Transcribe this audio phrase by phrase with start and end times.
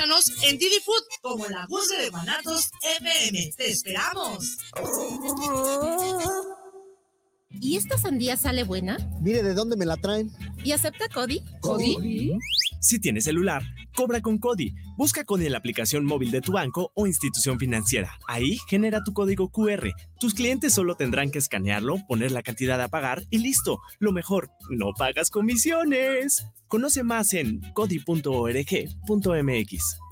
[0.00, 3.52] búscanos en Didi Food como la Guzga de Guanatos FM.
[3.54, 4.56] ¡Te esperamos!
[7.50, 8.96] ¿Y esta sandía sale buena?
[9.20, 10.30] Mire de dónde me la traen.
[10.64, 11.42] ¿Y acepta Cody?
[11.60, 12.32] ¿Cody?
[12.80, 13.62] Si tienes celular,
[13.94, 14.74] cobra con Cody.
[14.96, 18.18] Busca Cody en la aplicación móvil de tu banco o institución financiera.
[18.26, 19.90] Ahí genera tu código QR.
[20.18, 23.80] Tus clientes solo tendrán que escanearlo, poner la cantidad a pagar y listo.
[23.98, 26.46] Lo mejor, no pagas comisiones.
[26.68, 29.04] Conoce más en cody.org.mx.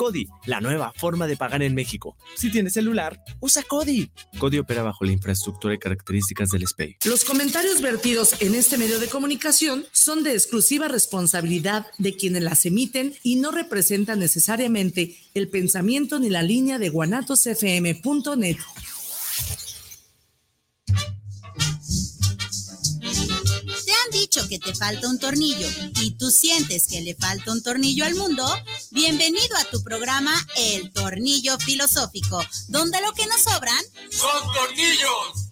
[0.00, 2.16] Cody, la nueva forma de pagar en México.
[2.34, 4.08] Si tienes celular, usa Cody.
[4.38, 6.96] Cody opera bajo la infraestructura y características del SPEI.
[7.04, 12.64] Los comentarios vertidos en este medio de comunicación son de exclusiva responsabilidad de quienes las
[12.64, 18.56] emiten y no representan necesariamente el pensamiento ni la línea de guanatosfm.net.
[24.30, 25.66] dicho que te falta un tornillo
[26.00, 28.46] y tú sientes que le falta un tornillo al mundo?
[28.92, 35.50] Bienvenido a tu programa El Tornillo Filosófico, donde lo que nos sobran son tornillos.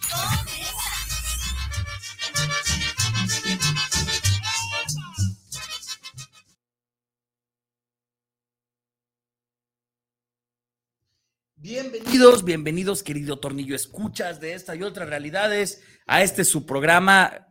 [11.57, 17.48] Bienvenidos, bienvenidos, querido Tornillo Escuchas de esta y otras realidades a este su programa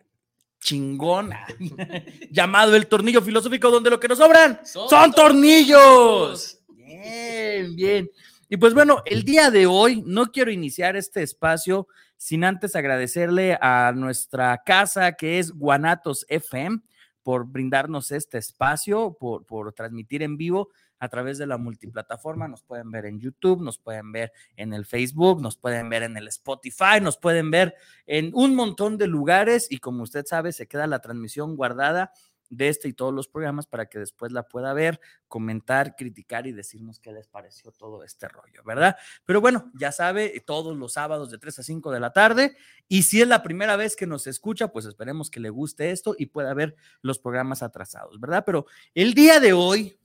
[0.68, 1.32] chingón
[2.30, 6.60] llamado El Tornillo Filosófico, donde lo que nos sobran son, son tornillos.
[6.68, 8.12] Bien, bien.
[8.50, 13.58] Y pues bueno, el día de hoy no quiero iniciar este espacio sin antes agradecerle
[13.62, 16.80] a nuestra casa que es Guanatos FM
[17.24, 20.70] por brindarnos este espacio, por, por transmitir en vivo
[21.00, 22.48] a través de la multiplataforma.
[22.48, 26.18] Nos pueden ver en YouTube, nos pueden ver en el Facebook, nos pueden ver en
[26.18, 27.76] el Spotify, nos pueden ver
[28.06, 32.12] en un montón de lugares y como usted sabe, se queda la transmisión guardada
[32.50, 36.52] de este y todos los programas para que después la pueda ver, comentar, criticar y
[36.52, 38.96] decirnos qué les pareció todo este rollo, ¿verdad?
[39.26, 42.56] Pero bueno, ya sabe, todos los sábados de 3 a 5 de la tarde
[42.88, 46.16] y si es la primera vez que nos escucha, pues esperemos que le guste esto
[46.18, 48.44] y pueda ver los programas atrasados, ¿verdad?
[48.46, 50.00] Pero el día de hoy,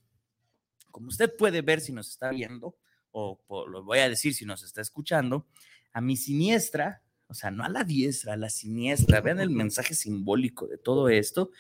[0.93, 2.77] como usted puede ver si nos está viendo,
[3.11, 5.47] o, lo voy a decir si nos está escuchando,
[5.93, 9.95] a mi siniestra, o sea, no a la diestra, a la siniestra, vean el mensaje
[9.95, 11.51] simbólico de todo esto.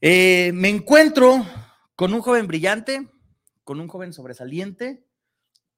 [0.00, 1.46] Eh, me encuentro
[1.94, 3.08] con un joven brillante,
[3.64, 5.04] con un joven sobresaliente,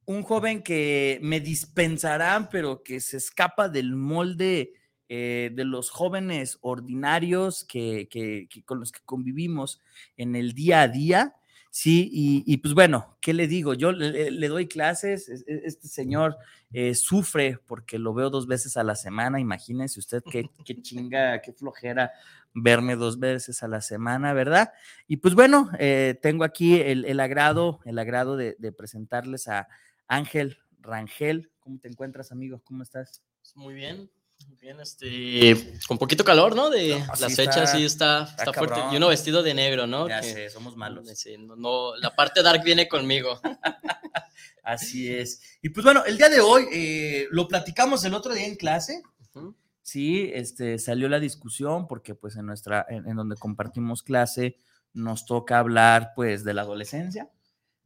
[0.05, 4.73] un joven que me dispensará, pero que se escapa del molde
[5.11, 9.81] eh, de los jóvenes ordinarios que, con los que convivimos
[10.17, 11.35] en el día a día.
[11.71, 13.75] Sí, y, pues bueno, ¿qué le digo?
[13.75, 16.37] Yo le, doy clases, este señor
[16.73, 20.49] eh, sufre porque lo veo dos veces a la semana, imagínense usted qué,
[20.83, 22.11] chinga, qué flojera
[22.55, 24.73] verme dos veces a la semana, ¿verdad?
[25.07, 29.69] Y pues bueno, eh, tengo aquí el, el, agrado, el agrado de, de, presentarles a
[30.09, 31.51] Ángel Rangel.
[31.61, 32.61] ¿Cómo te encuentras, amigo?
[32.65, 33.23] ¿Cómo estás?
[33.55, 34.11] Muy bien,
[34.61, 36.71] Bien, este, con poquito calor, ¿no?
[36.71, 38.81] De no, las fechas, sí está, está, está fuerte.
[38.93, 40.09] Y uno vestido de negro, ¿no?
[40.09, 41.07] Ya que, sé, somos malos.
[41.15, 43.41] Sí, no, no, la parte dark viene conmigo.
[44.63, 45.41] Así es.
[45.63, 49.03] Y pues bueno, el día de hoy eh, lo platicamos el otro día en clase.
[49.35, 49.55] Uh -huh.
[49.83, 54.59] Sí, este, salió la discusión porque pues en nuestra, en, en, donde compartimos clase,
[54.93, 57.31] nos toca hablar pues de la adolescencia.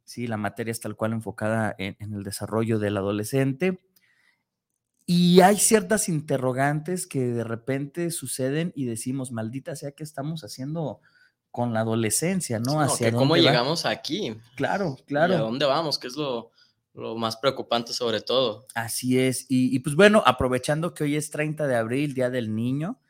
[0.05, 3.81] Sí, la materia es tal cual enfocada en, en el desarrollo del adolescente
[5.07, 11.01] y hay ciertas interrogantes que de repente suceden y decimos, maldita sea, ¿qué estamos haciendo
[11.51, 12.59] con la adolescencia?
[12.59, 12.75] ¿no?
[12.75, 14.37] no ¿Hacia ¿Cómo llegamos aquí?
[14.57, 15.35] Claro, claro.
[15.35, 15.99] ¿Y a dónde vamos?
[15.99, 16.51] ¿Qué es lo,
[16.95, 18.67] lo más preocupante sobre todo?
[18.75, 19.47] Así es.
[19.49, 23.01] Y, y, pues bueno, aprovechando que hoy es 30 de abril, Día del Niño,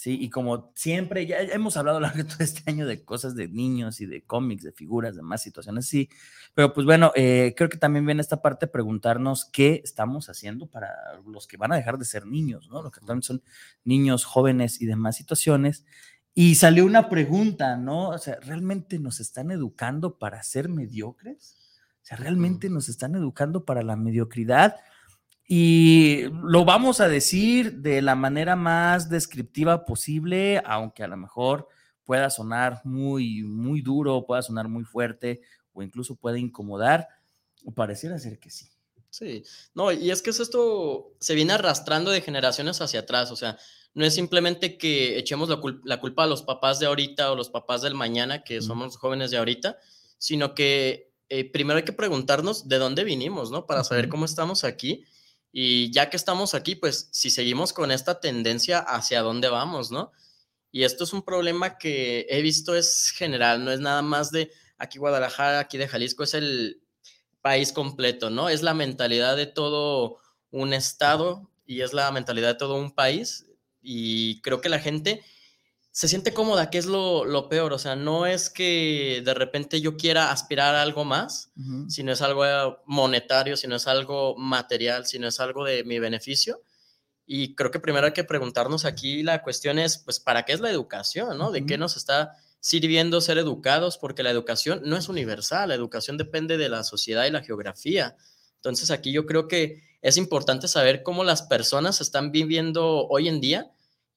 [0.00, 3.04] Sí, y como siempre, ya hemos hablado a lo largo de todo este año de
[3.04, 6.08] cosas de niños y de cómics, de figuras, de más situaciones, sí.
[6.54, 10.68] Pero pues bueno, eh, creo que también viene esta parte de preguntarnos qué estamos haciendo
[10.68, 10.88] para
[11.26, 12.80] los que van a dejar de ser niños, ¿no?
[12.80, 13.42] Los que también son
[13.84, 15.84] niños, jóvenes y demás situaciones.
[16.32, 18.08] Y salió una pregunta, ¿no?
[18.08, 21.58] O sea, ¿realmente nos están educando para ser mediocres?
[22.02, 24.76] O sea, ¿realmente nos están educando para la mediocridad?
[25.52, 31.66] Y lo vamos a decir de la manera más descriptiva posible, aunque a lo mejor
[32.04, 35.40] pueda sonar muy, muy duro, pueda sonar muy fuerte
[35.72, 37.08] o incluso puede incomodar,
[37.64, 38.68] o pareciera ser que sí.
[39.10, 39.42] Sí,
[39.74, 43.58] no, y es que esto se viene arrastrando de generaciones hacia atrás, o sea,
[43.92, 47.82] no es simplemente que echemos la, culpa a los papás de ahorita o los papás
[47.82, 49.78] del mañana, que somos los jóvenes de ahorita,
[50.16, 53.66] sino que eh, primero hay que preguntarnos de dónde vinimos, ¿no?
[53.66, 55.04] Para saber cómo estamos aquí
[55.52, 60.12] y ya que estamos aquí, pues si seguimos con esta tendencia, ¿hacia dónde vamos, no?
[60.72, 64.50] Y esto es un problema que he visto es general, no es nada más de
[64.78, 66.80] aquí Guadalajara, aquí de Jalisco, es el
[67.40, 68.48] país completo, ¿no?
[68.48, 70.18] Es la mentalidad de todo
[70.50, 73.46] un estado y es la mentalidad de todo un país.
[73.82, 75.22] Y creo que la gente
[75.92, 77.72] se siente cómoda, que es lo, peor.
[77.72, 81.52] O sea, no es que de repente yo quiera aspirar a algo más,
[81.88, 85.84] si no es algo monetario, si no es algo material, si no es algo de
[85.84, 86.62] mi beneficio.
[87.26, 90.60] Y creo que primero hay que preguntarnos aquí, la cuestión es, pues, ¿para qué es
[90.60, 91.38] la educación?
[91.38, 91.50] ¿no?
[91.50, 93.98] ¿De qué nos está sirviendo ser educados?
[93.98, 98.16] Porque la educación no es universal, la educación depende de la sociedad y la geografía.
[98.56, 103.40] Entonces aquí yo creo que es importante saber cómo las personas están viviendo hoy en
[103.40, 103.70] día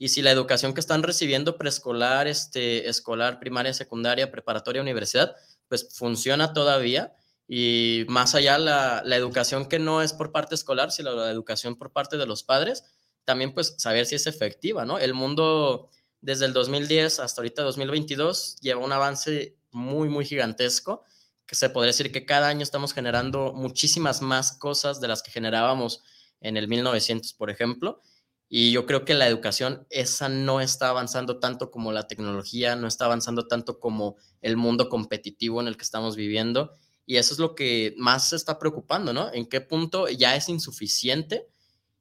[0.04, 5.34] y si la educación que están recibiendo preescolar, este, escolar, primaria, secundaria, preparatoria, universidad,
[5.70, 7.16] pues funciona todavía.
[7.48, 11.78] Y más allá, la, la educación que no es por parte escolar, sino la educación
[11.78, 12.84] por parte de los padres,
[13.24, 15.00] también pues saber si es efectiva, ¿no?
[15.00, 15.90] El mundo
[16.20, 21.06] desde el 2010 hasta ahorita 2022 lleva un avance muy, muy gigantesco,
[21.46, 25.32] que se podría decir que cada año estamos generando muchísimas más cosas de las que
[25.32, 26.04] generábamos
[26.42, 28.02] en el 1900, por ejemplo,
[28.50, 32.88] y yo creo que la educación, esa no está avanzando tanto como la tecnología, no
[32.88, 36.72] está avanzando tanto como el mundo competitivo en el que estamos viviendo.
[37.06, 39.34] Y eso es lo que más se está preocupando, ¿no?
[39.34, 41.48] En qué punto ya es insuficiente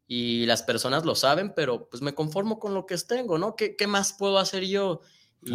[0.07, 3.57] y las personas lo saben, pero pues me conformo con lo que tengo, ¿no?
[3.57, 5.01] ¿Qué, qué más puedo hacer yo?
[5.43, 5.55] Y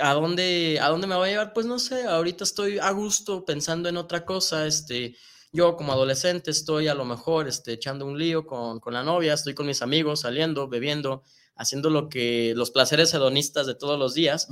[0.00, 1.52] ¿a dónde, ¿A dónde me voy a llevar?
[1.52, 5.16] Pues no sé, ahorita estoy a gusto pensando en otra cosa, este,
[5.54, 9.32] yo como adolescente estoy a lo mejor este, echando un lío con, con, la novia,
[9.32, 11.22] estoy con mis amigos, saliendo, bebiendo,
[11.54, 14.48] haciendo lo que los placeres hedonistas de todos los días,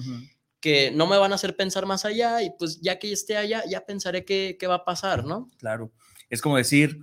[0.61, 3.65] que no me van a hacer pensar más allá y pues ya que esté allá,
[3.69, 5.51] ya pensaré qué, qué va a pasar, ¿no?
[5.59, 5.91] Claro,
[6.31, 7.01] es como decir,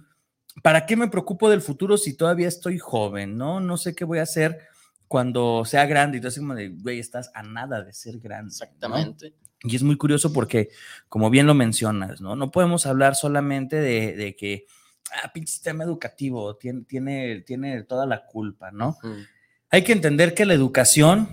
[0.64, 3.60] ¿para qué me preocupo del futuro si todavía estoy joven, no?
[3.60, 4.60] No sé qué voy a hacer
[5.10, 6.18] cuando sea grande.
[6.18, 8.50] Y entonces como de, güey, estás a nada de ser grande.
[8.50, 9.34] Exactamente.
[9.64, 10.70] Y es muy curioso porque,
[11.10, 12.36] como bien lo mencionas, ¿no?
[12.36, 14.66] No podemos hablar solamente de, que,
[15.12, 18.98] ah, pinche sistema educativo tiene, tiene, tiene toda la culpa, ¿no?
[19.70, 21.28] Hay que entender que la educación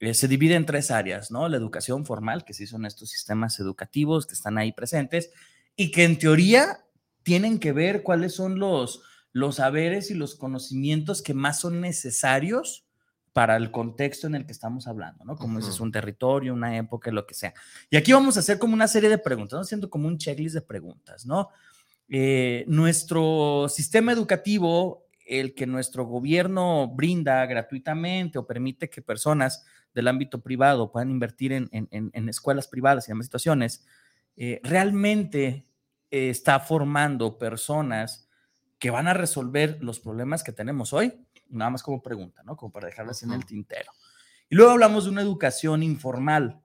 [0.00, 1.48] eh, se divide en tres áreas, ¿no?
[1.48, 5.30] La educación formal, que sí son estos sistemas educativos que están ahí presentes
[5.76, 6.84] y que en teoría
[7.22, 9.02] tienen que ver cuáles son los,
[9.32, 12.84] los saberes y los conocimientos que más son necesarios
[13.32, 15.36] para el contexto en el que estamos hablando, ¿no?
[15.36, 17.54] Como es un territorio, una época, lo que sea.
[17.90, 19.62] Y aquí vamos a hacer como una serie de preguntas, ¿no?
[19.62, 21.48] haciendo como un checklist de preguntas, ¿no?
[22.08, 30.08] Eh, nuestro sistema educativo, el que nuestro gobierno brinda gratuitamente o permite que personas del
[30.08, 33.86] ámbito privado puedan invertir en, en, escuelas privadas y demás situaciones,
[34.36, 35.66] eh, realmente
[36.10, 38.28] eh, está formando personas
[38.78, 41.14] que van a resolver los problemas que tenemos hoy
[41.52, 42.56] nada más como pregunta, ¿no?
[42.56, 43.92] Como para dejarlas en el tintero.
[44.48, 46.62] Y luego hablamos de una educación informal,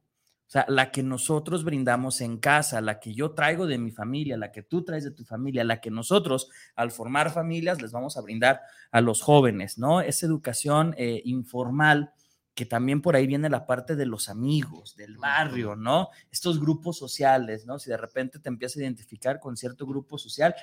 [0.47, 4.37] o sea, la que nosotros brindamos en casa, la que yo traigo de mi familia,
[4.37, 8.15] la que tú traes de tu familia, la que nosotros al formar familias les vamos
[8.15, 9.99] a brindar a los jóvenes, ¿no?
[9.99, 12.13] Esa educación eh, informal
[12.57, 16.09] que también por ahí viene la parte de los amigos, del barrio, ¿no?
[16.31, 17.77] Estos grupos sociales, ¿no?
[17.77, 20.55] Si de repente te empiezas a identificar con cierto grupo social,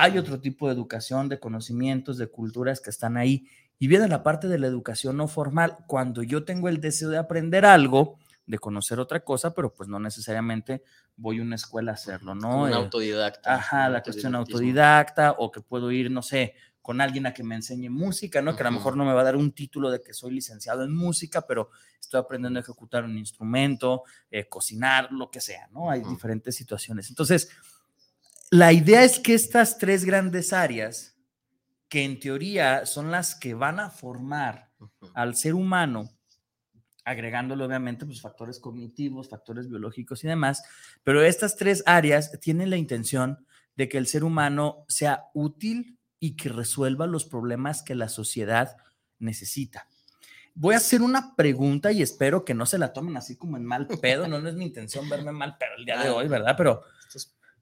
[0.00, 3.48] hay otro tipo de educación, de conocimientos, de culturas que están ahí.
[3.80, 7.18] Y viene la parte de la educación no formal, cuando yo tengo el deseo de
[7.18, 10.84] aprender algo, de conocer otra cosa, pero pues no necesariamente
[11.16, 12.62] voy a una escuela a hacerlo, ¿no?
[12.62, 13.52] Un autodidacta.
[13.52, 17.56] Ajá, la cuestión autodidacta, o que puedo ir, no sé, con alguien a que me
[17.56, 18.54] enseñe música, ¿no?
[18.54, 20.84] Que a lo mejor no me va a dar un título de que soy licenciado
[20.84, 25.90] en música, pero estoy aprendiendo a ejecutar un instrumento, eh, cocinar, lo que sea, ¿no?
[25.90, 27.08] Hay diferentes situaciones.
[27.08, 27.50] Entonces,
[28.50, 31.16] la idea es que estas tres grandes áreas,
[31.88, 34.70] que en teoría son las que van a formar
[35.14, 36.10] al ser humano,
[37.04, 40.62] agregándole obviamente pues, factores cognitivos, factores biológicos y demás,
[41.04, 46.36] pero estas tres áreas tienen la intención de que el ser humano sea útil y
[46.36, 48.76] que resuelva los problemas que la sociedad
[49.18, 49.88] necesita.
[50.54, 53.64] Voy a hacer una pregunta y espero que no se la tomen así como en
[53.64, 56.54] mal pedo, no, no es mi intención verme mal pedo el día de hoy, ¿verdad?
[56.56, 56.82] Pero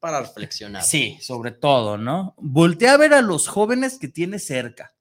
[0.01, 0.83] para reflexionar.
[0.83, 2.35] Sí, sobre todo, ¿no?
[2.39, 4.95] Voltea a ver a los jóvenes que tiene cerca.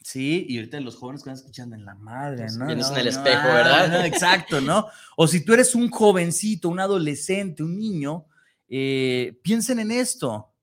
[0.00, 2.66] Sí, y ahorita los jóvenes que están escuchando en la madre, ¿no?
[2.66, 4.06] Vienes No, en el no, espejo, ¿verdad?
[4.06, 4.86] exacto, ¿no?
[5.16, 8.24] O si tú eres un jovencito, un adolescente, un niño,
[8.68, 10.54] eh, piensen en esto.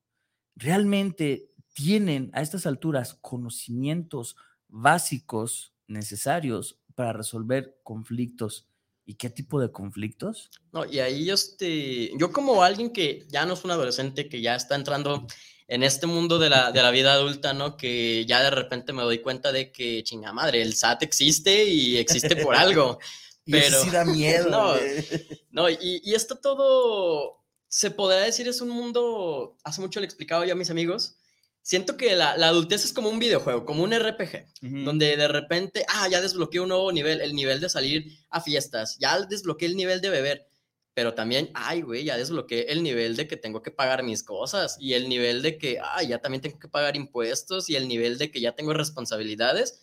[0.56, 4.36] ¿Realmente tienen a estas alturas conocimientos
[4.68, 8.68] básicos necesarios para resolver conflictos?
[9.06, 10.50] ¿Y qué tipo de conflictos?
[10.72, 14.56] No, y ahí este, yo como alguien que ya no es un adolescente, que ya
[14.56, 15.28] está entrando
[15.68, 17.78] en este mundo de la, de la vida adulta, ¿no?
[17.78, 21.98] Que ya de repente me doy cuenta de que, chinga madre, el SAT existe y
[21.98, 23.00] existe por algo.
[23.46, 24.76] Y eso Pero, sí da miedo.
[25.52, 30.46] no, y, y esto todo, se podría decir, es un mundo, hace mucho le explicaba
[30.46, 31.18] yo a mis amigos,
[31.66, 34.46] siento que la, la adultez es como un videojuego, como un RPG,
[34.86, 39.00] donde de repente, ah, ya desbloqueé un nuevo nivel, el nivel de salir a fiestas,
[39.00, 40.48] ya desbloqueé el nivel de beber,
[40.94, 44.78] pero también, ay, güey, ya desbloqueé el nivel de que tengo que pagar mis cosas
[44.80, 48.20] y el nivel de que, ay, ya también tengo que pagar impuestos y el nivel
[48.20, 49.82] de que ya tengo responsabilidades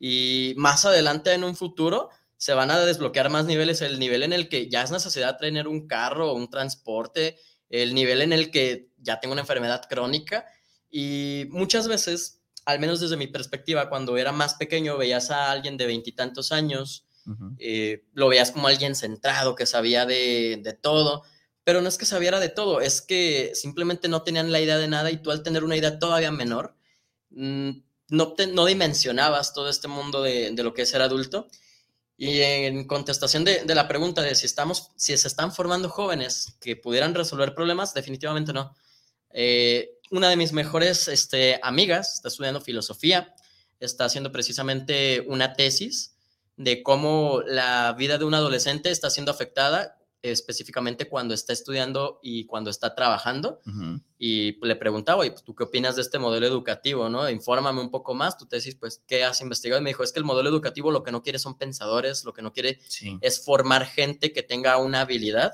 [0.00, 4.32] y más adelante en un futuro se van a desbloquear más niveles, el nivel en
[4.32, 7.38] el que ya es necesidad tener un carro o un transporte,
[7.70, 10.44] el nivel en el que ya tengo una enfermedad crónica
[10.92, 15.76] y muchas veces, al menos desde mi perspectiva, cuando era más pequeño veías a alguien
[15.76, 17.06] de veintitantos años,
[17.58, 21.22] eh, lo veías como alguien centrado, que sabía de, de todo,
[21.64, 24.88] pero no es que sabiera de todo, es que simplemente no tenían la idea de
[24.88, 26.76] nada y tú al tener una idea todavía menor,
[27.30, 27.70] mm,
[28.08, 31.48] no, te- no dimensionabas todo este mundo de, de lo que es ser adulto.
[32.16, 36.56] Y en contestación de, de la pregunta de si, estamos, si se están formando jóvenes
[36.60, 38.76] que pudieran resolver problemas, definitivamente no.
[39.30, 43.34] Eh, una de mis mejores este, amigas está estudiando filosofía,
[43.80, 46.14] está haciendo precisamente una tesis
[46.56, 52.44] de cómo la vida de un adolescente está siendo afectada específicamente cuando está estudiando y
[52.46, 53.60] cuando está trabajando.
[54.18, 57.08] Y le preguntaba, oye, pues, ¿tú qué opinas de este modelo educativo?
[57.08, 57.28] ¿no?
[57.28, 59.80] Infórmame un poco más, tu tesis, pues, ¿qué has investigado?
[59.80, 62.32] Y me dijo, es que el modelo educativo lo que no quiere son pensadores, lo
[62.32, 63.18] que no quiere Sí.
[63.20, 65.52] es formar gente que tenga una habilidad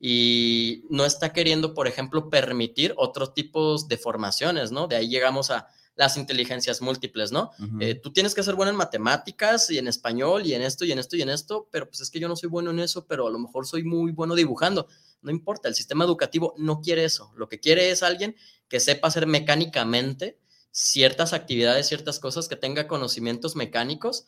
[0.00, 4.86] y no está queriendo, por ejemplo, permitir otros tipos de formaciones, ¿no?
[4.86, 7.50] De ahí llegamos a las inteligencias múltiples, ¿no?
[7.80, 10.92] Eh, tú tienes que ser bueno en matemáticas y en español y en esto y
[10.92, 13.04] en esto y en esto, pero pues es que yo no soy bueno en eso,
[13.06, 14.86] pero a lo mejor soy muy bueno dibujando.
[15.22, 17.32] No importa, el sistema educativo no quiere eso.
[17.36, 18.36] Lo que quiere es alguien
[18.68, 20.38] que sepa hacer mecánicamente
[20.70, 24.26] ciertas actividades, ciertas cosas, que tenga conocimientos mecánicos,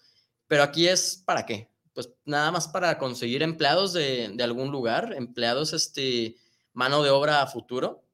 [0.48, 1.69] pero aquí es para qué?
[1.94, 6.36] Pues nada más para conseguir empleados de, de algún lugar, empleados, este,
[6.72, 8.04] mano de obra a futuro.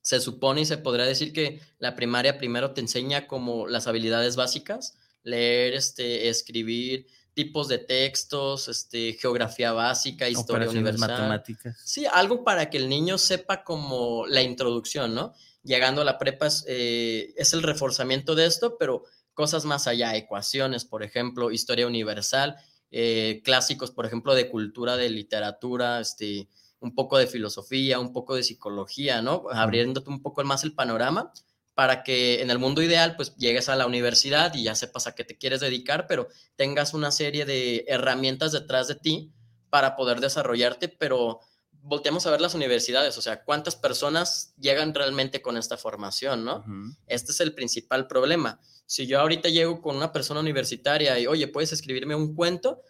[0.00, 4.36] Se supone y se podría decir que la primaria primero te enseña como las habilidades
[4.36, 11.10] básicas, leer, este, escribir, tipos de textos, este, geografía básica, historia universal.
[11.10, 11.80] matemáticas.
[11.84, 15.34] Sí, algo para que el niño sepa como la introducción, ¿no?
[15.62, 20.14] Llegando a la prepa es, eh, es el reforzamiento de esto, pero cosas más allá,
[20.14, 22.56] ecuaciones, por ejemplo, historia universal,
[22.96, 26.48] eh, clásicos, por ejemplo, de cultura, de literatura, este,
[26.78, 29.46] un poco de filosofía, un poco de psicología, ¿no?
[29.50, 31.32] Abriéndote un poco más el panorama
[31.74, 35.16] para que en el mundo ideal, pues llegues a la universidad y ya sepas a
[35.16, 39.32] qué te quieres dedicar, pero tengas una serie de herramientas detrás de ti
[39.70, 41.40] para poder desarrollarte, pero
[41.86, 46.58] volteamos a ver las universidades, o sea, cuántas personas llegan realmente con esta formación, ¿no?
[46.60, 46.96] Ujú.
[47.06, 48.58] Este es el principal problema.
[48.86, 52.80] Si yo ahorita llego con una persona universitaria y, oye, ¿puedes escribirme un cuento?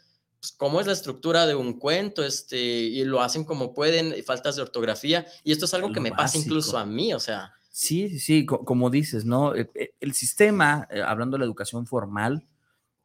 [0.40, 2.22] Pues, ¿cómo es la estructura de un cuento?
[2.24, 5.26] Este, y lo hacen como pueden, y faltas de ortografía.
[5.42, 6.44] Y esto es algo Lo que me pasa básico.
[6.44, 9.54] incluso a mí, o sea, Sí, sí, sí, co- como dices, ¿no?
[9.56, 12.46] Eh, eh, El sistema, eh, hablando de la educación formal,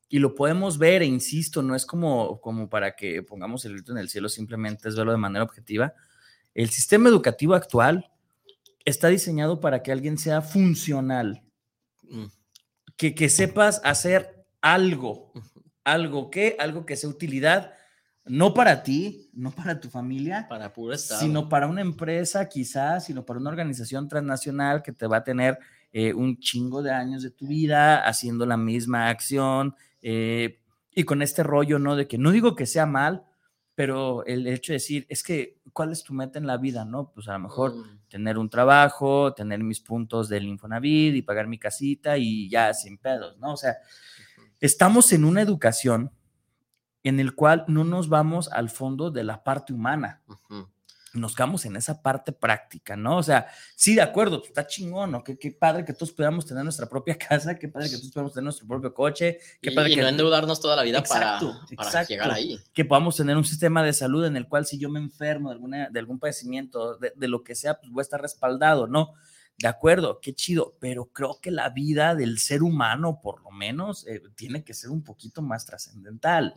[0.10, 3.92] y lo podemos ver, e insisto, no es como, como para que pongamos el grito
[3.92, 5.94] en el cielo, simplemente es verlo de manera objetiva.
[6.56, 8.10] El sistema educativo actual
[8.84, 11.44] está diseñado para que alguien sea funcional,
[12.10, 12.26] mm,
[12.98, 15.32] que, que sepas hacer algo,
[15.84, 17.74] algo que, algo que sea utilidad,
[18.26, 21.22] no para ti, no para tu familia, para puro estado.
[21.22, 25.60] sino para una empresa quizás, sino para una organización transnacional que te va a tener
[25.92, 31.22] eh, un chingo de años de tu vida haciendo la misma acción eh, y con
[31.22, 31.96] este rollo, ¿no?
[31.96, 33.26] De que no digo que sea mal,
[33.76, 37.12] pero el hecho de decir, es que, ¿cuál es tu meta en la vida, no?
[37.14, 41.48] Pues a lo mejor Mm, tener un trabajo, tener mis puntos del Infonavit y pagar
[41.48, 43.54] mi casita y ya sin pedos, ¿no?
[43.54, 43.78] O sea,
[44.60, 46.12] estamos en una educación
[47.04, 50.22] en el cual no nos vamos al fondo de la parte humana.
[50.28, 50.68] Ujú.
[51.14, 53.18] Nos quedamos en esa parte práctica, ¿no?
[53.18, 55.24] O sea, sí, de acuerdo, pues, está chingón, ¿no?
[55.24, 58.34] Qué, qué padre que todos podamos tener nuestra propia casa, qué padre que todos podamos
[58.34, 61.52] tener nuestro propio coche, qué Y, padre y que no endeudarnos toda la vida Exacto,
[61.52, 62.14] para, para exacto.
[62.14, 62.60] llegar ahí.
[62.74, 65.56] que podamos tener un sistema de salud en el cual si yo me enfermo de,
[65.56, 69.14] alguna, de algún padecimiento, de, de lo que sea, pues voy a estar respaldado, ¿no?
[69.60, 74.08] De acuerdo, qué chido, pero creo que la vida del ser humano, por lo menos,
[74.08, 76.54] eh, tiene que ser un poquito más trascendental.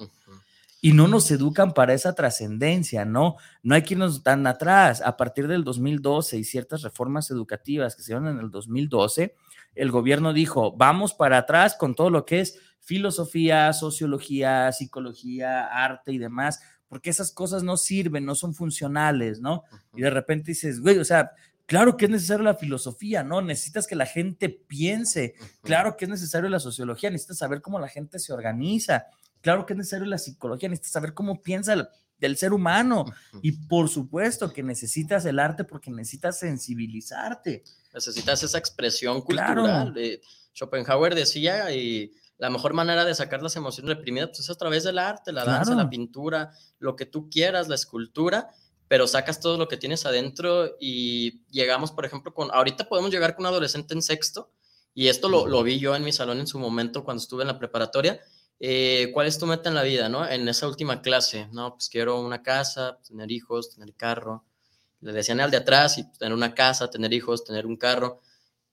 [0.84, 3.36] Y no nos educan para esa trascendencia, ¿no?
[3.62, 5.00] No hay que irnos tan atrás.
[5.00, 9.34] A partir del 2012 y ciertas reformas educativas que se dieron en el 2012,
[9.76, 16.12] el gobierno dijo, vamos para atrás con todo lo que es filosofía, sociología, psicología, arte
[16.12, 19.62] y demás, porque esas cosas no sirven, no son funcionales, ¿no?
[19.94, 21.30] Y de repente dices, güey, o sea,
[21.64, 23.40] claro que es necesario la filosofía, ¿no?
[23.40, 27.88] Necesitas que la gente piense, claro que es necesario la sociología, necesitas saber cómo la
[27.88, 29.06] gente se organiza,
[29.42, 31.74] claro que es necesario la psicología, necesitas saber cómo piensa
[32.20, 33.04] el, ser humano.
[33.42, 37.64] Y por supuesto que necesitas el arte porque necesitas sensibilizarte.
[37.92, 39.62] Necesitas esa expresión Claro.
[39.62, 39.94] cultural.
[39.96, 40.20] Eh,
[40.54, 44.84] Schopenhauer decía, y la mejor manera de sacar las emociones reprimidas pues, es a través
[44.84, 45.82] del arte, la danza, Claro.
[45.84, 48.50] la pintura, lo que tú quieras, la escultura,
[48.88, 53.34] pero sacas todo lo que tienes adentro y llegamos, por ejemplo, con, ahorita podemos llegar
[53.34, 54.50] con un adolescente en sexto,
[54.94, 57.48] y esto lo, lo vi yo en mi salón en su momento cuando estuve en
[57.48, 58.20] la preparatoria.
[58.62, 60.26] Eh, ¿Cuál es tu meta en la vida, no?
[60.26, 64.44] En esa última clase, no, pues quiero una casa, tener hijos, tener carro.
[65.00, 68.22] Le decían al de atrás y tener una casa, tener hijos, tener un carro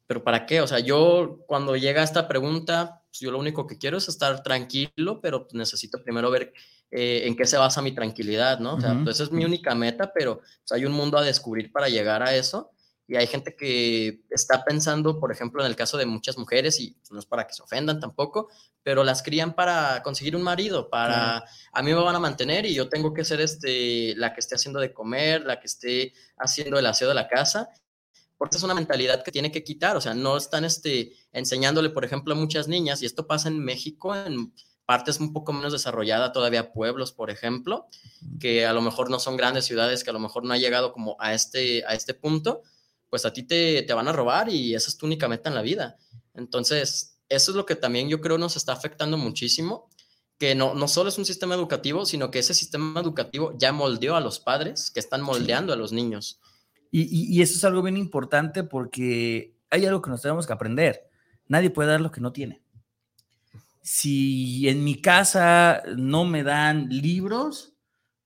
[0.10, 0.60] pero ¿para qué?
[0.60, 4.41] O sea, yo cuando llega esta pregunta, pues yo lo único que quiero es estar
[4.41, 6.51] tranquilo, pero pues, necesito primero ver
[6.89, 8.74] eh, en qué se basa mi tranquilidad, ¿no?
[8.74, 9.03] O sea, Ujú.
[9.03, 12.24] pues, esa es mi única meta, pero pues, hay un mundo a descubrir para llegar
[12.24, 12.72] a eso.
[13.10, 16.96] Y hay gente que está pensando, por ejemplo, en el caso de muchas mujeres, y
[17.10, 18.50] no es para que se ofendan tampoco,
[18.84, 22.75] pero las crían para conseguir un marido, para a mí me van a mantener y
[22.75, 26.78] yo tengo que ser este, la que esté haciendo de comer, la que esté haciendo
[26.78, 27.70] el aseo de la casa
[28.38, 32.06] porque es una mentalidad que tiene que quitar, o sea, no están este, enseñándole, por
[32.06, 34.54] ejemplo, a muchas niñas, y esto pasa en México, en
[34.86, 37.88] partes un poco menos desarrolladas, todavía pueblos, por ejemplo,
[38.39, 40.93] que a lo mejor no son grandes ciudades, que a lo mejor no ha llegado
[40.93, 42.63] como a este, a este punto,
[43.10, 45.56] pues a ti te, te van a robar y esa es tu única meta en
[45.56, 45.98] la vida.
[46.34, 49.89] Entonces, eso es lo que también yo creo nos está afectando muchísimo,
[50.38, 54.15] que no, no solo es un sistema educativo, sino que ese sistema educativo ya moldeó
[54.15, 56.39] a los padres que están moldeando a los niños.
[56.91, 60.54] Y, y- y eso es algo bien importante porque hay algo que nos tenemos que
[60.54, 61.10] aprender.
[61.48, 62.62] Nadie puede dar lo que no tiene.
[63.82, 67.74] Si en mi casa no me dan libros,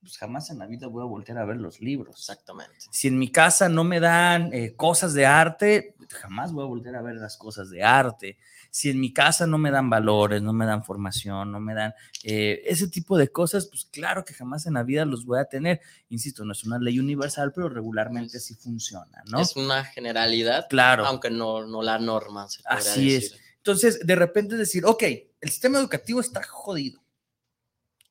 [0.04, 2.18] pues jamás en la vida voy a voltear a ver los libros.
[2.20, 2.74] Exactamente.
[2.92, 6.96] Si en mi casa no me dan eh, cosas de arte, jamás voy a volver
[6.98, 8.38] a ver las cosas de arte.
[8.70, 11.94] Si en mi casa no me dan valores, no me dan formación, no me dan
[12.24, 15.46] eh, ese tipo de cosas, pues claro que jamás en la vida los voy a
[15.46, 15.80] tener.
[16.10, 19.39] Insisto, no es una ley universal, pero regularmente sí funciona, ¿no?
[19.39, 21.06] Es una generalidad, Claro.
[21.06, 22.50] aunque no, no la norma.
[22.50, 23.39] se Así es.
[23.58, 25.04] Entonces, de repente decir, ok,
[25.39, 27.02] el sistema educativo está jodido.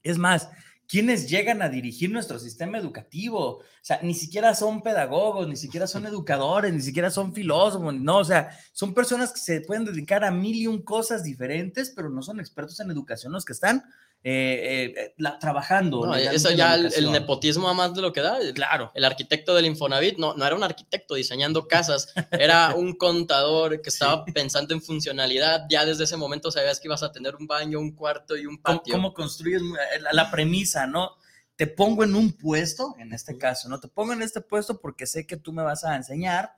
[0.03, 0.49] Es más,
[0.93, 3.61] ¿quiénes llegan a dirigir nuestro sistema educativo?
[3.61, 8.19] O sea, ni siquiera son pedagogos, ni siquiera son educadores, ni siquiera son filósofos, no,
[8.19, 12.11] o sea, son personas que se pueden dedicar a mil y un cosas diferentes, pero
[12.11, 13.83] no son expertos en educación los que están
[14.25, 16.07] eh, eh, la- trabajando.
[16.07, 18.39] No, eso ya el, el nepotismo a más de lo que da.
[18.55, 18.93] Claro.
[18.95, 23.89] El arquitecto del Infonavit no, no era un arquitecto diseñando casas, era un contador que
[23.89, 25.67] estaba pensando en funcionalidad.
[25.69, 28.59] Ya desde ese momento sabías que ibas a tener un baño, un cuarto y un
[28.59, 28.95] ¿Cómo, patio.
[28.95, 31.17] cómo construyes eh, la, la premisa, no?
[31.57, 33.79] Te pongo en un puesto, en este caso, ¿no?
[33.79, 36.53] Te pongo en este puesto porque sé que tú me vas a enseñar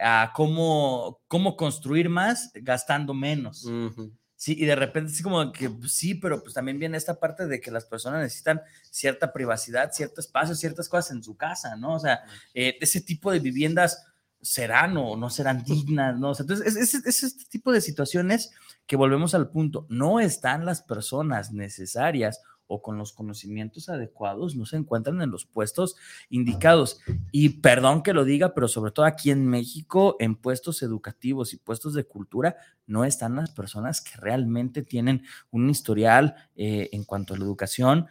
[0.00, 3.64] a cómo, cómo construir más gastando menos.
[3.64, 4.12] Ujú.
[4.40, 7.46] Sí, y de repente es como que pues, sí, pero pues también viene esta parte
[7.48, 11.96] de que las personas necesitan cierta privacidad, cierto espacio, ciertas cosas en su casa, ¿no?
[11.96, 12.20] O sea,
[12.54, 14.04] eh, ese tipo de viviendas
[14.40, 16.30] serán o no serán dignas, ¿no?
[16.30, 18.52] O sea, entonces, es, es- es este tipo de situaciones
[18.86, 24.66] que volvemos al punto, no están las personas necesarias o con los conocimientos adecuados, no
[24.66, 25.96] se encuentran en los puestos
[26.30, 27.00] indicados.
[27.32, 31.56] Y perdón que lo diga, pero sobre todo aquí en México, en puestos educativos y
[31.56, 37.34] puestos de cultura, no están las personas que realmente tienen un historial eh, en cuanto
[37.34, 38.06] a la educación,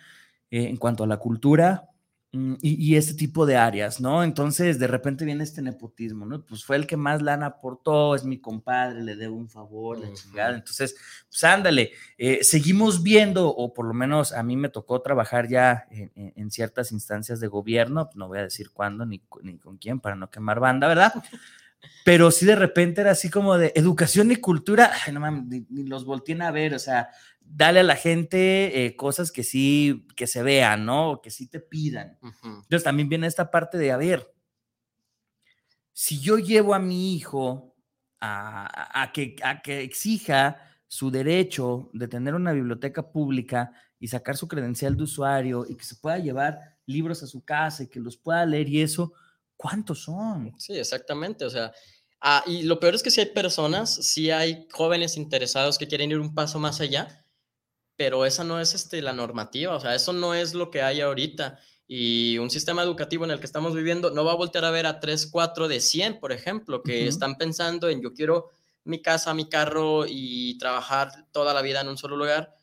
[0.52, 1.90] eh, en cuanto a la cultura
[2.32, 4.24] y, y este tipo de áreas, ¿no?
[4.24, 6.46] Entonces, de repente viene este nepotismo, ¿no?
[6.46, 10.08] Pues fue el que más lana aportó, es mi compadre, le debo un favor, la
[10.08, 10.16] Ujú.
[10.16, 10.56] chingada.
[10.56, 10.96] Entonces,
[11.30, 15.88] pues ándale, eh, seguimos viendo, o por lo menos a mí me tocó trabajar ya
[15.90, 20.00] en, en- ciertas instancias de gobierno, no voy a decir cuándo ni, ni con quién
[20.00, 21.14] para no quemar banda, ¿verdad?
[22.04, 25.66] pero sí de repente era así como de educación y cultura, ay, no mames, ni,
[25.70, 27.10] ni los volteen a ver, o sea,
[27.50, 31.12] dale a la gente eh, cosas que sí, que se vean, ¿no?
[31.12, 32.18] O que sí te pidan.
[32.64, 34.34] Entonces también viene esta parte de, a ver,
[35.94, 37.76] si yo llevo a mi hijo
[38.20, 40.58] a, a- a que, a que exija
[40.88, 45.84] su derecho de tener una biblioteca pública y sacar su credencial de usuario y que
[45.84, 49.14] se pueda llevar libros a su casa y que los pueda leer y eso,
[49.58, 50.54] ¿cuántos son?
[50.58, 51.46] Sí, exactamente.
[51.46, 51.74] O sea,
[52.22, 56.12] ah, y lo peor es que si hay personas, si hay jóvenes interesados que quieren
[56.12, 57.26] ir un paso más allá,
[57.98, 61.02] pero esa no es este, la normativa, o sea, eso no es lo que hay
[61.02, 61.60] ahorita.
[61.88, 64.86] Y un sistema educativo en el que estamos viviendo no va a voltear a ver
[64.86, 68.52] a 3, 4 de 100, por ejemplo, que están pensando en yo quiero
[68.84, 72.54] mi casa, mi carro y trabajar toda la vida en un solo lugar,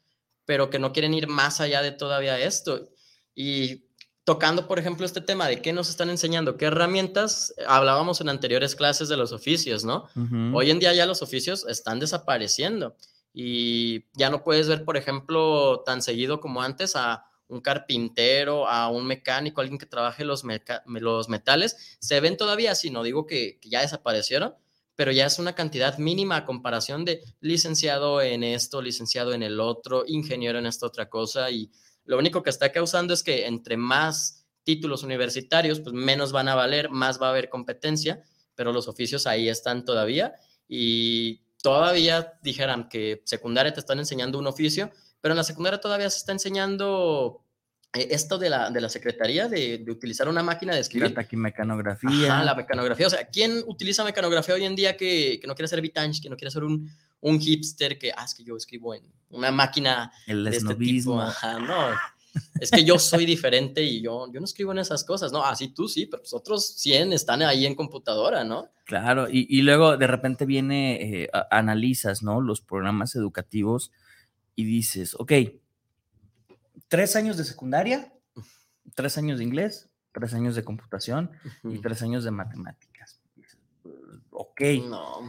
[0.45, 2.91] pero que no quieren ir más allá de todavía esto.
[3.35, 3.87] Y
[4.25, 8.29] tocando, por ejemplo, este tema de qué nos están enseñando, qué herramientas, eh, hablábamos en
[8.29, 10.09] anteriores clases de los oficios, ¿no?
[10.55, 12.95] Hoy en día ya los oficios están desapareciendo
[13.35, 18.89] y ya no puedes ver, por ejemplo, tan seguido como antes a un carpintero, a
[18.89, 20.45] un mecánico, alguien que trabaje los,
[20.87, 21.97] los metales.
[21.99, 24.55] Se ven todavía así, no digo que, que ya desaparecieron,
[24.95, 29.59] pero ya es una cantidad mínima a comparación de licenciado en esto, licenciado en el
[29.59, 31.71] otro, ingeniero en esta otra cosa y
[32.05, 36.55] lo único que está causando es que entre más títulos universitarios, pues menos van a
[36.55, 38.23] valer, más va a haber competencia,
[38.55, 40.35] pero los oficios ahí están todavía
[40.69, 44.91] y todavía dijeran que secundaria te están enseñando un oficio,
[45.23, 47.43] pero en la secundaria todavía se está enseñando
[47.95, 51.15] eh, esto de la, de la secretaría, de, de utilizar una máquina de La escribir.
[51.15, 52.35] taquimecanografía.
[52.35, 53.07] Ajá, la mecanografía.
[53.07, 56.29] O sea, ¿quién utiliza mecanografía hoy en día que, que no quiere ser Vitanch, que
[56.29, 56.91] no quiere ser un,
[57.23, 61.19] un hipster, que, ah, es que yo escribo en una máquina el de este tipo?
[61.19, 61.93] Ajá, no.
[62.61, 65.45] Es que yo soy diferente y yo, yo no escribo en esas cosas, ¿no?
[65.45, 68.71] Así tú sí, pero pues otros 100 están ahí en computadora, ¿no?
[68.85, 72.41] Claro, y, y luego de repente viene, eh, analizas, ¿no?
[72.41, 73.93] Los programas educativos
[74.57, 75.33] y dices, ok,
[76.89, 78.13] tres años de secundaria,
[78.95, 81.31] tres años de inglés, tres años de computación
[81.65, 82.94] y tres años de matemáticas.
[84.35, 84.89] Dices, "Pues, Ok.
[84.89, 85.21] No.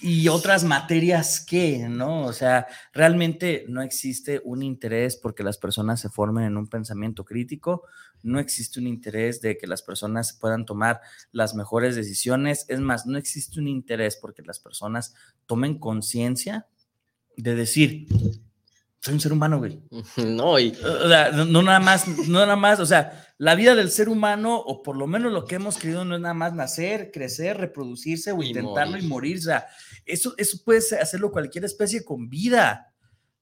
[0.00, 2.24] Y otras materias que, ¿no?
[2.24, 7.24] O sea, realmente no existe un interés porque las personas se formen en un pensamiento
[7.24, 7.82] crítico,
[8.22, 11.00] no existe un interés de que las personas puedan tomar
[11.32, 15.14] las mejores decisiones, es más, no existe un interés porque las personas
[15.46, 16.68] tomen conciencia
[17.36, 18.06] de decir,
[19.02, 19.82] soy un ser humano, güey.
[20.16, 23.74] No, y O sea, no, no nada más, no nada más, o sea, la vida
[23.74, 26.54] del ser humano, o por lo menos lo que hemos querido, no es nada más
[26.54, 29.08] nacer, crecer, reproducirse o Y intentarlo y morir.
[29.08, 29.38] morir.
[29.38, 29.66] O sea,
[30.06, 32.94] eso, eso puede hacerlo cualquier especie con vida,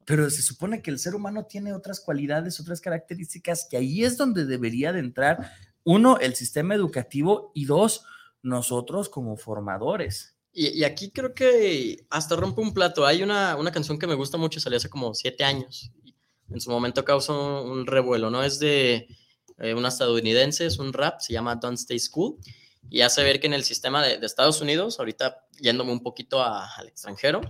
[0.07, 4.17] pero se supone que el ser humano tiene otras cualidades, otras características, que ahí es
[4.17, 5.53] donde debería de entrar,
[5.85, 8.07] uno, el sistema educativo y dos,
[8.43, 10.40] nosotros como formadores.
[10.53, 13.07] Y, y aquí creo que hasta rompe un plato.
[13.07, 15.91] Hay una, una canción que me gusta mucho, salió hace como siete años.
[16.51, 18.43] en su momento causó un revuelo, ¿no?
[18.43, 19.07] Es de
[19.59, 22.37] eh, una estadounidense, es un rap, se llama Don't Stay School.
[22.89, 26.41] Y hace ver que en el sistema de, de Estados Unidos, ahorita yéndome un poquito
[26.43, 27.41] a- al extranjero,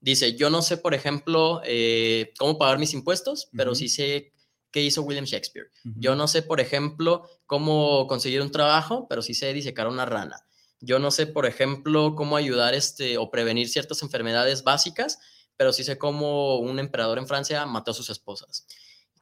[0.00, 3.78] dice, yo no sé, por ejemplo, eh, cómo pagar mis impuestos, pero Ujú.
[3.80, 4.32] sí sé
[4.70, 5.68] qué hizo William Shakespeare.
[5.96, 10.36] Yo no sé, por ejemplo, cómo conseguir un trabajo, pero sí sé disecar una rana.
[10.84, 15.18] Yo no sé, por ejemplo, cómo ayudar este, o prevenir ciertas enfermedades básicas,
[15.56, 18.66] pero sí sé cómo un emperador en Francia mató a sus esposas.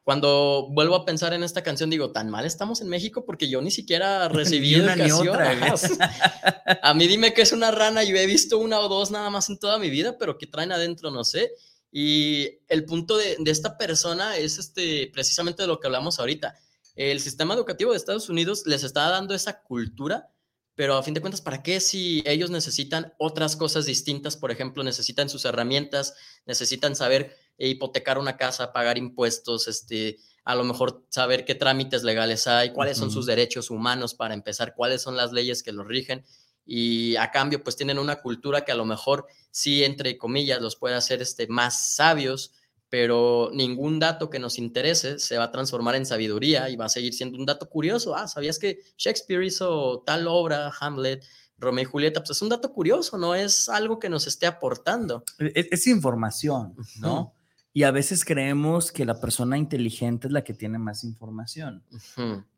[0.03, 3.63] Cuando vuelvo a pensar en esta canción, digo, tan mal estamos en México porque yo
[3.63, 5.29] ni siquiera recibí Ni una ni educación.
[5.29, 9.31] otra, a mí dime que es una rana, yo he visto una o dos nada
[9.31, 11.53] más en toda mi vida, pero que traen adentro, no sé.
[11.93, 16.57] Y el punto de, de esta persona es este, precisamente de lo que hablamos ahorita.
[16.97, 20.31] El sistema educativo de Estados Unidos les está dando esa cultura,
[20.75, 24.37] pero a fin de cuentas, ¿para qué si ellos necesitan otras cosas distintas?
[24.37, 26.15] Por ejemplo, necesitan sus herramientas,
[26.47, 32.03] necesitan saber eh, hipotecar una casa, pagar impuestos, este, a lo mejor saber qué trámites
[32.05, 35.87] legales hay, cuáles son sus derechos humanos para empezar, cuáles son las leyes que los
[35.87, 36.25] rigen.
[36.65, 40.77] Y a cambio, pues tienen una cultura que a lo mejor sí, entre comillas, los
[40.77, 42.53] puede hacer este, más sabios,
[42.93, 46.91] pero ningún dato que nos interese se va a transformar en sabiduría y va a
[46.91, 48.15] seguir siendo un dato curioso.
[48.15, 51.25] Ah, ¿sabías que Shakespeare hizo tal obra, Hamlet,
[51.57, 52.21] Romeo y Julieta?
[52.21, 55.25] Pues es un dato curioso, no es algo que nos esté aportando.
[55.39, 57.33] Es, es información, ¿no?
[57.73, 61.83] Y a veces creemos que la persona inteligente es la que tiene más información.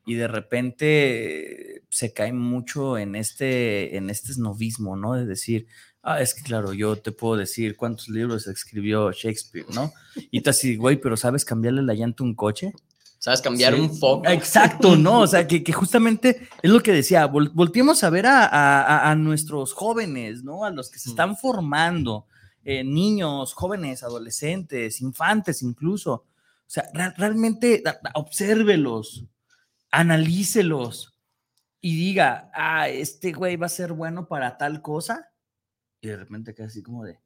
[0.04, 5.14] Y de repente eh, se cae mucho en este, en este esnovismo, ¿no?
[5.14, 5.68] De decir,
[6.04, 9.92] ah, es que claro, yo te puedo decir cuántos libros escribió Shakespeare, ¿no?
[10.30, 12.72] Y tú así, güey, pero ¿sabes cambiarle la llanta a un coche?
[13.18, 13.40] ¿Sabes?
[13.40, 13.80] Cambiar Sí.
[13.80, 14.28] un foco.
[14.28, 15.20] Exacto, ¿no?
[15.20, 18.82] O sea, que, que justamente es lo que decía, vol- volteemos a ver a, a-
[18.82, 20.64] a- a nuestros jóvenes, ¿no?
[20.66, 21.12] A los que se Mm.
[21.12, 22.26] están formando,
[22.64, 26.12] eh, niños, jóvenes, adolescentes, infantes incluso.
[26.12, 27.82] O sea, re- realmente
[28.14, 29.24] obsérvelos,
[29.90, 31.14] analícelos
[31.80, 35.30] y diga, ah, este güey va a ser bueno para tal cosa.
[36.04, 37.18] Y de repente queda así como de,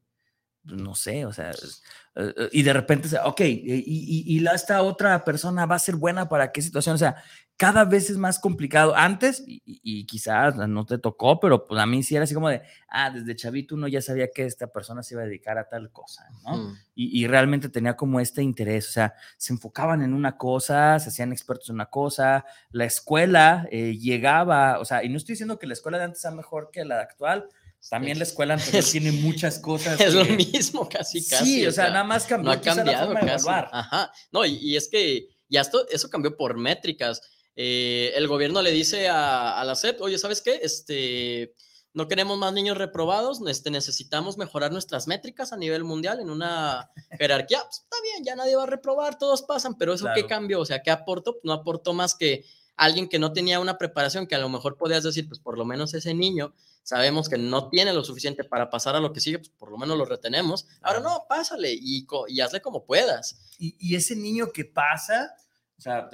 [0.63, 4.53] pues, no sé, o sea, eh, eh, y de repente, ok, y, y, y la,
[4.53, 7.15] esta otra persona va a ser buena para qué situación, o sea,
[7.57, 8.95] cada vez es más complicado.
[8.95, 12.47] Antes, y, y- quizás no te tocó, pero pues a mí sí era así como
[12.49, 15.67] de, ah, desde chavito uno ya sabía que esta persona se iba a dedicar a
[15.67, 16.55] tal cosa, ¿no?
[16.57, 16.77] Mm.
[16.95, 21.09] y, y realmente tenía como este interés, o sea, se enfocaban en una cosa, se
[21.09, 25.59] hacían expertos en una cosa, la escuela eh, llegaba, o sea, y no estoy diciendo
[25.59, 27.49] que la escuela de antes sea mejor que la actual,
[27.89, 29.99] también la escuela anterior Es- tiene muchas cosas.
[29.99, 31.45] Es lo mismo, casi, casi.
[31.45, 33.47] Sí, o sea, nada más cambió no ha quizá la cambiado forma casi.
[33.49, 34.11] Ajá.
[34.31, 37.21] No, y, y es que ya esto, eso cambió por métricas.
[37.55, 40.59] Eh, el gobierno le dice a, a la SEP, oye, ¿sabes qué?
[40.61, 41.53] Este,
[41.93, 46.89] no queremos más niños reprobados, este, necesitamos mejorar nuestras métricas a nivel mundial en una
[47.17, 47.61] jerarquía.
[47.63, 50.65] Pues, está bien, ya nadie va a reprobar, todos pasan, pero eso qué cambió, o
[50.65, 51.39] sea, ¿qué aportó?
[51.43, 52.45] No aportó más que
[52.79, 55.65] alguien que no tenía una preparación, que a lo mejor podías decir, pues por lo
[55.65, 59.39] menos ese niño sabemos que no tiene lo suficiente para pasar a lo que sigue,
[59.39, 60.65] pues por lo menos lo retenemos.
[60.81, 62.07] Ahora no, pásale y,
[62.41, 63.37] hazle como puedas.
[63.59, 65.35] Y, y ese niño que pasa,
[65.77, 66.09] o sea,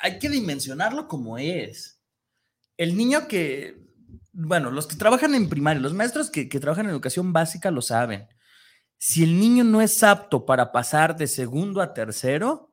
[0.00, 2.00] hay que dimensionarlo como es.
[2.78, 3.76] El niño que,
[4.32, 7.82] bueno, los que trabajan en primaria, los maestros que, que trabajan en educación básica lo
[7.82, 8.26] saben.
[8.96, 12.67] Si el niño no es apto para pasar de segundo a tercero,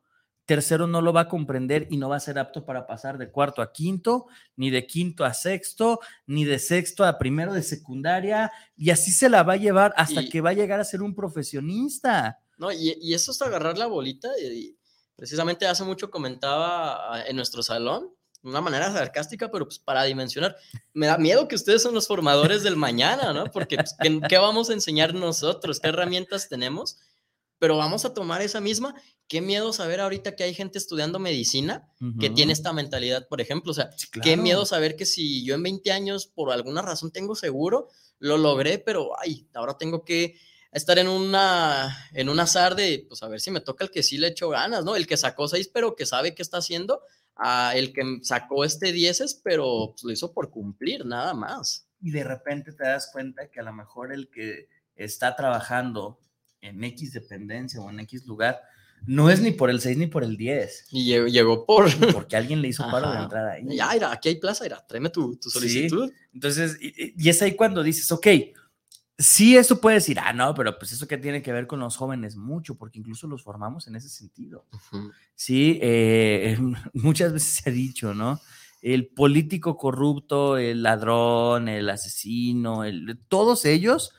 [0.45, 3.31] tercero no lo va a comprender y no va a ser apto para pasar de
[3.31, 8.51] cuarto a quinto, ni de quinto a sexto, ni de sexto a primero de secundaria,
[8.77, 11.01] y así se la va a llevar hasta Y- que va a llegar a ser
[11.01, 12.39] un profesionista.
[12.57, 12.71] ¿no?
[12.71, 14.29] Y, y eso es agarrar la bolita.
[14.39, 14.77] Y
[15.15, 20.03] precisamente hace mucho comentaba ah, en nuestro salón, de una manera sarcástica, pero pues para
[20.03, 20.55] dimensionar.
[20.93, 23.45] Me da miedo que ustedes son los formadores del mañana, ¿no?
[23.45, 25.79] Porque pues, ¿qué, qué vamos a enseñar nosotros?
[25.79, 26.99] ¿Qué herramientas tenemos?
[27.57, 28.93] Pero vamos a tomar esa misma.
[29.27, 32.35] Qué miedo saber ahorita que hay gente estudiando medicina que Ujú.
[32.35, 33.71] tiene esta mentalidad, por ejemplo.
[33.71, 34.41] O sea, Sí, Qué claro.
[34.41, 38.77] miedo saber que si yo en 20 años por alguna razón tengo seguro, lo logré,
[38.77, 40.37] pero ay, ahora tengo que
[40.71, 44.03] estar en una en un azar de pues a ver si me toca el que
[44.03, 44.95] sí le echo ganas, ¿no?
[44.95, 47.01] El que sacó 6 pero que sabe qué está haciendo,
[47.35, 51.87] a el que sacó este 10 pero pues, lo hizo por cumplir, nada más.
[52.01, 56.19] Y de repente te das cuenta que a lo mejor el que está trabajando
[56.61, 58.61] en X dependencia o en X lugar
[59.07, 62.35] no es ni por el 6 ni por el 10, Y llegó, llegó por porque
[62.35, 63.63] alguien le hizo paro de entrar ahí.
[63.75, 65.59] ya, mira, aquí hay plaza, mira, tráeme tu, tu Sí.
[65.59, 66.11] solicitud.
[66.33, 68.27] Entonces, y, y- es ahí cuando dices, ok,
[69.17, 71.95] sí, eso puede decir, ah, no, pero pues eso que tiene que ver con los
[71.95, 74.65] jóvenes mucho, porque incluso los formamos en ese sentido.
[75.35, 76.57] Sí, eh,
[76.93, 78.39] muchas veces se ha dicho, ¿no?
[78.81, 84.13] El político corrupto, el ladrón, el asesino, el, todos ellos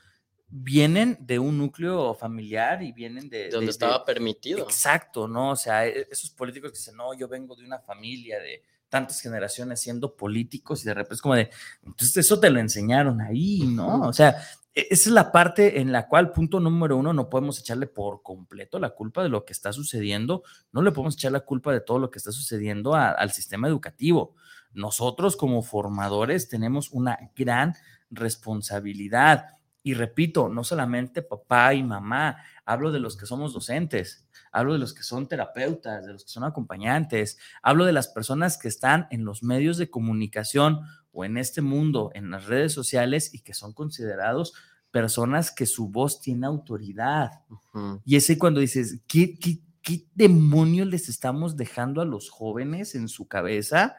[0.49, 3.45] vienen de un núcleo familiar y vienen de...
[3.45, 4.63] De donde de- estaba de- permitido.
[4.63, 5.51] Exacto, ¿no?
[5.51, 9.19] O sea, e- esos políticos que dicen, no, yo vengo de una familia de tantas
[9.19, 11.49] generaciones siendo políticos y de repente es como de,
[11.83, 14.07] entonces eso te lo enseñaron ahí, ¿no?
[14.07, 14.37] O sea,
[14.73, 18.23] e- esa es la parte en la cual, punto número uno, no podemos echarle por
[18.23, 21.81] completo la culpa de lo que está sucediendo, no le podemos echar la culpa de
[21.81, 24.35] todo lo que está sucediendo a- al sistema educativo.
[24.71, 27.75] Nosotros como formadores tenemos una gran
[28.09, 29.47] responsabilidad.
[29.87, 34.79] Y repito, no solamente papá y mamá, hablo de los que somos docentes, hablo de
[34.79, 39.07] los que son terapeutas, de los que son acompañantes, hablo de las personas que están
[39.11, 40.81] en los medios de comunicación
[41.13, 44.55] o en este mundo, en las redes sociales y que son considerados
[44.91, 47.45] personas que su voz tiene autoridad.
[47.47, 48.01] Ujú.
[48.03, 52.93] Y es ahí cuando dices, ¿qué, qué, qué demonios les estamos dejando a los jóvenes
[52.93, 53.95] en su cabeza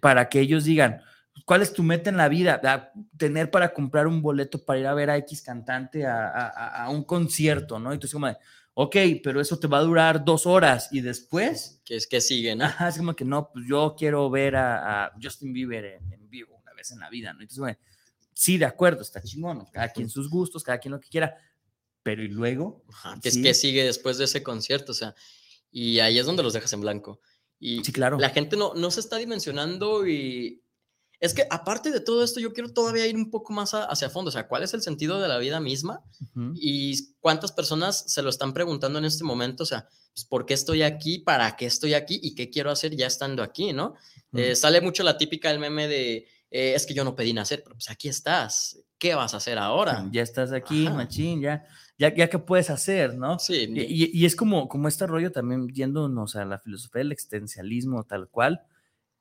[0.00, 1.02] para que ellos digan,
[1.44, 2.92] ¿cuál es tu meta en la vida?
[3.16, 6.90] Tener para comprar un boleto para ir a ver a X cantante a, a- a-
[6.90, 7.92] un concierto, ¿no?
[7.94, 8.36] Y tú es como de,
[8.74, 12.54] ok, pero eso te va a durar dos horas y después, Que es que sigue,
[12.56, 12.66] ¿no?
[12.88, 16.56] es como que no, pues yo quiero ver a, a Justin Bieber en, en vivo
[16.62, 17.40] una vez en la vida, ¿no?
[17.42, 17.78] Entonces, como de,
[18.32, 21.36] sí, de acuerdo, está chingón, cada quien sus gustos, cada quien lo que quiera,
[22.02, 22.84] pero ¿y luego?
[22.92, 23.38] Ajá, que Sí.
[23.40, 25.14] es que sigue después de ese concierto, o sea,
[25.70, 27.20] y ahí es donde los dejas en blanco.
[27.58, 28.18] Y Sí, claro.
[28.18, 30.62] la gente no, no se está dimensionando y
[31.20, 34.10] es que aparte de todo esto, yo quiero todavía ir un poco más a- hacia
[34.10, 36.02] fondo, o sea, ¿cuál es el sentido de la vida misma?
[36.54, 40.54] Y cuántas personas se lo están preguntando en este momento, o sea, pues, ¿por qué
[40.54, 41.18] estoy aquí?
[41.18, 42.18] ¿Para qué estoy aquí?
[42.22, 43.94] ¿Y qué quiero hacer ya estando aquí, no?
[44.32, 47.62] Eh, sale mucho la típica del meme de eh, es que yo no pedí nacer,
[47.64, 50.08] pero pues aquí estás, ¿qué vas a hacer ahora?
[50.12, 50.94] Ya estás aquí, Ajá.
[50.96, 51.64] machín, ya,
[51.98, 53.38] ya, ya qué puedes hacer, ¿no?
[53.40, 57.12] Sí, Y, y- y es como, como este rollo también yéndonos a la filosofía del
[57.12, 58.62] existencialismo tal cual.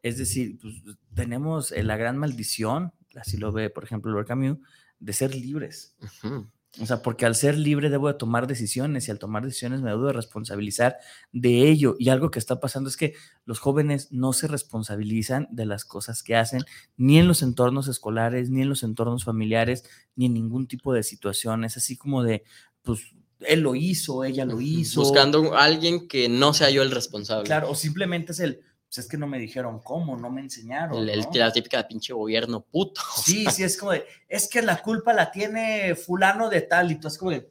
[0.05, 0.75] Es decir, pues,
[1.15, 4.59] tenemos eh, la gran maldición, así lo ve, por ejemplo, Albert Camus,
[4.99, 5.95] de ser libres.
[5.99, 6.47] Ujú.
[6.79, 9.89] O sea, porque al ser libre debo de tomar decisiones y al tomar decisiones me
[9.89, 10.97] debo de responsabilizar
[11.31, 11.95] de ello.
[11.97, 13.15] Y algo que está pasando es que
[13.45, 16.61] los jóvenes no se responsabilizan de las cosas que hacen,
[16.97, 21.01] ni en los entornos escolares, ni en los entornos familiares, ni en ningún tipo de
[21.01, 21.63] situación.
[21.63, 22.43] Es así como de,
[22.83, 25.01] pues, él lo hizo, ella lo hizo.
[25.01, 27.45] Buscando a alguien que no sea yo el responsable.
[27.45, 28.61] Claro, o simplemente es el,
[28.95, 30.97] pues es que no me dijeron cómo, no me enseñaron.
[30.97, 31.29] El, el- ¿no?
[31.33, 33.01] la típica de pinche gobierno puto.
[33.25, 36.95] Sí, sí, es como de, es que la culpa la tiene fulano de tal, y
[36.95, 37.47] tú es como de,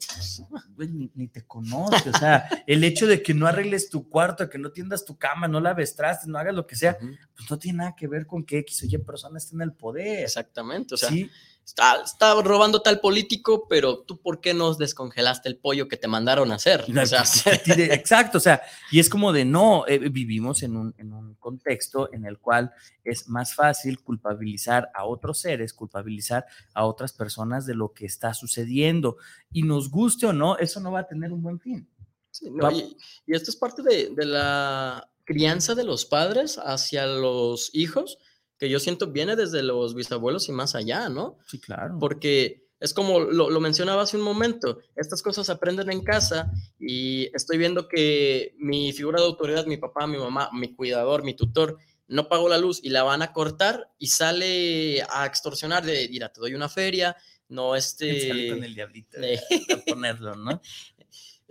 [0.75, 4.49] güey, ni, ni te conoce, o sea, el hecho de que no arregles tu cuarto,
[4.49, 7.59] que no tiendas tu cama, no laves trastes, no hagas lo que sea, pues no
[7.59, 10.21] tiene nada que ver con que X o Y persona esté en el poder.
[10.25, 10.95] Exactamente.
[10.95, 11.29] O sea, sí,
[11.65, 16.09] está, está robando tal político, pero tú, ¿por qué no descongelaste el pollo que te
[16.09, 16.85] mandaron a hacer?
[16.89, 17.25] O sea,
[17.67, 22.13] Exacto, o sea, y es como de no, eh, vivimos en un, en un contexto
[22.13, 22.73] en el cual
[23.03, 28.35] es más fácil culpabilizar a otros seres, culpabilizar a otras personas de lo que está
[28.35, 29.17] sucediendo.
[29.53, 31.89] Y nos guste o no, eso no va a tener un buen fin.
[32.31, 32.97] Sí, no, y,
[33.27, 38.19] y esto es parte de, de la crianza de los padres hacia los hijos,
[38.59, 41.39] que yo siento viene desde los bisabuelos y más allá, ¿no?
[41.47, 41.97] Sí, claro.
[41.99, 46.51] Porque es como lo, lo mencionaba hace un momento, estas cosas se aprenden en casa
[46.79, 51.35] y estoy viendo que mi figura de autoridad, mi papá, mi mamá, mi cuidador, mi
[51.35, 56.07] tutor, no pagó la luz y la van a cortar y sale a extorsionar de,
[56.11, 57.17] mira, te doy una feria,
[57.49, 58.21] no este...
[58.29, 60.61] Sale con el diablito de- a ponerlo, ¿no?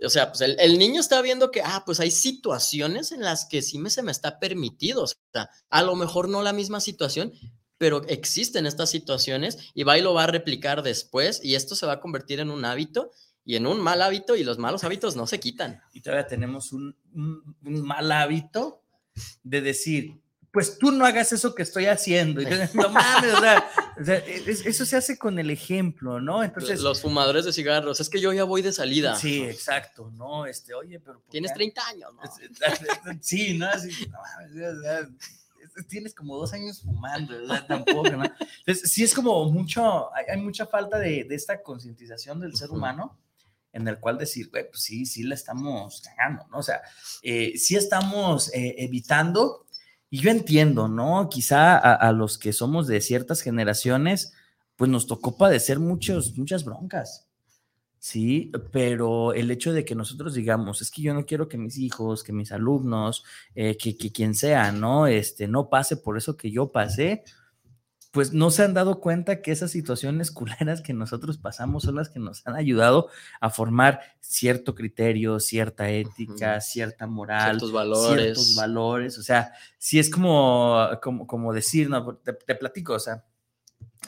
[0.02, 3.46] O sea, pues el, el niño está viendo que, ah, pues hay situaciones en las
[3.46, 5.04] que sí me, se me está permitido.
[5.04, 7.32] O sea, a lo mejor no la misma situación,
[7.78, 11.86] pero existen estas situaciones y va y lo va a replicar después y esto se
[11.86, 13.10] va a convertir en un hábito
[13.44, 15.80] y en un mal hábito y los malos hábitos no se quitan.
[15.92, 18.82] Y todavía tenemos un, un- un mal hábito
[19.42, 20.20] de decir,
[20.54, 22.40] pues tú no hagas eso que estoy haciendo.
[22.40, 23.68] Y no mames, o sea,
[24.00, 26.42] o sea, es- eso se hace con el ejemplo, ¿no?
[26.42, 29.16] Entonces, los fumadores de cigarros, es que yo ya voy de salida.
[29.16, 30.46] sí, exacto, ¿no?
[30.46, 31.20] Este, oye, pero...
[31.20, 31.56] ¿por Tienes qué?
[31.56, 32.22] 30 años, ¿no?
[33.20, 33.66] Sí, ¿no?
[33.66, 38.24] Así, no mames, o sea, es- tienes como dos años fumando, sea, tampoco, ¿no?
[38.24, 42.68] Entonces, sí es como mucho, hay, hay mucha falta de, de esta concientización del ser
[42.68, 42.76] Ujú.
[42.78, 43.18] humano
[43.72, 46.58] en el cual decir, güey, pues sí, sí la estamos cagando, ¿no?
[46.58, 46.80] O sea,
[47.22, 49.63] eh, sí estamos eh, evitando,
[50.14, 51.28] y yo entiendo, ¿no?
[51.28, 54.32] Quizá a, los que somos de ciertas generaciones,
[54.76, 57.26] pues nos tocó padecer muchos, muchas broncas.
[57.98, 61.78] Sí, pero el hecho de que nosotros digamos, es que yo no quiero que mis
[61.78, 63.24] hijos, que mis alumnos,
[63.56, 65.08] eh, que, que quien sea, ¿no?
[65.08, 67.24] Este, no pase por eso que yo pasé,
[68.14, 72.08] pues no se han dado cuenta que esas situaciones culeras que nosotros pasamos son las
[72.08, 73.08] que nos han ayudado
[73.40, 78.22] a formar cierto criterio, cierta ética, cierta moral, Ciertos valores.
[78.22, 79.18] ciertos valores.
[79.18, 83.24] O sea, sí es como, como, como decir, no, te, te platico, o sea,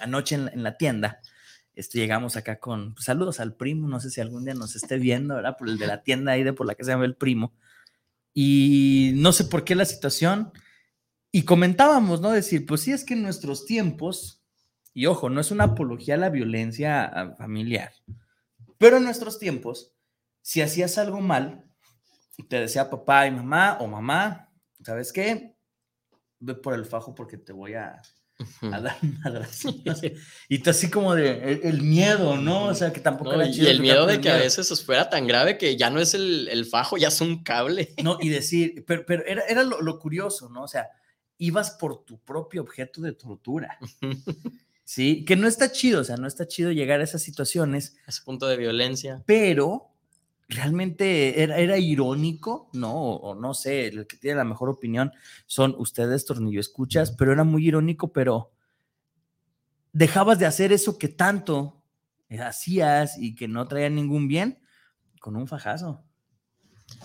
[0.00, 1.20] anoche en, la- en la tienda,
[1.74, 4.98] este, llegamos acá con pues, saludos al primo, no sé si algún día nos esté
[4.98, 5.56] viendo, ¿verdad?
[5.58, 7.52] Por el de la tienda ahí de por la que se llama el primo.
[8.32, 10.52] Y no sé por qué la situación.
[11.36, 12.30] Y comentábamos, ¿no?
[12.30, 14.42] Decir, pues sí, es que en nuestros tiempos,
[14.94, 17.92] y ojo, no es una apología a la violencia ah, familiar,
[18.78, 19.92] pero en nuestros tiempos,
[20.40, 21.70] si hacías algo mal,
[22.48, 24.50] te decía papá y mamá o mamá,
[24.82, 25.54] ¿sabes qué?
[26.38, 28.00] Ve por el fajo porque te voy a,
[28.62, 29.74] a dar madrazo.
[30.48, 32.68] Y tú así como de el, el miedo, ¿no?
[32.68, 34.72] O sea, que tampoco No, era y chido el que miedo de que a veces
[34.72, 37.94] os fuera tan grave que ya no es el, el fajo, ya es un cable.
[38.02, 40.62] No, y decir, pero, pero era, era lo, lo curioso, ¿no?
[40.62, 40.88] O sea,
[41.38, 43.78] ibas por tu propio objeto de tortura,
[44.84, 45.24] ¿sí?
[45.24, 48.46] Que no está chido, o sea, no está chido llegar a esas situaciones, Ese punto
[48.46, 49.22] de violencia.
[49.26, 49.92] pero
[50.48, 52.94] realmente era, era irónico, ¿no?
[52.94, 55.12] O, o no sé, el que tiene la mejor opinión
[55.46, 58.52] son ustedes, Tornillo Escuchas, pero era muy irónico, pero
[59.92, 61.82] dejabas de hacer eso que tanto
[62.40, 64.58] hacías y que no traía ningún bien
[65.20, 66.04] con un fajazo.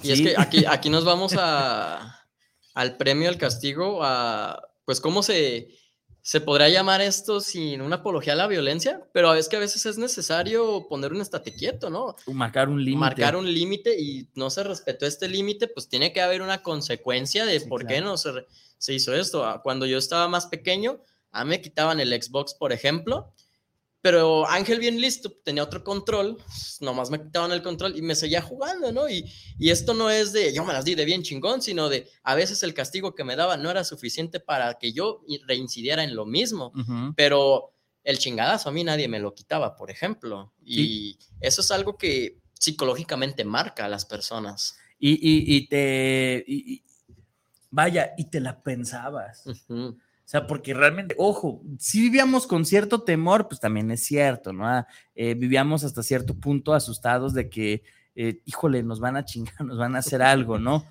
[0.03, 2.20] Y es que aquí, aquí nos vamos a,
[2.73, 5.69] al premio, al castigo, a pues cómo se,
[6.21, 9.85] se podrá llamar esto sin una apología a la violencia, pero es que a veces
[9.85, 12.15] es necesario poner un estate quieto, ¿no?
[12.27, 12.99] Marcar un límite.
[12.99, 17.45] Marcar un límite y no se respetó este límite, pues tiene que haber una consecuencia
[17.45, 18.31] de Sí, por qué no se,
[18.77, 19.45] se hizo esto.
[19.45, 23.33] Ah, Cuando yo estaba más pequeño, a mí me quitaban el Xbox, por ejemplo,
[24.01, 26.37] Pero Ángel bien listo, tenía otro control,
[26.79, 29.07] nomás me quitaban el control y me seguía jugando, ¿no?
[29.07, 32.09] Y, y esto no es de, yo me las di de bien chingón, sino de,
[32.23, 36.15] a veces el castigo que me daba no era suficiente para que yo reincidiera en
[36.15, 36.71] lo mismo,
[37.15, 37.73] pero
[38.03, 40.51] el chingadazo a mí nadie me lo quitaba, por ejemplo.
[40.63, 44.75] Y eso es algo que psicológicamente marca a las personas.
[44.97, 46.43] Y, y- y te.
[46.47, 46.83] y-
[47.69, 49.43] vaya, y te la pensabas.
[49.69, 49.95] O
[50.31, 54.65] sea, porque realmente, ojo, si vivíamos con cierto temor, pues también es cierto, ¿no?
[54.65, 57.83] Ah, eh, vivíamos hasta cierto punto asustados de que,
[58.15, 60.85] eh, híjole, nos van a chingar, nos van a hacer algo, ¿no?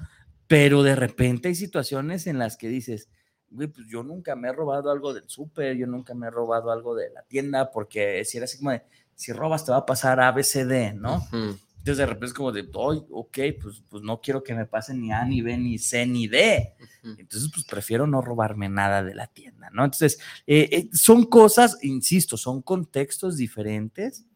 [0.47, 3.09] Pero de repente hay situaciones en las que dices,
[3.49, 6.71] güey, pues yo nunca me he robado algo del súper, yo nunca me he robado
[6.71, 8.83] algo de la tienda, porque si era así como de,
[9.15, 11.17] si robas te va a pasar ABCD, ¿no?
[11.17, 11.57] Ujú.
[11.81, 15.01] Entonces de repente es como de, "Ay, ok, pues, pues no quiero que me pasen
[15.01, 16.75] ni A, ni B, ni C, ni D.
[17.03, 19.85] Entonces, pues prefiero no robarme nada de la tienda, ¿no?
[19.87, 24.27] Entonces, eh, eh, son cosas, insisto, son contextos diferentes,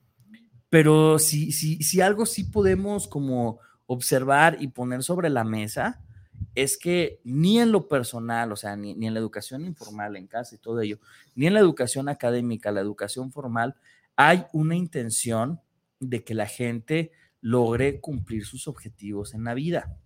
[0.71, 6.01] pero si, si, si algo sí podemos como observar y poner sobre la mesa,
[6.55, 10.27] es que ni en lo personal, o sea, ni, ni en la educación informal en
[10.29, 10.99] casa y todo ello,
[11.35, 13.75] ni en la educación académica, la educación formal,
[14.17, 15.61] hay una intención
[16.01, 17.13] de que la gente
[17.45, 19.99] logre cumplir sus objetivos en la vida.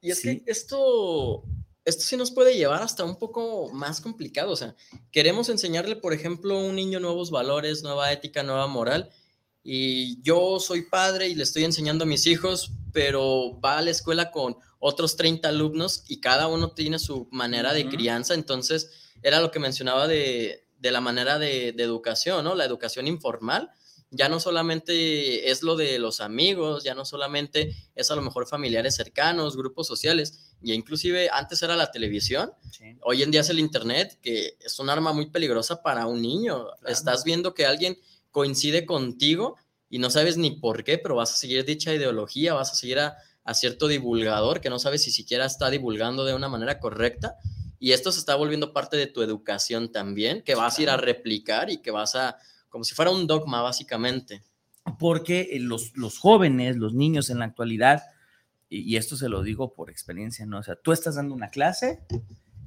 [0.00, 0.40] Y es Sí.
[0.42, 1.44] que esto,
[1.84, 4.52] esto sí nos puede llevar hasta un poco más complicado.
[4.52, 4.74] O sea,
[5.10, 9.10] queremos enseñarle, por ejemplo, a un niño nuevos valores, nueva ética, nueva moral.
[9.62, 13.90] Y yo soy padre y le estoy enseñando a mis hijos, pero va a la
[13.90, 18.32] escuela con otros 30 alumnos y cada uno tiene su manera de crianza.
[18.32, 18.90] Entonces,
[19.22, 22.54] era lo que mencionaba de, de la manera de, de educación, ¿no?
[22.54, 23.70] La educación informal
[24.12, 28.46] ya no solamente es lo de los amigos, ya no solamente es a lo mejor
[28.46, 32.52] familiares cercanos, grupos sociales, y inclusive antes era la televisión,
[33.00, 36.66] hoy en día es el internet, que es un arma muy peligrosa para un niño.
[36.66, 36.92] Claro.
[36.92, 37.98] Estás viendo que alguien
[38.30, 39.56] coincide contigo
[39.88, 42.98] y no sabes ni por qué, pero vas a seguir dicha ideología, vas a seguir
[42.98, 47.36] a, a cierto divulgador que no sabes si siquiera está divulgando de una manera correcta.
[47.78, 50.98] Y esto se está volviendo parte de tu educación también, que vas a ir a
[50.98, 52.38] replicar y que vas a,
[52.72, 54.42] como si fuera un dogma, básicamente.
[54.98, 58.02] porque eh, los, los jóvenes, los niños en la actualidad,
[58.68, 60.58] y, y esto se lo digo por experiencia, ¿no?
[60.58, 62.00] O sea, tú estás dando una clase,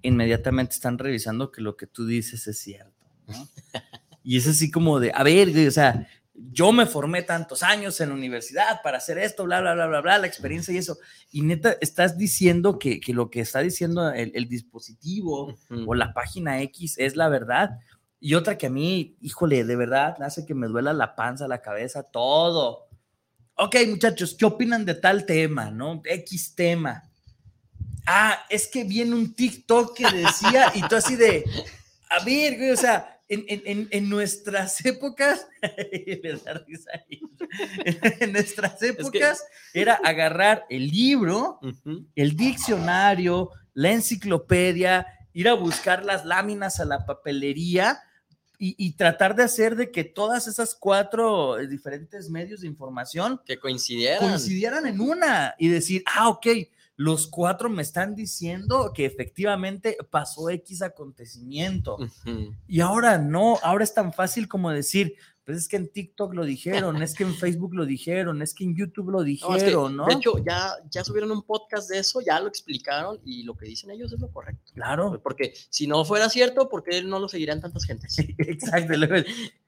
[0.01, 3.49] inmediatamente están revisando que lo que tú dices es cierto, ¿no?
[4.27, 8.09] Y es así como de, a ver, o sea, yo me formé tantos años en
[8.09, 10.97] la universidad para hacer esto, bla, bla, bla, bla, bla, la experiencia y eso.
[11.31, 15.83] Y neta, estás diciendo que, que lo que está diciendo el, el dispositivo Ujú.
[15.85, 17.77] o la página X es la verdad.
[18.26, 21.61] Y otra que a mí, híjole, de verdad, hace que me duela la panza, la
[21.61, 22.88] cabeza, todo.
[23.53, 26.01] Ok, muchachos, ¿qué opinan de tal tema, no?
[26.03, 27.03] X tema.
[28.07, 31.43] Ah, es que viene un TikTok que decía, y tú así de,
[32.09, 35.45] a ver, güey, o sea, en, en- en- en nuestras épocas,
[38.21, 41.59] en nuestras épocas era agarrar el libro,
[42.15, 48.01] el diccionario, la enciclopedia, ir a buscar las láminas a la papelería
[48.59, 53.41] y, y tratar de hacer de que todas esas cuatro eh, diferentes medios de información
[53.45, 54.19] Que coincidieran.
[54.29, 56.47] coincidieran en una y decir, ah, ok,
[56.97, 61.97] los cuatro me están diciendo que efectivamente pasó X acontecimiento.
[62.67, 65.15] Y ahora no, ahora es tan fácil como decir,
[65.45, 68.63] pues es que en TikTok lo dijeron, es que en Facebook lo dijeron, es que
[68.63, 70.07] en YouTube lo No, es que, dijeron, ¿no?
[70.07, 73.67] De hecho, ya, ya subieron un podcast de eso, ya lo explicaron y lo que
[73.67, 74.71] dicen ellos es lo correcto.
[74.73, 75.21] Claro.
[75.21, 78.17] Porque si no fuera cierto, ¿por qué no lo seguirían tantas gentes?
[78.39, 78.93] Exacto.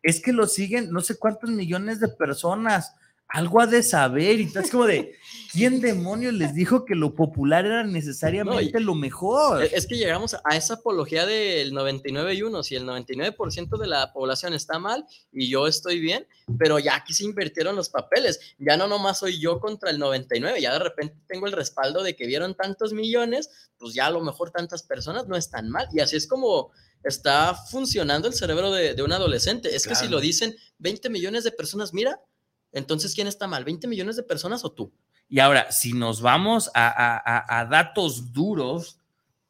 [0.02, 2.96] Es que lo siguen no sé cuántos millones de personas.
[3.30, 4.40] Algo ha de saber.
[4.40, 5.16] Y es como de,
[5.52, 9.64] ¿quién demonios les dijo que lo popular era necesariamente lo mejor?
[9.64, 14.14] Es que llegamos a esa apología del 99 y 1, si el 99% de la
[14.14, 16.26] población está mal y yo estoy bien,
[16.58, 20.62] pero ya aquí se invirtieron los papeles, ya no nomás soy yo contra el 99,
[20.62, 24.22] ya de repente tengo el respaldo de que vieron tantos millones, pues ya a lo
[24.22, 26.72] mejor tantas personas no están mal y así es como
[27.04, 29.76] está funcionando el cerebro de, de un adolescente.
[29.76, 32.20] Es que si lo dicen 20 millones de personas, mira,
[32.72, 33.66] entonces ¿quién está mal?
[33.66, 34.92] ¿20 millones de personas o tú?
[35.30, 39.00] Y ahora, si nos vamos a, a- a- a datos duros,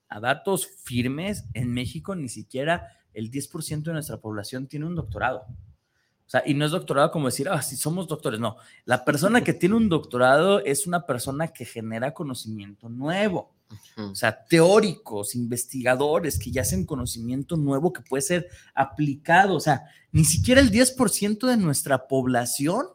[0.09, 5.45] a datos firmes, en México ni siquiera el 10% de nuestra población tiene un doctorado.
[6.25, 8.39] O sea, y no es doctorado como decir, ah, sí, somos doctores.
[8.39, 13.55] No, la persona que tiene un doctorado es una persona que genera conocimiento nuevo.
[13.97, 19.55] O sea, teóricos, investigadores que ya hacen conocimiento nuevo que puede ser aplicado.
[19.55, 22.87] O sea, ni siquiera el 10% de nuestra población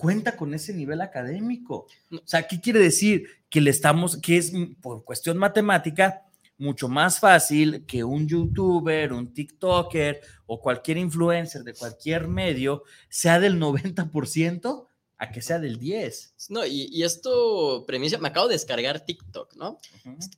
[0.00, 1.86] cuenta con ese nivel académico.
[2.10, 3.28] O sea, ¿qué quiere decir?
[3.50, 6.22] Que le estamos, que es mm, por cuestión matemática,
[6.56, 13.38] mucho más fácil que un youtuber, un TikToker o cualquier influencer de cualquier medio sea
[13.40, 14.86] del 90%
[15.18, 16.34] a que sea del 10.
[16.48, 19.76] No, y, y esto premisa, me acabo de descargar TikTok, ¿no?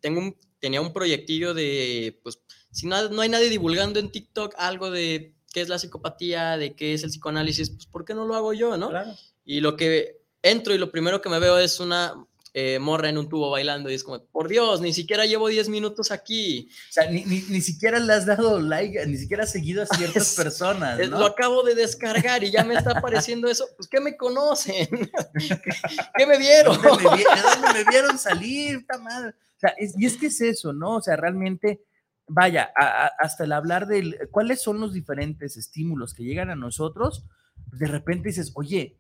[0.01, 2.41] Tengo un, tenía un proyectillo de, pues,
[2.73, 6.75] si no, no hay nadie divulgando en TikTok algo de qué es la psicopatía, de
[6.75, 8.89] qué es el psicoanálisis, pues, ¿por qué no lo hago yo, no?
[8.89, 9.13] Claro.
[9.45, 12.15] Y lo que entro y lo primero que me veo es una
[12.55, 15.69] eh, morra en un tubo bailando y es como, por Dios, ni siquiera llevo 10
[15.71, 16.69] minutos aquí.
[16.91, 19.87] O sea, ni, ni, ni siquiera le has dado like, ni siquiera has seguido a
[19.97, 21.19] ciertas Es- personas, ¿no?
[21.19, 23.67] Lo acabo de descargar y ya me está apareciendo eso.
[23.77, 24.87] Pues, ¿qué me conocen?
[26.17, 26.83] ¿Qué me ¿De vieron?
[26.83, 28.85] dónde me, vi- de dónde me vieron salir?
[29.01, 29.31] Madre.
[29.31, 30.97] O sea, es- y es que es eso, ¿no?
[30.97, 31.83] O sea, realmente,
[32.27, 36.57] vaya, a- a- hasta el hablar de cuáles son los diferentes estímulos que llegan a
[36.57, 37.25] nosotros,
[37.73, 38.99] de repente dices, oye,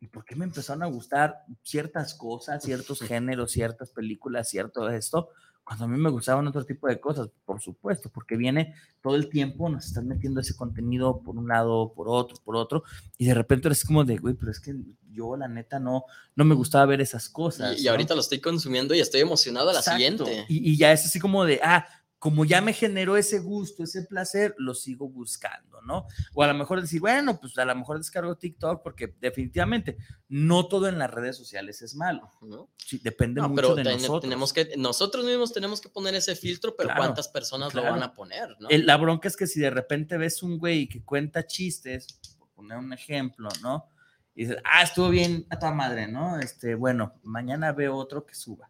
[0.00, 5.30] ¿y por qué me empezaron a gustar ciertas cosas, ciertos géneros, ciertas películas, cierto esto?
[5.64, 9.28] Cuando a mí me gustaban otro tipo de cosas, por supuesto, porque viene todo el
[9.28, 12.84] tiempo, nos están metiendo ese contenido por un lado, por otro, por otro,
[13.18, 14.74] y de repente eres como de, güey, pero es que
[15.10, 16.04] yo la neta no,
[16.36, 17.76] no me gustaba ver esas cosas.
[17.76, 17.90] Y, y ¿no?
[17.90, 19.98] ahorita lo estoy consumiendo y estoy emocionado a la Exacto.
[19.98, 20.46] siguiente.
[20.48, 21.86] Y, y ya es así como de, ah,
[22.18, 26.06] como ya me generó ese gusto, ese placer, lo sigo buscando, ¿no?
[26.34, 29.96] O a lo mejor decir, bueno, pues a lo mejor descargo TikTok porque definitivamente
[30.28, 32.28] no todo en las redes sociales es malo.
[32.42, 32.70] ¿no?
[32.76, 34.20] Sí, depende No, mucho pero de ten- nosotros.
[34.22, 37.86] tenemos que, nosotros mismos tenemos que poner ese filtro, pero Claro, ¿cuántas personas claro.
[37.88, 38.56] lo van a poner?
[38.58, 38.68] ¿no?
[38.68, 42.48] El- la bronca es que si de repente ves un güey que cuenta chistes, por
[42.50, 43.86] poner un ejemplo, ¿no?
[44.34, 46.38] Y dices, ah, estuvo bien a tu madre, ¿no?
[46.40, 48.68] Este, bueno, mañana veo otro que suba.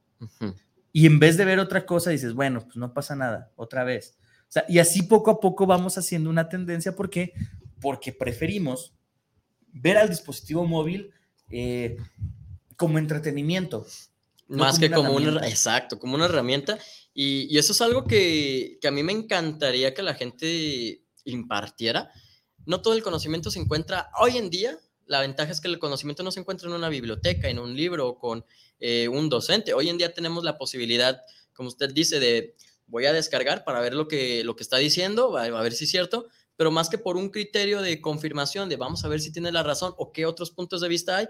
[0.99, 4.19] Y en vez de ver otra cosa, dices, bueno, pues no pasa nada, otra vez.
[4.41, 6.97] O sea, y así poco a poco vamos haciendo una tendencia.
[6.97, 7.35] ¿Por qué?
[7.81, 8.95] Porque preferimos
[9.69, 11.13] ver al dispositivo móvil
[11.51, 11.99] eh,
[12.75, 13.87] como entretenimiento.
[14.49, 15.49] no Más como que como una, herramienta.
[15.49, 16.81] exacto, como una herramienta.
[17.15, 22.11] Y, y eso es algo que, que a mí me encantaría que la gente impartiera.
[22.67, 24.77] No todo el conocimiento se encuentra hoy en día.
[25.09, 28.09] La ventaja es que el conocimiento no se encuentra en una biblioteca, en un libro
[28.09, 28.45] o con
[28.79, 29.75] eh, un docente.
[29.75, 31.21] Hoy en día tenemos la posibilidad,
[31.53, 32.55] como usted dice, de
[32.87, 35.85] voy a descargar para ver lo que, lo que está diciendo, a, a ver si
[35.85, 39.33] es cierto, pero más que por un criterio de confirmación, de vamos a ver si
[39.33, 41.29] tiene la razón o qué otros puntos de vista hay,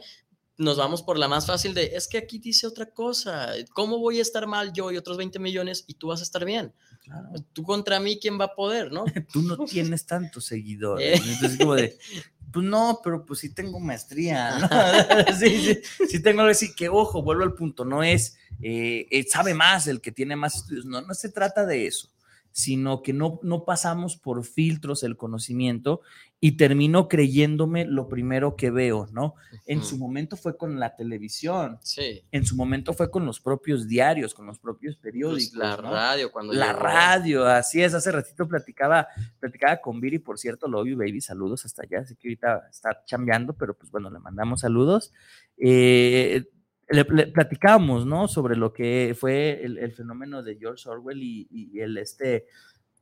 [0.59, 4.19] nos vamos por la más fácil de, es que aquí dice otra cosa, ¿cómo voy
[4.19, 6.75] a estar mal yo y otros 20 millones y tú vas a estar bien?
[7.05, 7.29] Claro.
[7.53, 9.05] Tú contra mí, ¿quién va a poder, no?
[9.33, 11.21] Tú no tienes tantos seguidores.
[11.21, 11.23] Eh.
[11.25, 11.97] Entonces, como de,
[12.53, 14.59] pues no, pero pues sí tengo maestría.
[14.59, 14.69] ¿no?
[15.39, 19.25] sí, sí, sí tengo que decir que, ojo, vuelvo al punto, no es, eh, eh,
[19.29, 22.11] sabe más el que tiene más estudios, no, no se trata de eso,
[22.51, 26.01] sino que no, no pasamos por filtros el conocimiento
[26.41, 29.35] y termino creyéndome lo primero que veo, ¿no?
[29.67, 33.89] En su momento fue con la televisión, Sí, en su momento fue con los propios
[33.89, 35.55] diarios, con los propios pues periódicos.
[35.59, 35.91] la ¿no?
[35.91, 36.79] radio cuando La llegó.
[36.79, 37.93] radio, así es.
[37.93, 39.09] Hace ratito platicaba,
[39.41, 42.01] platicaba con Viri, por cierto, Love you, baby, saludos hasta allá.
[42.03, 45.13] Así que ahorita está chambeando, pero pues bueno, le mandamos saludos.
[45.57, 46.45] Eh,
[46.89, 48.29] le, le platicábamos, ¿no?
[48.29, 52.47] Sobre lo que fue el, el fenómeno de George Orwell y, y el este,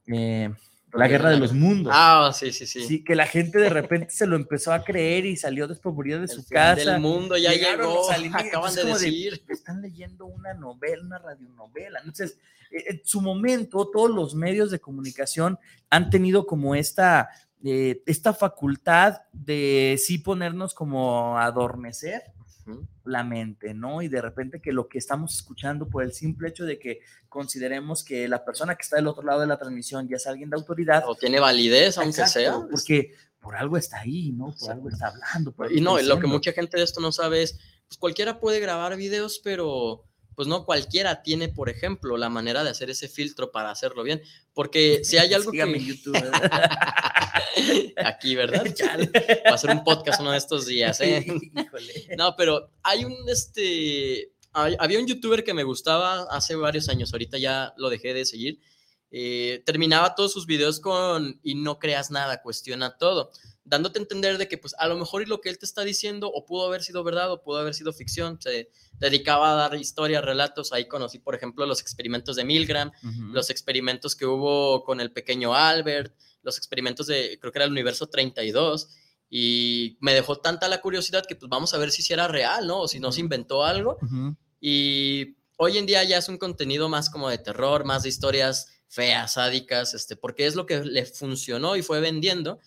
[0.06, 0.52] eh,
[0.96, 1.92] la guerra de los mundos.
[1.94, 2.84] Ah, sí, sí, sí.
[2.86, 6.24] Sí, que la gente de repente se lo empezó a creer y salió desprovenido de
[6.24, 6.92] El su fin casa.
[6.92, 9.42] del mundo ya Llegaron llegó, acaban de decir.
[9.48, 11.98] están leyendo una novela, una radionovela.
[12.00, 12.38] Entonces,
[12.70, 15.58] eh, en su momento, todos los medios de comunicación
[15.90, 17.28] han tenido como esta,
[17.64, 22.22] eh, esta facultad de sí ponernos como adormecer
[23.04, 24.02] La mente, ¿no?
[24.02, 28.02] Y de repente que lo que estamos escuchando por el simple hecho de que consideremos
[28.04, 30.56] que la persona que está del otro lado de la transmisión ya es alguien de
[30.56, 32.66] autoridad, O tiene validez, aunque Exacto, sea.
[32.70, 34.46] porque por algo está ahí, ¿no?
[34.46, 34.72] Por Exacto.
[34.72, 35.52] algo está hablando.
[35.52, 37.98] por algo Y no, está lo que mucha gente de esto no sabe es, pues
[37.98, 40.04] cualquiera puede grabar videos, pero
[40.36, 44.22] pues no cualquiera tiene, por ejemplo, la manera de hacer ese filtro para hacerlo bien.
[44.54, 45.86] Porque si hay algo Sígame en que...
[45.88, 46.16] YouTube.
[48.04, 48.64] Aquí, ¿verdad?
[48.74, 49.10] Chale.
[49.50, 51.24] Va a ser un podcast uno de estos días, ¿eh?
[51.56, 52.08] Híjole.
[52.16, 57.12] No, pero hay un, este, hay- había un youtuber que me gustaba hace varios años,
[57.12, 58.60] ahorita ya lo dejé de seguir.
[59.10, 63.30] eh, terminaba todos sus videos con y no creas nada, cuestiona todo,
[63.66, 65.82] dándote a entender de que pues a lo mejor y lo que él te está
[65.82, 69.74] diciendo o pudo haber sido verdad o pudo haber sido ficción, se dedicaba a dar
[69.74, 72.92] historias, relatos, ahí conocí por ejemplo los experimentos de Milgram,
[73.32, 77.72] los experimentos que hubo con el pequeño Albert, los experimentos de, creo que era el
[77.72, 78.88] universo 32,
[79.28, 82.66] y me dejó tanta la curiosidad que pues vamos a ver si sí era real,
[82.66, 82.82] ¿no?
[82.82, 83.98] O si no se inventó algo.
[84.60, 88.68] Y hoy en día ya es un contenido más como de terror, más de historias
[88.88, 92.60] feas, sádicas, este, porque es lo que le funcionó y fue vendiendo.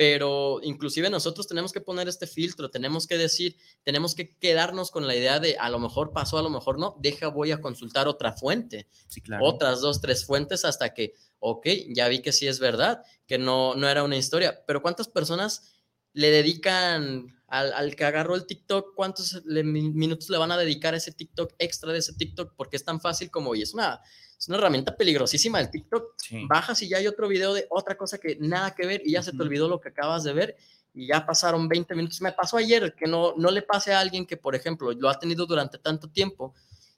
[0.00, 5.06] Pero inclusive nosotros tenemos que poner este filtro, tenemos que decir, tenemos que quedarnos con
[5.06, 8.08] la idea de a lo mejor pasó, a lo mejor no, deja, voy a consultar
[8.08, 9.44] otra fuente, Sí, claro.
[9.44, 13.74] otras dos, tres fuentes hasta que, ok, ya vi que sí es verdad, que no,
[13.74, 15.74] no era una historia, pero ¿cuántas personas
[16.14, 20.94] le dedican al, al que agarró el TikTok, cuántos le- minutos le van a dedicar
[20.94, 22.54] a ese TikTok extra de ese TikTok?
[22.56, 24.00] Porque es tan fácil como, y es una,
[24.40, 26.46] es una herramienta peligrosísima el TikTok, Sí.
[26.48, 29.22] bajas y ya hay otro video de otra cosa que nada que ver y ya
[29.22, 30.56] se te olvidó lo que acabas de ver
[30.94, 32.20] y ya pasaron 20 minutos.
[32.22, 35.18] Me pasó ayer que no, no le pase a alguien que, por ejemplo, lo ha
[35.18, 36.54] tenido durante tanto tiempo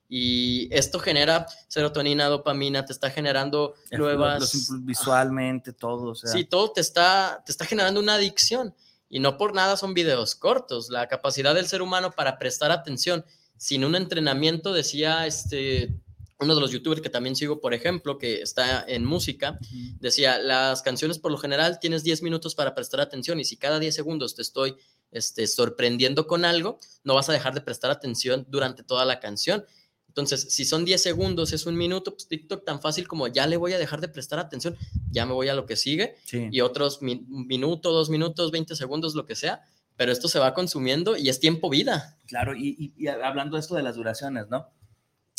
[0.09, 4.69] y esto genera serotonina, dopamina, te está generando Los- nuevas...
[4.83, 6.11] visualmente, todo.
[6.11, 8.75] O sea, Sí, todo te está, te está generando una adicción
[9.09, 10.91] y no por nada son videos cortos.
[10.91, 13.25] La capacidad del ser humano para prestar atención
[13.57, 15.95] sin un entrenamiento, decía este,
[16.43, 19.59] uno de los youtubers que también sigo, por ejemplo, que está en música,
[20.01, 23.79] decía, las canciones por lo general tienes 10 minutos para prestar atención y si cada
[23.79, 24.77] 10 segundos te estoy
[25.11, 29.65] este, sorprendiendo con algo, no vas a dejar de prestar atención durante toda la canción.
[30.09, 33.57] Entonces, si son 10 segundos, es un minuto, pues TikTok tan fácil como ya le
[33.57, 34.77] voy a dejar de prestar atención,
[35.11, 36.49] ya me voy a lo que sigue Sí.
[36.51, 39.63] y otros mi- minuto, dos minutos, 20 segundos, lo que sea,
[39.97, 42.19] pero esto se va consumiendo y es tiempo vida.
[42.27, 44.67] Claro, y, y- y hablando de esto de las duraciones, ¿no?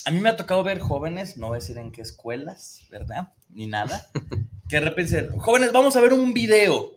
[0.05, 3.33] A mí me ha tocado ver jóvenes, no voy a decir en qué escuelas, ¿verdad?
[3.49, 4.07] Ni nada,
[4.69, 6.91] que de repente dicen, jóvenes, vamos a ver un video.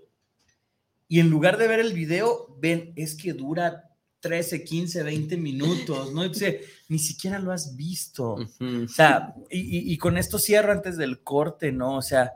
[1.08, 3.90] Y en lugar de ver el video, ven, es que dura
[4.20, 6.22] 13, 15, 20 minutos, ¿no?
[6.24, 8.36] Entonces, ni siquiera lo has visto.
[8.84, 11.96] O sea, y, y- y con esto cierro antes del corte, ¿no?
[11.96, 12.32] O sea,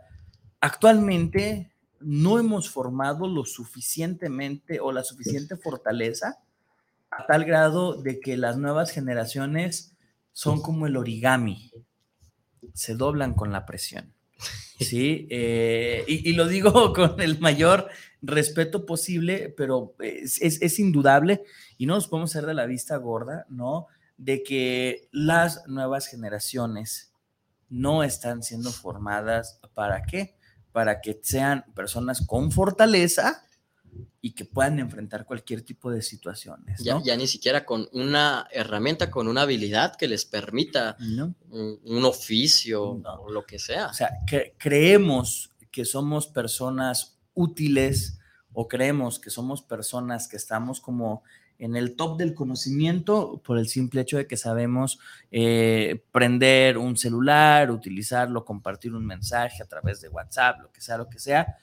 [0.61, 6.39] actualmente no hemos formado lo suficientemente o la suficiente fortaleza
[7.11, 9.97] a tal grado de que las nuevas generaciones
[10.33, 11.73] son como el origami,
[12.75, 14.15] se doblan con la presión.
[14.79, 17.89] Sí, Eh, y, y lo digo con el mayor
[18.23, 21.43] respeto posible, pero es, es- es indudable
[21.79, 23.87] y no nos podemos hacer de la vista gorda, ¿no?
[24.17, 27.13] De que las nuevas generaciones
[27.69, 30.37] no están siendo formadas para qué?
[30.73, 33.45] Para que sean personas con fortaleza
[34.23, 37.05] y que puedan enfrentar cualquier tipo de situaciones, Ya, ¿no?
[37.05, 41.35] ya ni siquiera con una herramienta, con una habilidad que les permita ¿No?
[41.51, 43.15] un, un oficio No.
[43.23, 43.87] o lo que sea.
[43.89, 48.19] O sea, que creemos que somos personas útiles
[48.53, 51.23] o creemos que somos personas que estamos como
[51.59, 54.99] en el top del conocimiento por el simple hecho de que sabemos
[55.31, 60.97] eh, prender un celular, utilizarlo, compartir un mensaje a través de WhatsApp, lo que sea,
[60.99, 61.57] lo que sea.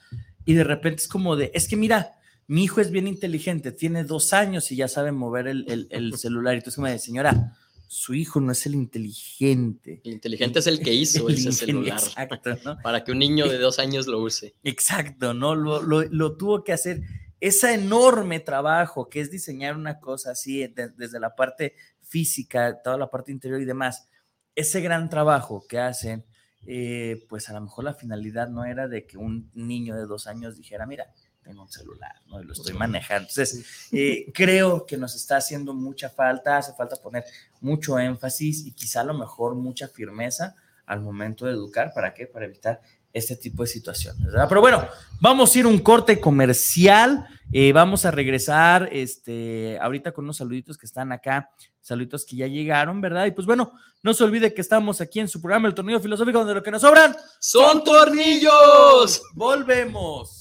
[0.44, 2.14] Y de repente es como de, es que mira,
[2.48, 6.14] mi hijo es bien inteligente, tiene dos años y ya sabe mover el, el- el
[6.18, 6.56] celular.
[6.56, 10.00] Y tú es como de, señora, su hijo no es el inteligente.
[10.04, 12.78] El inteligente es el que hizo El ese celular Exacto, ¿no?
[12.82, 14.54] para que un niño de dos años lo use.
[14.64, 15.54] Exacto, ¿no?
[15.54, 17.02] Lo, lo- lo tuvo que hacer.
[17.40, 22.96] Ese enorme trabajo que es diseñar una cosa así, de- desde la parte física, toda
[22.98, 24.08] la parte interior y demás,
[24.54, 26.24] ese gran trabajo que hacen,
[26.66, 30.26] eh, pues a lo mejor la finalidad no era de que un niño de dos
[30.26, 31.06] años dijera, mira,
[31.48, 32.42] tengo un celular, ¿no?
[32.42, 33.26] Y lo estoy manejando.
[33.30, 37.24] Entonces, eh, creo que nos está haciendo mucha falta, hace falta poner
[37.62, 41.92] mucho énfasis y quizá a lo mejor mucha firmeza al momento de educar.
[41.94, 42.26] ¿Para qué?
[42.26, 42.82] Para evitar
[43.14, 44.26] este tipo de situaciones.
[44.26, 44.46] ¿verdad?
[44.46, 44.86] Pero bueno,
[45.22, 47.26] vamos a ir a un corte comercial.
[47.50, 51.48] eh, vamos a regresar este, ahorita con unos saluditos que están acá,
[51.80, 53.24] saluditos que ya llegaron, ¿verdad?
[53.24, 53.72] Y pues bueno,
[54.02, 56.70] no se olvide que estamos aquí en su programa El Tornillo Filosófico, donde lo que
[56.70, 59.22] nos sobran ¡Son tornillos!
[59.32, 60.37] volvemos.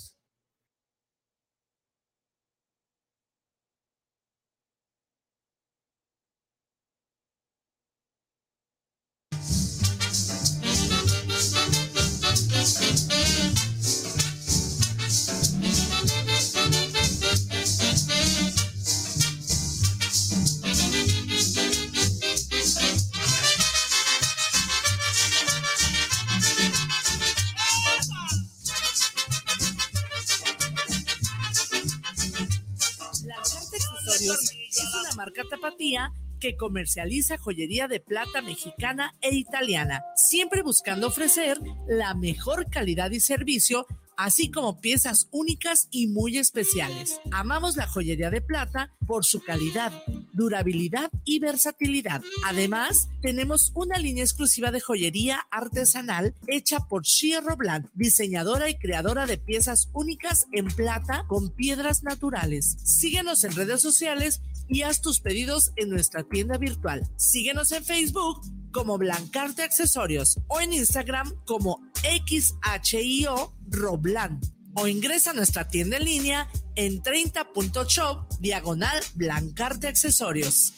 [35.27, 42.69] Marca tapatía que comercializa joyería de plata mexicana e italiana, siempre buscando ofrecer la mejor
[42.69, 47.19] calidad y servicio, así como piezas únicas y muy especiales.
[47.31, 49.91] Amamos la joyería de plata por su calidad,
[50.31, 52.21] durabilidad y versatilidad.
[52.45, 59.25] Además, tenemos una línea exclusiva de joyería artesanal hecha por Shia Roblan, diseñadora y creadora
[59.25, 62.77] de piezas únicas en plata con piedras naturales.
[62.83, 67.07] Síguenos en redes sociales y haz tus pedidos en nuestra tienda virtual.
[67.15, 68.41] Síguenos en Facebook
[68.71, 74.39] como Blancarte Accesorios o en Instagram como XHIO Roblan.
[74.79, 80.73] o ingresa a nuestra tienda en línea en 30.shop diagonal blancarte accesorios.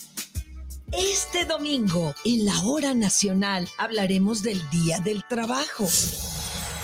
[0.92, 5.88] Este domingo, en la hora nacional, hablaremos del Día del Trabajo.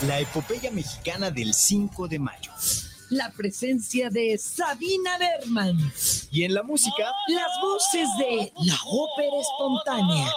[0.05, 2.51] La epopeya mexicana del 5 de mayo.
[3.09, 5.77] La presencia de Sabina Berman.
[6.31, 10.27] Y en la música, las voces de la ópera espontánea.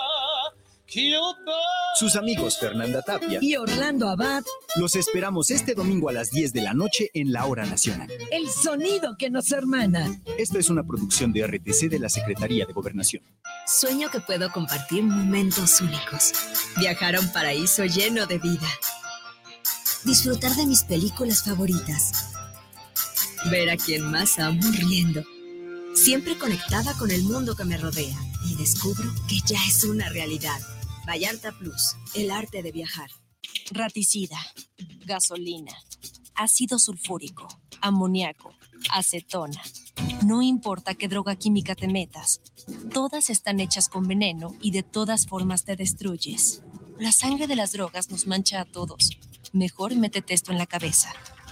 [1.96, 4.42] Sus amigos Fernanda Tapia y Orlando Abad.
[4.76, 8.08] Los esperamos este domingo a las 10 de la noche en la hora nacional.
[8.30, 10.18] El sonido que nos hermana.
[10.38, 13.22] Esta es una producción de RTC de la Secretaría de Gobernación.
[13.66, 16.32] Sueño que puedo compartir momentos únicos.
[16.78, 18.68] Viajar a un paraíso lleno de vida.
[20.04, 22.27] Disfrutar de mis películas favoritas.
[23.46, 25.22] Ver a quien más amo riendo.
[25.94, 28.18] Siempre conectada con el mundo que me rodea.
[28.44, 30.60] Y descubro que ya es una realidad.
[31.06, 33.10] Vallarta Plus, el arte de viajar.
[33.70, 34.38] Raticida,
[35.06, 35.72] gasolina,
[36.34, 37.48] ácido sulfúrico,
[37.80, 38.54] amoníaco,
[38.90, 39.62] acetona.
[40.24, 42.40] No importa qué droga química te metas,
[42.92, 46.62] todas están hechas con veneno y de todas formas te destruyes.
[46.98, 49.10] La sangre de las drogas nos mancha a todos.
[49.52, 51.12] Mejor métete esto en la cabeza.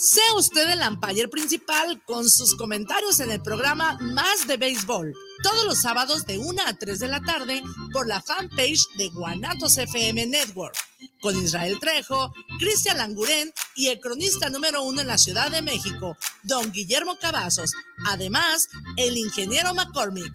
[0.00, 5.66] Sea usted el umpire principal con sus comentarios en el programa Más de Béisbol, todos
[5.66, 10.26] los sábados de 1 a 3 de la tarde por la fanpage de Guanatos FM
[10.28, 10.74] Network,
[11.20, 16.16] con Israel Trejo, Cristian Langurén y el cronista número uno en la Ciudad de México,
[16.44, 17.72] don Guillermo Cavazos,
[18.06, 20.32] además el ingeniero McCormick.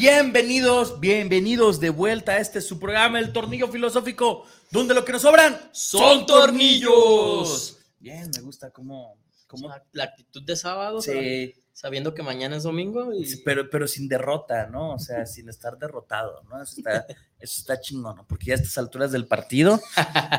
[0.00, 5.20] Bienvenidos, bienvenidos de vuelta a este su programa, El Tornillo Filosófico, donde lo que nos
[5.20, 7.76] sobran son tornillos.
[7.98, 9.18] Bien, me gusta cómo...
[9.46, 9.68] cómo...
[9.92, 11.54] La actitud de sábado, sí.
[11.74, 13.12] sabiendo que mañana es domingo.
[13.12, 13.26] Y...
[13.26, 14.94] Sí, pero, pero sin derrota, ¿no?
[14.94, 16.62] O sea, sin estar derrotado, ¿no?
[16.62, 17.04] Eso está,
[17.38, 18.26] eso está chingón, ¿no?
[18.26, 19.82] Porque ya a estas alturas del partido,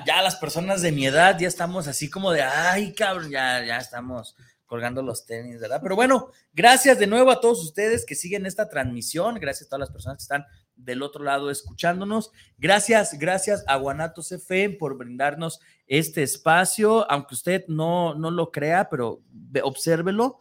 [0.07, 3.78] ya las personas de mi edad ya estamos así como de, ay, cabrón, ya, ya
[3.78, 4.36] estamos
[4.72, 5.82] colgando los tenis, ¿verdad?
[5.84, 9.82] Pero bueno, gracias de nuevo a todos ustedes que siguen esta transmisión, gracias a todas
[9.82, 10.46] las personas que están
[10.78, 17.66] del otro lado escuchándonos, gracias, gracias a Guanatos FM por brindarnos este espacio, aunque usted
[17.68, 19.22] no, no lo crea, pero
[19.62, 20.40] obsérvelo.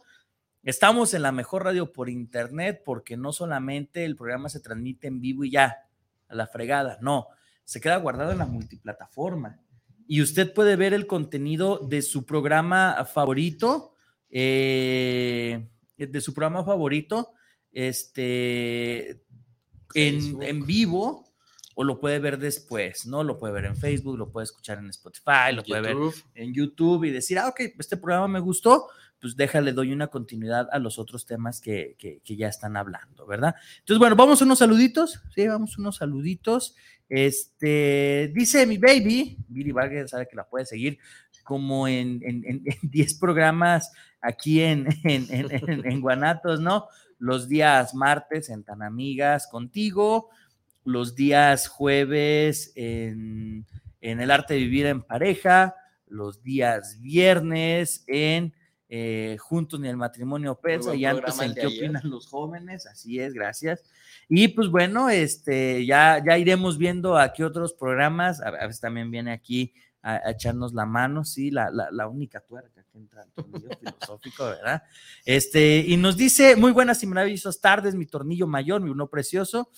[0.63, 5.19] Estamos en la mejor radio por internet porque no solamente el programa se transmite en
[5.19, 5.89] vivo y ya,
[6.29, 7.27] a la fregada, no,
[7.65, 9.59] se queda guardado en la multiplataforma
[10.07, 13.90] y usted puede ver el contenido de su programa favorito
[14.31, 15.67] eh,
[15.97, 17.33] de su programa favorito,
[17.71, 19.21] este,
[19.93, 21.31] en, en, vivo,
[21.75, 23.23] o lo puede ver después, ¿no?
[23.23, 25.97] Lo puede ver en Facebook, lo puede escuchar en Spotify, lo puede ver
[26.35, 28.87] en YouTube y decir, ah, ok, este programa me gustó,
[29.19, 33.27] pues déjale, doy una continuidad a los otros temas que, que, que, ya están hablando,
[33.27, 33.55] ¿verdad?
[33.79, 36.75] Entonces, bueno, vamos a unos saluditos, sí, vamos a unos saluditos.
[37.07, 40.97] Este, dice mi baby, Billy Vargas, sabe que la puede seguir
[41.41, 42.19] como en
[42.81, 46.87] 10 programas aquí en, en, en, en, Guanatos, ¿no?
[47.17, 50.29] Los días martes en Tan Amigas contigo,
[50.83, 53.65] los días jueves en,
[54.01, 55.75] en el arte de vivir en pareja,
[56.07, 58.53] los días viernes en
[58.93, 61.85] eh, Juntos ni el matrimonio pesa y antes en qué ayer.
[61.85, 63.83] opinan los jóvenes, así es, gracias.
[64.27, 69.31] Y pues bueno, este, ya, ya iremos viendo aquí otros programas, a veces también viene
[69.31, 73.31] aquí a, a echarnos la mano, sí, la, la, la única tuerca que entra al
[73.31, 74.83] tornillo filosófico, ¿verdad?
[75.25, 79.69] Este, y nos dice, muy buenas y maravillosas tardes, mi tornillo mayor, mi uno precioso.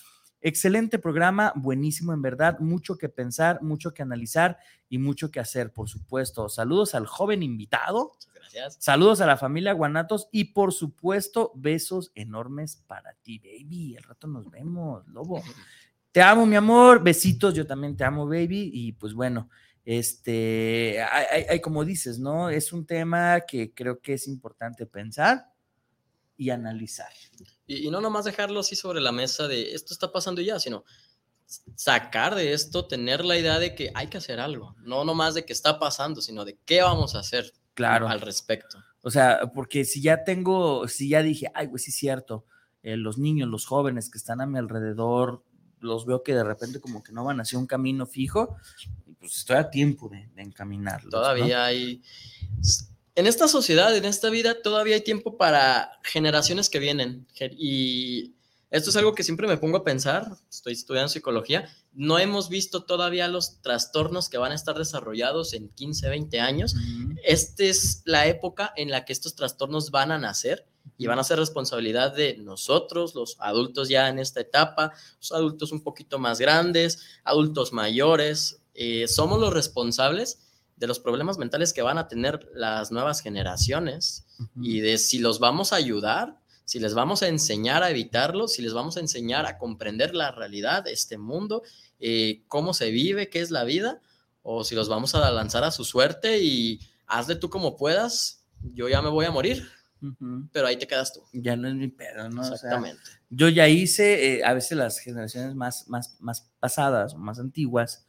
[0.45, 4.57] Excelente programa, buenísimo en verdad, mucho que pensar, mucho que analizar
[4.89, 6.49] y mucho que hacer, por supuesto.
[6.49, 8.75] Saludos al joven invitado, Gracias.
[8.81, 13.95] saludos a la familia Guanatos y por supuesto besos enormes para ti, baby.
[13.95, 15.41] El rato nos vemos, lobo.
[16.11, 18.69] Te amo, mi amor, besitos, yo también te amo, baby.
[18.71, 19.49] Y pues bueno,
[19.85, 22.49] este, hay, hay- como dices, ¿no?
[22.49, 25.47] Es un tema que creo que es importante pensar
[26.37, 27.11] y analizar.
[27.67, 30.83] Y, y no nomás dejarlo así sobre la mesa de esto está pasando ya, sino
[31.75, 34.75] sacar de esto, tener la idea de que hay que hacer algo.
[34.83, 38.07] No nomás de que está pasando, sino de qué vamos a hacer Claro.
[38.07, 38.77] al respecto.
[39.01, 42.45] O sea, porque si ya tengo, si ya dije, ay, pues sí es cierto,
[42.83, 45.43] eh, los niños, los jóvenes que están a mi alrededor,
[45.79, 48.55] los veo que de repente como que no van hacia un camino fijo,
[49.23, 51.05] pues estoy a tiempo de, de encaminarlos.
[51.05, 51.19] ¿no?
[51.19, 52.01] Todavía hay...
[53.15, 57.25] En esta sociedad, en esta vida, todavía hay tiempo para generaciones que vienen.
[57.51, 58.33] Y
[58.69, 62.83] esto es algo que siempre me pongo a pensar, estoy estudiando psicología, no hemos visto
[62.83, 66.75] todavía los trastornos que van a estar desarrollados en 15, 20 años.
[67.23, 70.67] Esta es la época en la que estos trastornos van a nacer
[70.97, 75.71] y van a ser responsabilidad de nosotros, los adultos ya en esta etapa, los adultos
[75.71, 78.62] un poquito más grandes, adultos mayores.
[78.73, 80.39] Eh, somos los responsables
[80.75, 85.39] de los problemas mentales que van a tener las nuevas generaciones y de si los
[85.39, 89.45] vamos a ayudar, si les vamos a enseñar a evitarlos, si les vamos a enseñar
[89.45, 91.61] a comprender la realidad, este mundo,
[91.99, 94.01] eh, cómo se vive, qué es la vida,
[94.41, 98.43] o si los vamos a lanzar a su suerte y hazle tú como puedas,
[98.73, 99.69] yo ya me voy a morir,
[100.51, 101.21] pero ahí te quedas tú.
[101.31, 102.41] Ya no es mi pedo, ¿no?
[102.41, 102.99] O sea, Exactamente.
[103.29, 108.05] yo ya hice, eh, a veces las generaciones más, más, más pasadas o más antiguas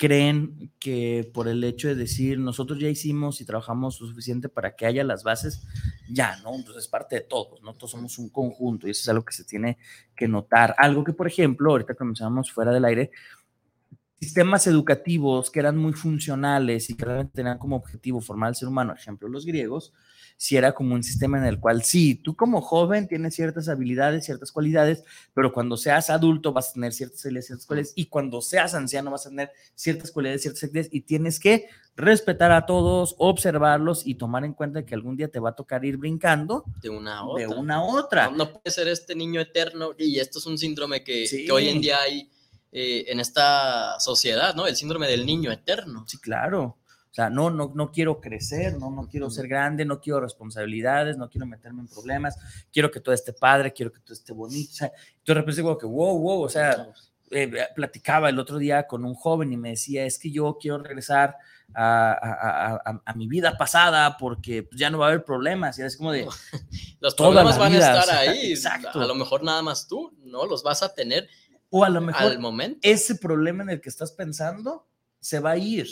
[0.00, 4.74] creen que por el hecho de decir nosotros ya hicimos y trabajamos lo suficiente para
[4.74, 5.62] que haya las bases,
[6.08, 6.54] ya, ¿no?
[6.54, 7.74] Entonces es parte de todos, ¿no?
[7.74, 9.76] Todos somos un conjunto y eso es algo que se tiene
[10.16, 10.74] que notar.
[10.78, 13.10] Algo que, por ejemplo, ahorita que mencionamos fuera del aire,
[14.18, 18.68] sistemas educativos que eran muy funcionales y que realmente tenían como objetivo formar al ser
[18.68, 19.92] humano, ejemplo, los griegos,
[20.42, 24.24] si era como un sistema en el cual sí, tú como joven tienes ciertas habilidades,
[24.24, 28.40] ciertas cualidades, pero cuando seas adulto vas a tener ciertas habilidades, ciertas cualidades, y cuando
[28.40, 33.16] seas anciano vas a tener ciertas cualidades, ciertas actividades, y tienes que respetar a todos,
[33.18, 36.88] observarlos y tomar en cuenta que algún día te va a tocar ir brincando De
[36.88, 37.46] una a otra.
[37.46, 38.30] de una a otra.
[38.30, 41.44] No, no puede ser este niño eterno y esto es un síndrome que, Sí.
[41.44, 42.30] que hoy en día hay
[42.72, 44.66] eh, en esta sociedad, ¿no?
[44.66, 46.04] El síndrome del niño eterno.
[46.06, 46.78] Sí, claro.
[47.10, 51.16] O sea, no, no, no quiero crecer, no, no quiero ser grande, no quiero responsabilidades,
[51.16, 52.36] no quiero meterme en problemas,
[52.72, 54.70] quiero que todo esté padre, quiero que todo esté bonito.
[54.72, 54.92] O sea,
[55.24, 56.88] yo de repente digo que, wow, wow, o sea,
[57.32, 60.78] eh, platicaba el otro día con un joven y me decía, es que yo quiero
[60.78, 61.36] regresar
[61.74, 62.12] a,
[62.84, 65.78] a- a- mi vida pasada porque pues, ya no va a haber problemas.
[65.78, 66.26] Y es como de...
[67.00, 68.50] Los problemas van vida, a o estar sea, ahí.
[68.52, 69.00] exacto.
[69.00, 70.46] A lo mejor nada más tú, ¿no?
[70.46, 71.28] Los vas a tener
[71.70, 72.78] O a lo mejor al momento.
[72.82, 74.86] ese problema en el que estás pensando
[75.20, 75.86] se va a ir.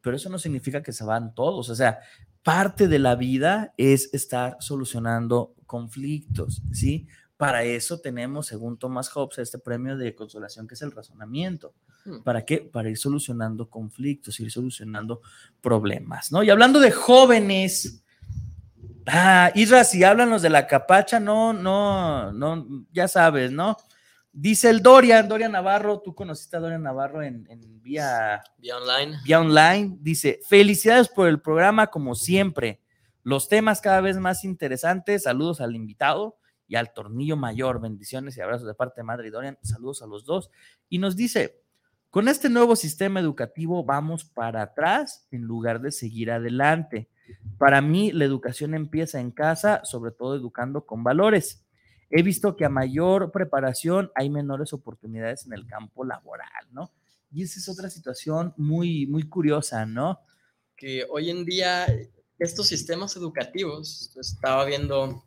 [0.00, 1.68] Pero eso no significa que se van todos.
[1.70, 2.00] O sea,
[2.42, 7.08] parte de la vida es estar solucionando conflictos, ¿sí?
[7.36, 11.72] Para eso tenemos, según Thomas Hobbes, este premio de consolación que es el razonamiento.
[12.04, 12.22] Hmm.
[12.22, 12.58] ¿Para qué?
[12.58, 15.22] Para ir solucionando conflictos, ir solucionando
[15.62, 16.42] problemas, ¿no?
[16.42, 18.02] Y hablando de jóvenes,
[19.06, 23.76] ah, Isra, si háblanos de la capacha, no, no, no, ya sabes, ¿no?
[24.32, 29.18] Dice el Dorian, Dorian Navarro, tú conociste a Dorian Navarro en, en vía Vía online.
[29.24, 29.98] vía online.
[30.00, 32.80] Dice, felicidades por el programa como siempre.
[33.22, 35.24] Los temas cada vez más interesantes.
[35.24, 37.80] Saludos al invitado y al tornillo mayor.
[37.80, 39.58] Bendiciones y abrazos de parte de Madre y Dorian.
[39.62, 40.50] Saludos a los dos.
[40.88, 41.60] Y nos dice,
[42.10, 47.08] con este nuevo sistema educativo vamos para atrás en lugar de seguir adelante.
[47.58, 51.64] Para mí, la educación empieza en casa, sobre todo educando con valores.
[52.10, 56.90] He visto que a mayor preparación hay menores oportunidades en el campo laboral, ¿no?
[57.32, 60.20] Y esa es otra situación muy, muy curiosa, ¿no?
[60.80, 61.86] que hoy en día
[62.38, 65.22] estos sistemas educativos, estaba viendo,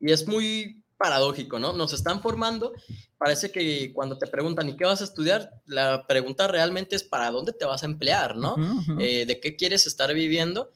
[0.00, 1.72] y es muy paradójico, ¿no?
[1.72, 2.72] Nos están formando,
[3.16, 5.52] parece que cuando te preguntan, ¿y qué vas a estudiar?
[5.66, 8.54] La pregunta realmente es, ¿para dónde te vas a emplear, ¿no?
[8.54, 9.00] Ujú, ujú.
[9.00, 10.72] Eh, ¿De qué quieres estar viviendo?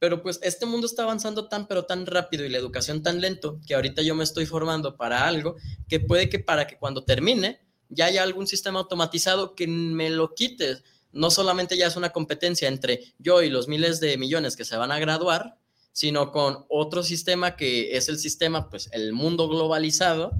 [0.00, 3.60] Pero pues este mundo está avanzando tan, pero tan rápido y la educación tan lento
[3.66, 5.56] que ahorita yo me estoy formando para algo
[5.88, 10.34] que puede que para que cuando termine ya haya algún sistema automatizado que me lo
[10.34, 10.78] quite.
[11.12, 14.76] no solamente ya es una competencia entre yo y los miles de millones que se
[14.76, 15.58] van a graduar,
[15.92, 20.30] sino con otro sistema que es el sistema, pues el mundo globalizado,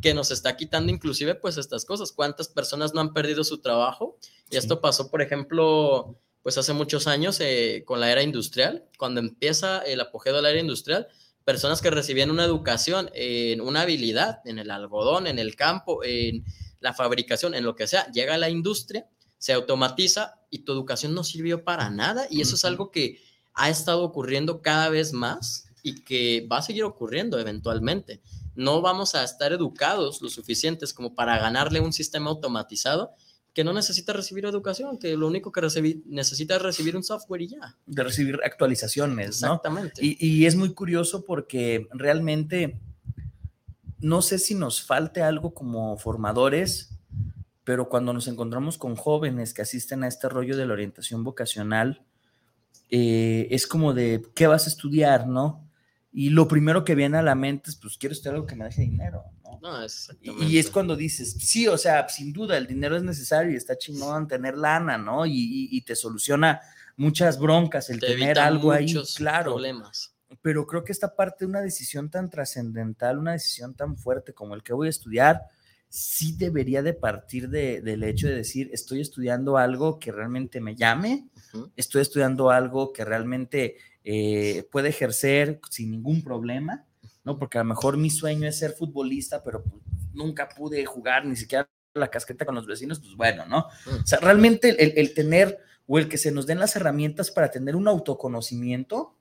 [0.00, 2.12] que nos está quitando inclusive pues estas cosas.
[2.12, 4.18] ¿Cuántas personas no han perdido su trabajo?
[4.50, 9.18] Y esto pasó, por ejemplo, pues hace muchos años eh, con la era industrial, cuando
[9.18, 11.08] empieza el apogeo de la era industrial,
[11.42, 16.44] personas que recibían una educación en una habilidad, en el algodón, en el campo, en
[16.78, 21.24] la fabricación, en lo que sea, llega la industria, se automatiza y tu educación no
[21.24, 23.20] sirvió para nada y eso es algo que
[23.52, 28.20] ha estado ocurriendo cada vez más y que va a seguir ocurriendo eventualmente.
[28.54, 33.16] No vamos a estar educados lo suficientes como para ganarle un sistema automatizado
[33.56, 35.62] que no necesita recibir educación, que lo único que
[36.04, 37.74] necesita es recibir un software y ya.
[37.86, 40.04] De recibir actualizaciones, Exactamente.
[40.04, 42.78] Y, y es muy curioso porque realmente
[43.98, 46.98] no sé si nos falte algo como formadores,
[47.64, 52.04] pero cuando nos encontramos con jóvenes que asisten a este rollo de la orientación vocacional,
[52.90, 55.66] eh, es como de, ¿qué vas a estudiar, no?
[56.12, 58.66] Y lo primero que viene a la mente es, pues quiero estudiar algo que me
[58.66, 59.24] deje dinero,
[59.60, 59.86] ¿no?
[60.20, 63.76] Y es cuando dices, sí, o sea, sin duda, el dinero es necesario y está
[63.76, 65.24] chingón tener lana, ¿no?
[65.26, 66.60] Y, te soluciona
[66.96, 69.52] muchas broncas el tener algo ahí, claro.
[69.52, 70.14] Problemas.
[70.42, 74.54] Pero creo que esta parte de una decisión tan trascendental, una decisión tan fuerte como
[74.54, 75.42] el que voy a estudiar,
[75.88, 81.28] sí debería de partir del hecho de decir, estoy estudiando algo que realmente me llame,
[81.76, 86.84] estoy estudiando algo que realmente eh, puede ejercer sin ningún problema,
[87.26, 87.38] ¿no?
[87.38, 89.82] Porque a lo mejor mi sueño es ser futbolista, pero pues,
[90.14, 93.66] nunca pude jugar ni siquiera la casqueta con los vecinos, pues bueno, ¿no?
[93.86, 97.50] O sea, realmente el, el tener o el que se nos den las herramientas para
[97.50, 99.16] tener un autoconocimiento,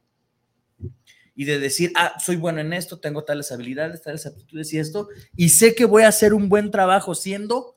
[1.38, 5.10] y de decir, ah, soy bueno en esto, tengo tales habilidades, tales aptitudes y esto,
[5.36, 7.76] y sé que voy a hacer un buen trabajo siendo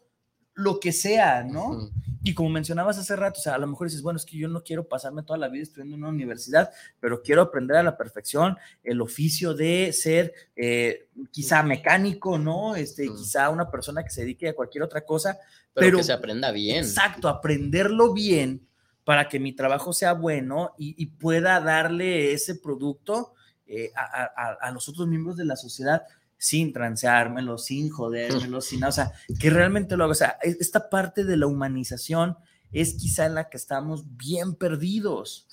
[0.58, 1.88] lo que sea, ¿no?
[2.24, 4.48] Y como mencionabas hace rato, o sea, a lo mejor dices, bueno, es que yo
[4.48, 7.96] no quiero pasarme toda la vida estudiando en una universidad, pero quiero aprender a la
[7.96, 12.74] perfección el oficio de ser eh, quizá mecánico, ¿no?
[12.74, 15.38] Este, quizá una persona que se dedique a cualquier otra cosa,
[15.72, 16.78] pero, que se aprenda bien.
[16.78, 18.66] Exacto, aprenderlo bien
[19.04, 23.34] para que mi trabajo sea bueno y, y pueda darle ese producto
[23.70, 26.02] eh, a, los otros miembros de la sociedad
[26.38, 30.12] sin transeármelo, sin jodérmelo, sin, o sea, que realmente lo haga.
[30.12, 32.36] O sea, e, esta parte de la humanización
[32.72, 35.46] es quizá en la que estamos bien perdidos,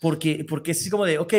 [0.00, 1.34] porque, porque es así como de, ok,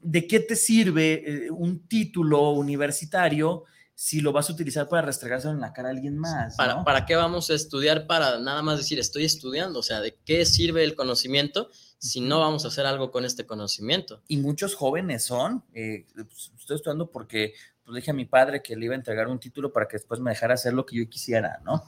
[0.00, 3.64] ¿de qué te sirve eh, un título universitario
[3.94, 6.56] si lo vas a utilizar para restregárselo en la cara a alguien más?
[6.56, 8.06] ¿Para, ¿Para qué vamos a estudiar?
[8.06, 11.70] Para nada más decir, estoy estudiando, o sea, ¿de qué sirve el conocimiento
[12.02, 14.22] si no vamos a hacer algo con este conocimiento.
[14.26, 17.54] Y muchos jóvenes son, eh, pues, estoy estudiando porque
[17.92, 20.18] pues, dije a mi padre que le iba a entregar un título para que después
[20.18, 21.82] me dejara hacer lo que yo quisiera, ¿no?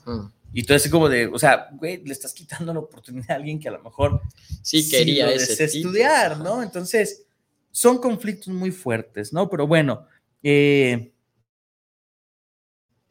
[0.52, 3.58] Y todo así como de, o sea, güey, le estás quitando la oportunidad a alguien
[3.58, 4.20] que a lo mejor
[4.62, 6.62] sí quería ese estudiar, ¿no?
[6.62, 7.24] Entonces,
[7.70, 9.48] son conflictos muy fuertes, ¿no?
[9.48, 10.06] Pero bueno,
[10.42, 11.12] eh,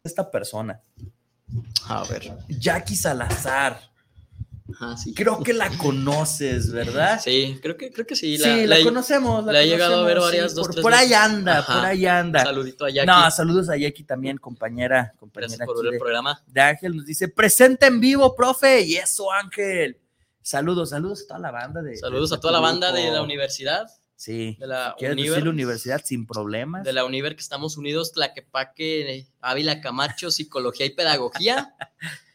[0.04, 0.80] esta persona.
[1.88, 2.38] A ver.
[2.48, 3.93] Jackie Salazar
[5.16, 7.20] Creo que la conoces, ¿verdad?
[7.22, 8.38] Sí, creo que, creo que sí.
[8.38, 9.46] La, sí, la, conocemos.
[9.46, 12.44] La, he llegado a ver varias, dos, por, por ahí anda, por ahí anda.
[12.44, 13.08] Saludito a Jackie.
[13.08, 15.14] No, saludos a Jackie también, compañera.
[15.18, 16.42] compañera por ver el programa.
[16.48, 18.82] De Ángel nos dice, presente en vivo, profe.
[18.82, 20.00] Y eso, Ángel.
[20.42, 21.82] Saludos, saludos a toda la banda.
[21.82, 23.88] De, saludos a toda la banda de la universidad.
[24.16, 24.56] Sí.
[24.60, 26.86] De la ¿Quieres decir la universidad sin problemas?
[26.86, 31.76] De la Univer que estamos unidos, Tlaquepaque, Ávila Camacho, Psicología y Pedagogía.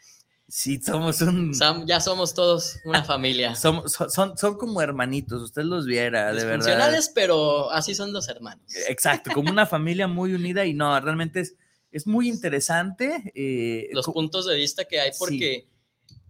[0.50, 1.52] Sí, somos un.
[1.86, 3.54] ya somos todos una familia.
[3.54, 6.98] son, son, son como hermanitos, usted los viera, de verdad.
[7.14, 8.64] pero así son los hermanos.
[8.88, 11.54] Exacto, como una familia muy unida y no, realmente es,
[11.92, 13.30] es muy interesante.
[13.34, 15.68] Eh, los puntos de vista que hay, porque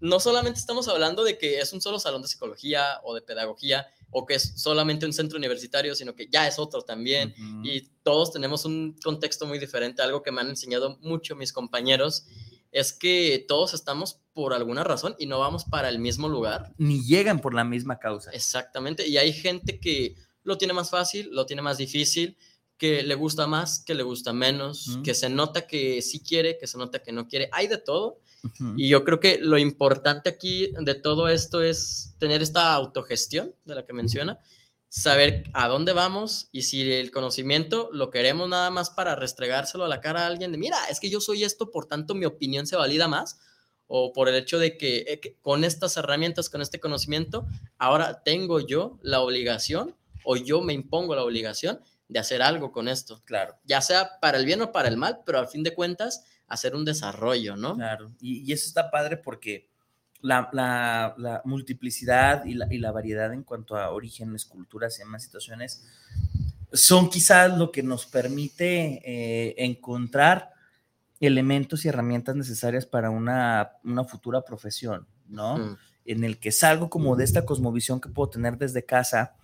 [0.00, 3.86] no solamente estamos hablando de que es un solo salón de psicología o de pedagogía
[4.10, 7.34] o que es solamente un centro universitario, sino que ya es otro también.
[7.62, 12.26] Y todos tenemos un contexto muy diferente, algo que me han enseñado mucho mis compañeros
[12.72, 16.72] es que todos estamos por alguna razón y no vamos para el mismo lugar.
[16.78, 18.30] Ni llegan por la misma causa.
[18.30, 19.08] Exactamente.
[19.08, 22.36] Y hay gente que lo tiene más fácil, lo tiene más difícil,
[22.76, 26.68] que le gusta más, que le gusta menos, que se nota que sí quiere, que
[26.68, 27.48] se nota que no quiere.
[27.52, 28.20] Hay de todo.
[28.76, 33.74] Y yo creo que lo importante aquí de todo esto es tener esta autogestión de
[33.74, 34.38] la que menciona
[34.88, 39.88] saber a dónde vamos y si el conocimiento lo queremos nada más para restregárselo a
[39.88, 42.66] la cara a alguien de, mira, es que yo soy esto, por tanto mi opinión
[42.66, 43.38] se valida más,
[43.86, 47.46] o por el hecho de que, eh, con estas herramientas, con este conocimiento,
[47.78, 52.88] ahora tengo yo la obligación o yo me impongo la obligación de hacer algo con
[52.88, 53.22] esto.
[53.24, 53.56] Claro.
[53.64, 56.74] Ya sea para el bien o para el mal, pero al fin de cuentas, hacer
[56.74, 57.76] un desarrollo, ¿no?
[57.76, 58.12] Claro.
[58.20, 59.68] Y, y eso está padre porque
[60.20, 65.02] la, la- la multiplicidad y la, y la variedad en cuanto a orígenes, culturas y
[65.02, 65.84] demás situaciones
[66.72, 70.50] son quizás lo que nos permite eh, encontrar
[71.20, 75.56] elementos y herramientas necesarias para una, una futura profesión, ¿no?
[75.58, 75.76] Mm.
[76.04, 79.34] En el que salgo como de esta cosmovisión que puedo tener desde casa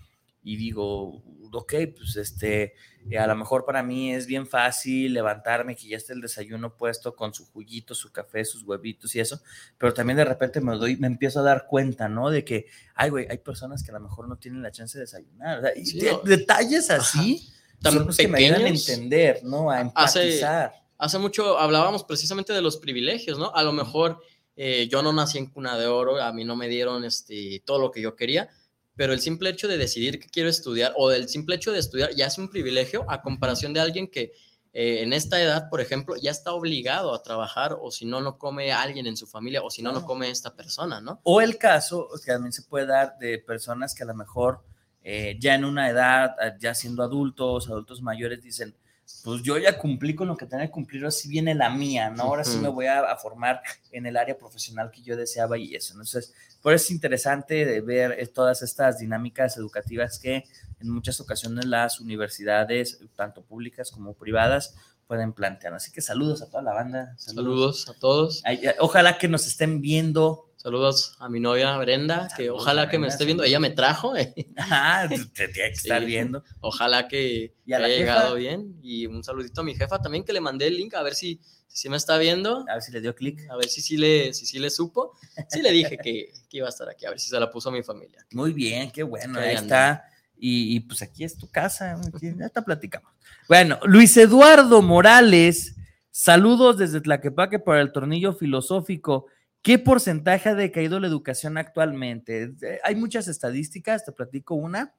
[0.42, 1.22] y digo,
[1.54, 2.74] ok, pues este,
[3.10, 6.76] eh, a lo mejor para mí es bien fácil levantarme, que ya esté el desayuno
[6.76, 9.40] puesto con su juguito, su café, sus huevitos y eso,
[9.78, 12.30] pero también de repente me doy, me empiezo a dar cuenta, ¿no?
[12.30, 15.04] De que, ay, güey, hay personas que a lo mejor no tienen la chance de
[15.04, 16.18] desayunar, o sea, y Sí, de- no.
[16.20, 17.50] detalles así
[17.82, 19.70] Tan son los que me ayudan a entender, ¿no?
[19.70, 20.72] A Hace, empatizar.
[20.96, 23.54] hace mucho hablábamos precisamente de los privilegios, ¿no?
[23.54, 24.20] A lo mejor
[24.56, 27.78] eh, yo no nací en cuna de oro, a mí no me dieron este, todo
[27.80, 28.48] lo que yo quería,
[28.96, 32.14] pero el simple hecho de decidir que quiero estudiar o del simple hecho de estudiar
[32.14, 34.32] ya es un privilegio a comparación de alguien que
[34.72, 38.38] eh, en esta edad, por ejemplo, ya está obligado a trabajar o si no, no
[38.38, 41.20] come alguien en su familia o si no, no come esta persona, ¿no?
[41.22, 44.64] O el caso que también se puede dar de personas que a lo mejor
[45.02, 48.74] eh, ya en una edad, ya siendo adultos, adultos mayores, dicen,
[49.22, 52.10] pues yo ya cumplí con lo que tenía que cumplir, ahora sí viene la mía,
[52.10, 52.24] ¿no?
[52.24, 55.74] Ahora sí me voy a, a formar en el área profesional que yo deseaba y
[55.74, 55.92] eso.
[55.94, 60.44] Entonces, por eso es interesante de ver eh, todas estas dinámicas educativas que
[60.80, 64.74] en muchas ocasiones las universidades, tanto públicas como privadas,
[65.06, 65.74] pueden plantear.
[65.74, 67.14] Así que saludos a toda la banda.
[67.18, 68.42] Saludos a todos.
[68.78, 70.50] Ojalá que nos estén viendo.
[70.68, 73.44] Saludos a mi novia Brenda, que ojalá que me esté viendo.
[73.44, 74.16] Ella me trajo.
[74.16, 74.32] eh.
[74.56, 76.42] Ah, te tiene que estar Sí, viendo.
[76.62, 78.12] Ojalá que ¿Y a la haya jefa?
[78.14, 78.74] llegado bien.
[78.82, 81.38] Y un saludito a mi jefa también, que le mandé el link a ver si,
[81.68, 82.64] si me está viendo.
[82.66, 83.46] A ver si le dio clic.
[83.50, 85.12] A ver si sí le, si sí le supo.
[85.50, 87.68] Sí le dije que, que iba a estar aquí, a ver si se la puso
[87.68, 88.24] a mi familia.
[88.32, 90.02] Muy bien, qué bueno, ahí está.
[90.34, 93.12] Y, y, pues aquí es tu casa, aquí ya está platicamos.
[93.48, 95.76] Bueno, Luis Eduardo Morales,
[96.10, 99.26] saludos desde Tlaquepaque para el tornillo filosófico.
[99.64, 102.54] ¿Qué porcentaje ha decaído la educación actualmente?
[102.60, 104.94] Eh, Hay muchas estadísticas, te platico una.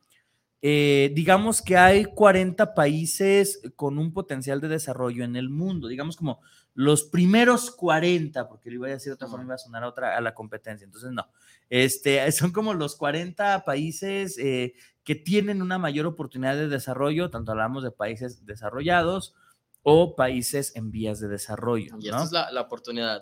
[0.60, 6.18] Eh, digamos que hay 40 países con un potencial de desarrollo en el mundo, digamos
[6.18, 6.42] como
[6.74, 9.88] los primeros 40, porque le iba a decir de otra forma, iba a sonar a
[9.88, 11.30] otra a la competencia, entonces no.
[11.70, 17.52] Este, son como los 40 países eh, que tienen una mayor oportunidad de desarrollo, tanto
[17.52, 19.36] hablamos de países desarrollados
[19.84, 21.96] o países en vías de desarrollo.
[22.00, 22.24] Y ¿no?
[22.24, 23.22] esta es la, la oportunidad.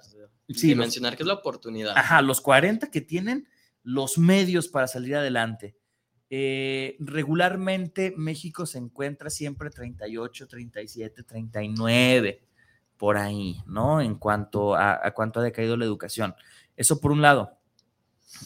[0.49, 1.97] Sí, de los- mencionar que es la oportunidad.
[1.97, 3.47] Ajá, los 40 que tienen
[3.83, 5.75] los medios para salir adelante.
[6.29, 12.43] Eh, regularmente México se encuentra siempre 38, 37, 39,
[12.97, 14.01] por ahí, ¿no?
[14.01, 16.33] En cuanto a, a cuánto ha decaído la educación.
[16.75, 17.57] Eso por un lado.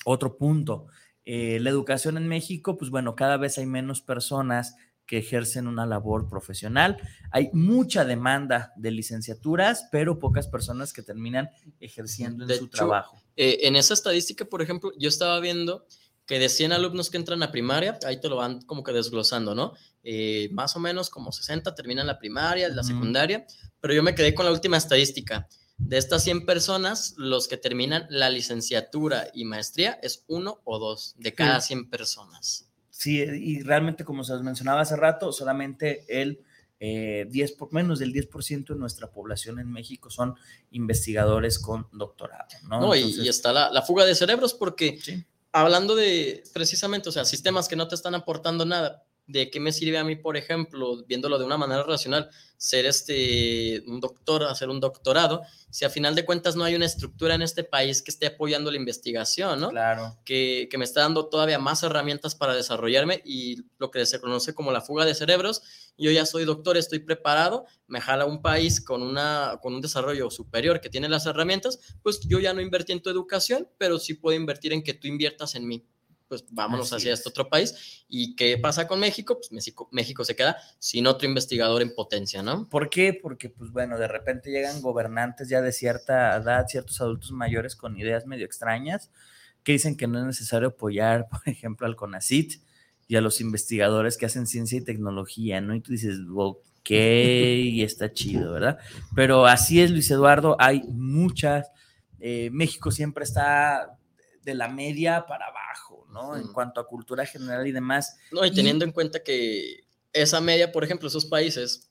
[0.06, 0.88] Otro punto,
[1.24, 4.76] eh, la educación en México, pues bueno, cada vez hay menos personas
[5.08, 6.97] que ejercen una labor profesional.
[7.32, 11.49] Hay mucha demanda de licenciaturas, pero pocas personas que terminan
[11.80, 13.18] ejerciendo en De su hecho, trabajo.
[13.36, 15.86] eh, en esa estadística, por ejemplo, yo estaba viendo
[16.26, 19.55] que de 100 alumnos que entran a primaria, ahí te lo van como que desglosando,
[19.55, 19.74] ¿no?
[20.03, 23.45] Eh, más o menos como 60 terminan la primaria, la secundaria,
[23.80, 25.47] pero yo me quedé con la última estadística.
[25.78, 31.14] De estas 100 personas, los que terminan la licenciatura y maestría es uno o dos
[31.18, 32.66] de cada 100 personas.
[32.98, 36.41] Sí, y realmente, como se os mencionaba hace rato, solamente el
[36.80, 40.34] eh, 10 por, menos del 10% de nuestra población en México son
[40.72, 42.82] investigadores con doctorado, ¿no?
[42.82, 45.00] No, y- Entonces, y, está la, la fuga de cerebros porque
[45.52, 49.72] hablando de precisamente, o sea, sistemas que no te están aportando nada, ¿de qué me
[49.72, 54.70] sirve a mí, por ejemplo, viéndolo de una manera racional, ser este un doctor, hacer
[54.70, 58.10] un doctorado, si a final de cuentas no hay una estructura en este país que
[58.10, 59.70] esté apoyando la investigación, ¿no?
[59.70, 60.18] Claro.
[60.26, 64.56] Que, que me está dando todavía más herramientas para desarrollarme y lo que se conoce
[64.56, 65.62] como la fuga de cerebros.
[65.98, 70.32] Yo ya soy doctor, estoy preparado, me jala un país con, una, con un desarrollo
[70.32, 74.14] superior que tiene las herramientas, pues yo ya no invertí en tu educación, pero sí
[74.14, 75.86] puedo invertir en que tú inviertas en mí.
[76.28, 77.20] Pues vámonos Así hacia es.
[77.20, 78.04] este otro país.
[78.10, 79.36] ¿Y qué pasa con México?
[79.38, 82.68] Pues México, México se queda sin otro investigador en potencia, ¿no?
[82.70, 83.14] ¿Por qué?
[83.14, 87.98] Porque, pues bueno, de repente llegan gobernantes ya de cierta edad, ciertos adultos mayores con
[87.98, 89.10] ideas medio extrañas,
[89.64, 92.62] que dicen que no es necesario apoyar, por ejemplo, al CONACIT
[93.08, 95.74] y a los investigadores que hacen ciencia y tecnología, ¿no?
[95.76, 98.80] Y tú dices, ok, está chido, ¿verdad?
[99.16, 101.72] Pero así es, Luis Eduardo, hay muchas.
[102.20, 103.98] eh, México siempre está
[104.44, 106.36] de la media para abajo, ¿no?
[106.36, 106.54] En Mm.
[106.54, 108.18] cuanto a cultura general y demás.
[108.32, 111.90] No, y teniendo en cuenta que esa media, por ejemplo, esos países,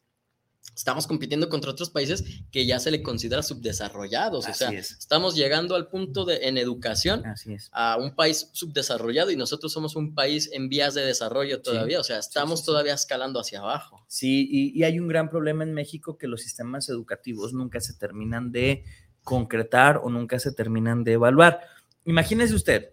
[0.75, 4.47] estamos compitiendo contra otros países que ya se le considera subdesarrollados.
[4.47, 4.91] o Así sea, es.
[4.91, 7.69] estamos llegando al punto de, en educación Así es.
[7.73, 12.01] a un país subdesarrollado y nosotros somos un país en vías de desarrollo todavía.
[12.01, 14.05] O sea, estamos todavía escalando hacia abajo.
[14.09, 17.95] Sí, y, y hay un gran problema en México que los sistemas educativos nunca se
[17.95, 18.85] terminan de
[19.23, 21.61] concretar o nunca se terminan de evaluar.
[22.05, 22.91] imagínese usted,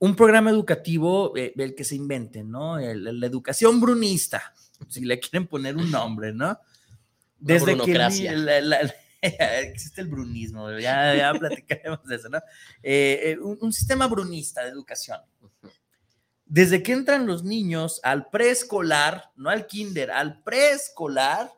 [0.00, 2.78] un programa educativo, eh, el que se invente, ¿no?
[2.78, 4.54] El- la educación brunista,
[4.88, 6.58] si le quieren poner un nombre, ¿no?
[7.38, 8.32] Desde que brunocracia.
[8.32, 12.38] la- la- existe el brunismo, ya, ya platicaremos de eso, ¿no?
[12.82, 15.18] Eh, eh, un, un sistema brunista de educación.
[16.46, 21.50] Desde que entran los niños al preescolar, no al kinder, al preescolar,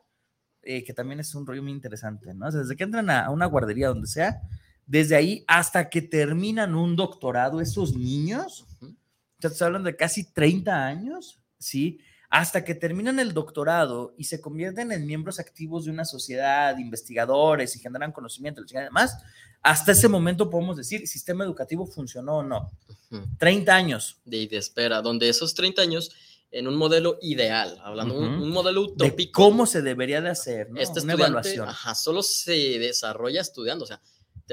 [0.63, 2.47] eh, que también es un rollo muy interesante, ¿no?
[2.47, 4.41] O sea, desde que entran a, a una guardería, donde sea,
[4.91, 8.65] desde ahí hasta que terminan un doctorado, esos niños,
[9.39, 11.99] ya te hablan de casi 30 años, ¿sí?
[12.29, 17.73] Hasta que terminan el doctorado y se convierten en miembros activos de una sociedad, investigadores
[17.75, 19.17] y generan conocimiento y demás,
[19.61, 22.71] hasta ese momento podemos decir, sistema educativo funcionó o no.
[23.37, 24.17] 30 años.
[24.25, 26.11] De, de espera, donde esos 30 años,
[26.51, 28.43] en un modelo ideal, hablando un, Ujú.
[28.43, 30.81] un modelo De utópico, cómo se debería de hacer, ¿no?
[30.81, 31.69] este Una evaluación.
[31.69, 34.01] ajá, solo se desarrolla estudiando, o sea,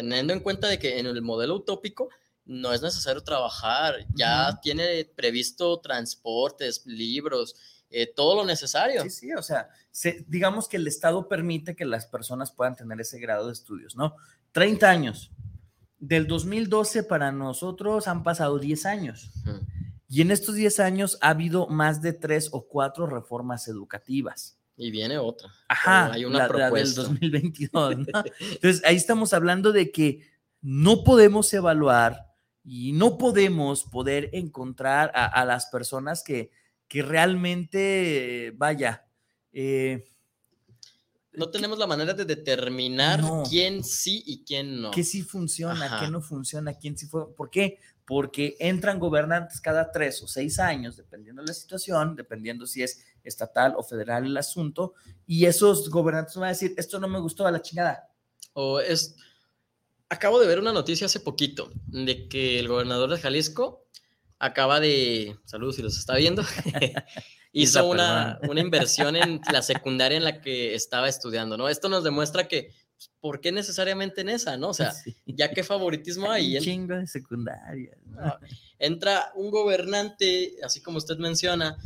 [0.02, 2.08] teniendo en cuenta de que en el modelo utópico
[2.44, 7.54] no es necesario trabajar, ya tiene previsto transportes, libros,
[7.90, 9.02] eh, todo lo necesario.
[9.02, 13.00] Sí, sí, o sea, se- digamos que el Estado permite que las personas puedan tener
[13.00, 14.14] ese grado de estudios, ¿no?
[14.52, 15.30] 30 años.
[15.98, 19.30] Del 2012 para nosotros han pasado 10 años.
[20.08, 24.57] Y en estos 10 años ha habido más de tres o cuatro reformas educativas.
[24.78, 25.52] Y viene otra.
[25.68, 27.02] Ajá, hay una la- la del propuesta.
[27.02, 28.04] 2022, ¿no?
[28.40, 30.20] Entonces, ahí estamos hablando de que
[30.62, 32.26] no podemos evaluar
[32.64, 36.50] y no podemos poder encontrar a, a las personas que,
[36.86, 39.04] que realmente, vaya,
[39.52, 40.04] eh,
[41.32, 43.42] No tenemos la manera de determinar No.
[43.48, 44.90] quién sí y quién no.
[44.90, 46.00] qué sí funciona, Ajá.
[46.04, 47.34] qué no funciona, quién sí fue.
[47.34, 47.78] ¿Por qué?
[48.08, 53.04] Porque entran gobernantes cada tres o seis años, dependiendo de la situación, dependiendo si es
[53.22, 54.94] estatal o federal el asunto,
[55.26, 58.08] y esos gobernantes van a decir, esto no me gustó a la chingada.
[58.54, 59.14] O es.
[60.08, 63.86] Acabo de ver una noticia hace poquito de que el gobernador de Jalisco
[64.38, 65.36] acaba de.
[65.44, 66.42] Saludos si los está viendo.
[67.52, 71.68] Hizo una, una inversión en la secundaria en la que estaba estudiando, ¿no?
[71.68, 72.72] Esto nos demuestra que,
[73.20, 74.68] ¿por qué necesariamente en esa, no?
[74.70, 74.92] O sea,
[75.26, 76.50] ya qué favoritismo hay.
[76.52, 77.96] Un En- chingo de secundaria.
[78.06, 78.20] ¿no?
[78.20, 78.40] Ah,
[78.78, 81.76] entra un gobernante, así como usted menciona,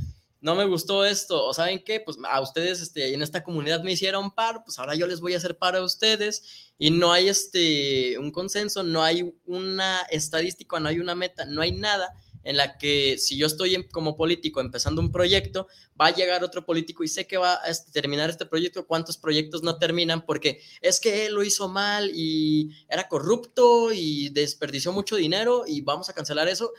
[0.40, 3.92] no me gustó esto, o saben qué, pues a ustedes este, en esta comunidad me
[3.92, 7.28] hicieron paro, pues ahora yo les voy a hacer paro a ustedes y no hay
[7.28, 12.12] este, un consenso, no hay una estadística, no hay una meta, no hay nada
[12.44, 15.68] en la que si yo estoy como político empezando un proyecto,
[16.00, 19.62] va a llegar otro político y sé que va a terminar este proyecto, cuántos proyectos
[19.62, 25.16] no terminan porque es que él lo hizo mal y era corrupto y desperdició mucho
[25.16, 26.72] dinero y vamos a cancelar eso.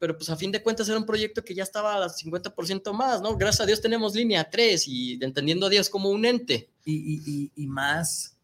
[0.00, 3.20] Pero pues a fin de cuentas era un proyecto que ya estaba al 50% más,
[3.20, 3.36] ¿no?
[3.36, 6.70] Gracias a Dios tenemos línea 3 y entendiendo a Dios como un ente.
[6.84, 8.36] Y- y- y más,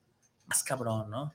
[0.46, 1.32] más cabrón, ¿no?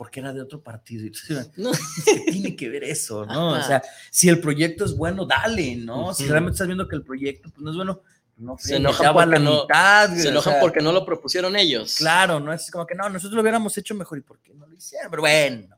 [0.00, 1.04] Porque era de otro partido.
[1.04, 1.50] Y tú dices,
[2.06, 3.50] ¿Qué tiene que ver eso, no?
[3.50, 6.14] O sea, si el proyecto es bueno, dale, ¿no?
[6.14, 8.00] Si realmente estás viendo que el proyecto pues, no es bueno,
[8.38, 11.04] no Se enojan ya porque la no- mitad, Se o enojan sea, porque no lo
[11.04, 11.96] propusieron ellos.
[11.96, 14.66] Claro, no es como que no, nosotros lo hubiéramos hecho mejor y por qué no
[14.66, 15.76] lo hicieron, pero bueno.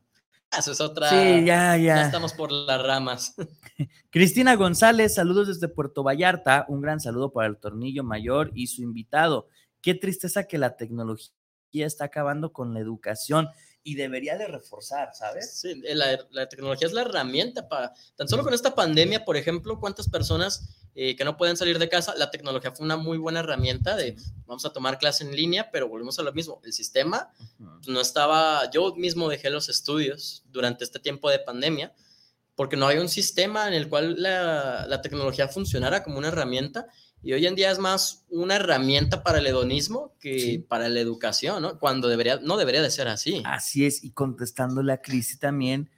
[0.57, 1.11] Eso es otra.
[1.11, 2.05] Sí, ya, ya.
[2.05, 3.35] estamos por las ramas.
[4.11, 6.65] Cristina González, saludos desde Puerto Vallarta.
[6.69, 9.49] Un gran saludo para el Tornillo Mayor y su invitado.
[9.81, 11.33] Qué tristeza que la tecnología
[11.73, 13.49] está acabando con la educación
[13.85, 15.53] y debería de reforzar, ¿sabes?
[15.59, 19.37] Sí, eh, la, la tecnología es la herramienta para, tan solo con esta pandemia, por
[19.37, 23.17] ejemplo, cuántas personas eh, que no pueden salir de casa, la tecnología fue una muy
[23.17, 24.15] buena herramienta de
[24.47, 28.01] vamos a tomar clase en línea, pero volvemos a lo mismo, el sistema pues, no
[28.01, 31.95] estaba, yo mismo dejé los estudios durante este tiempo de pandemia,
[32.55, 36.87] porque no hay un sistema en el cual la, la tecnología funcionara como una herramienta.
[37.23, 41.63] Y hoy en día es más una herramienta para el hedonismo que para la educación,
[41.63, 41.79] ¿no?
[41.79, 43.43] Cuando debería, no debería de ser así.
[43.45, 45.89] Así es, y contestando la crisis también,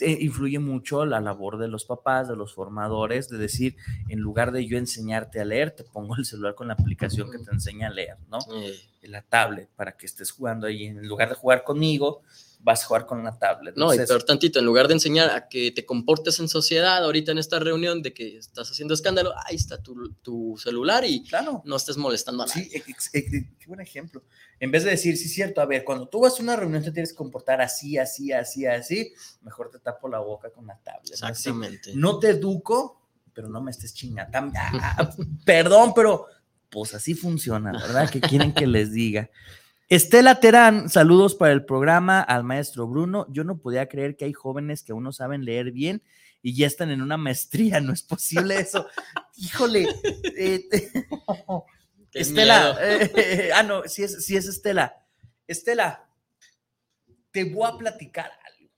[0.00, 3.76] eh, influye mucho la labor de los papás, de los formadores, de decir,
[4.08, 7.38] en lugar de yo enseñarte a leer, te pongo el celular con la aplicación que
[7.38, 8.38] te enseña a leer, ¿no?
[9.02, 10.86] En la tablet, para que estés jugando ahí.
[10.86, 12.22] En lugar de jugar conmigo,
[12.60, 13.76] vas a jugar con la tablet.
[13.76, 17.32] No, y peor tantito, en lugar de enseñar a que te comportes en sociedad, ahorita
[17.32, 21.20] en esta reunión de que estás haciendo escándalo, ahí está tu, tu celular y
[21.64, 22.64] no estés molestando a nadie.
[22.64, 24.22] Sí, ex- ex- qué buen ejemplo.
[24.58, 26.90] En vez de decir, sí, cierto, a ver, cuando tú vas a una reunión te
[26.90, 29.12] tienes que comportar así, así, así, así,
[29.42, 31.10] mejor te tapo la boca con la tablet.
[31.20, 31.26] ¿no?
[31.28, 31.92] Así, Exactamente.
[31.94, 33.00] No te educo,
[33.32, 34.32] pero no me estés chingando.
[34.32, 35.10] Tam- ah,
[35.44, 36.26] Perdón, pero
[36.70, 38.10] pues así funciona, ¿verdad?
[38.10, 39.30] Que quieren que les diga.
[39.88, 43.24] Estela Terán, saludos para el programa, al maestro Bruno.
[43.30, 46.02] Yo no podía creer que hay jóvenes que aún no saben leer bien
[46.42, 47.80] y ya están en una maestría.
[47.80, 48.88] No es posible eso.
[49.36, 49.88] Híjole.
[50.36, 50.68] eh,
[52.12, 55.06] Estela, eh, ah, no, sí es, sí es Estela.
[55.46, 56.08] Estela,
[57.30, 58.72] te voy a platicar algo.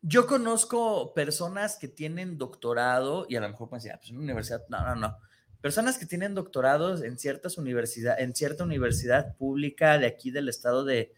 [0.00, 4.16] Yo conozco personas que tienen doctorado y a lo mejor pueden decir, ah, pues en
[4.16, 5.18] una universidad, no, no, no.
[5.60, 10.84] Personas que tienen doctorados en ciertas universidades, en cierta universidad pública de aquí del estado
[10.84, 11.12] de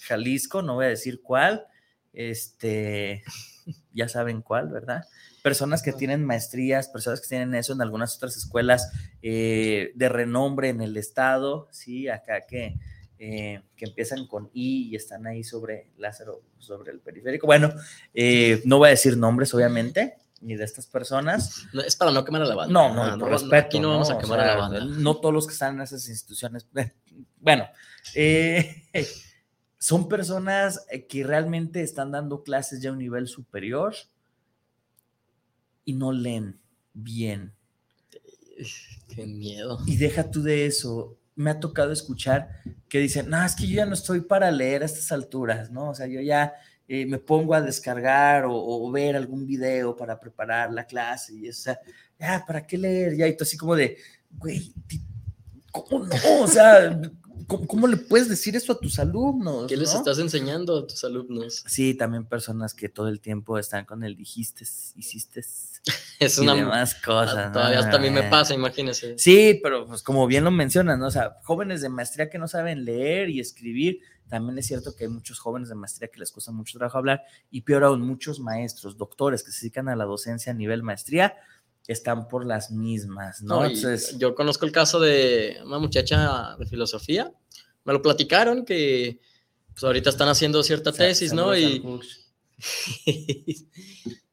[0.00, 1.66] Jalisco, no voy a decir cuál,
[2.12, 3.22] este,
[3.92, 5.04] ya saben cuál, ¿verdad?
[5.42, 8.92] Personas que tienen maestrías, personas que tienen eso en algunas otras escuelas
[9.22, 12.74] eh, de renombre en el estado, sí, acá que,
[13.18, 17.46] eh, que empiezan con I y están ahí sobre Lázaro, sobre el periférico.
[17.46, 17.72] Bueno,
[18.12, 21.66] eh, no voy a decir nombres, obviamente, ni de estas personas.
[21.72, 22.72] No, es para no quemar a la banda.
[22.72, 23.56] No, no, Ah, por no, respeto.
[23.56, 24.84] Aquí no vamos a O quemar a la banda.
[24.84, 26.66] No todos los que están en esas instituciones.
[27.38, 27.68] Bueno,
[28.16, 28.82] eh,
[29.78, 33.94] son personas que realmente están dando clases ya a un nivel superior
[35.84, 36.58] y no leen
[36.92, 37.54] bien.
[39.14, 39.78] Qué miedo.
[39.86, 41.16] Y deja tú de eso.
[41.36, 42.48] Me ha tocado escuchar
[42.88, 45.90] que dicen, no, es que yo ya no estoy para leer a estas alturas, ¿no?
[45.90, 46.54] O sea, yo ya
[46.88, 51.48] eh, me pongo a descargar o, o ver algún video para preparar la clase y
[51.48, 51.78] esa,
[52.18, 53.16] ya, ¿para qué leer?
[53.16, 53.98] Ya, y tú así como de,
[54.30, 54.72] güey,
[55.70, 56.14] ¿cómo no?
[56.42, 57.00] O sea,
[57.46, 59.66] ¿cómo, cómo le puedes decir eso a tus alumnos?
[59.66, 59.98] ¿Qué les no?
[59.98, 61.64] estás enseñando a tus alumnos?
[61.66, 64.64] Sí, también personas que todo el tiempo están con el dijiste,
[64.96, 65.44] hiciste.
[66.18, 67.48] Es y una demás cosas.
[67.48, 67.52] ¿no?
[67.52, 69.18] Todavía hasta a mí me Eh, pasa, imagínese.
[69.18, 71.06] Sí, pero pues como bien lo mencionas, ¿no?
[71.06, 75.04] O sea, jóvenes de maestría que no saben leer y escribir, también es cierto que
[75.04, 78.40] hay muchos jóvenes de maestría que les cuesta mucho trabajo hablar y peor aún, muchos
[78.40, 81.34] maestros, doctores que se dedican a la docencia a nivel maestría,
[81.86, 83.60] están por las mismas, ¿no?
[83.60, 87.32] No, Entonces, yo conozco el caso de una muchacha de filosofía.
[87.84, 89.20] Me lo platicaron que
[89.72, 91.56] pues ahorita están haciendo cierta tesis, ¿no?
[91.56, 91.84] Y,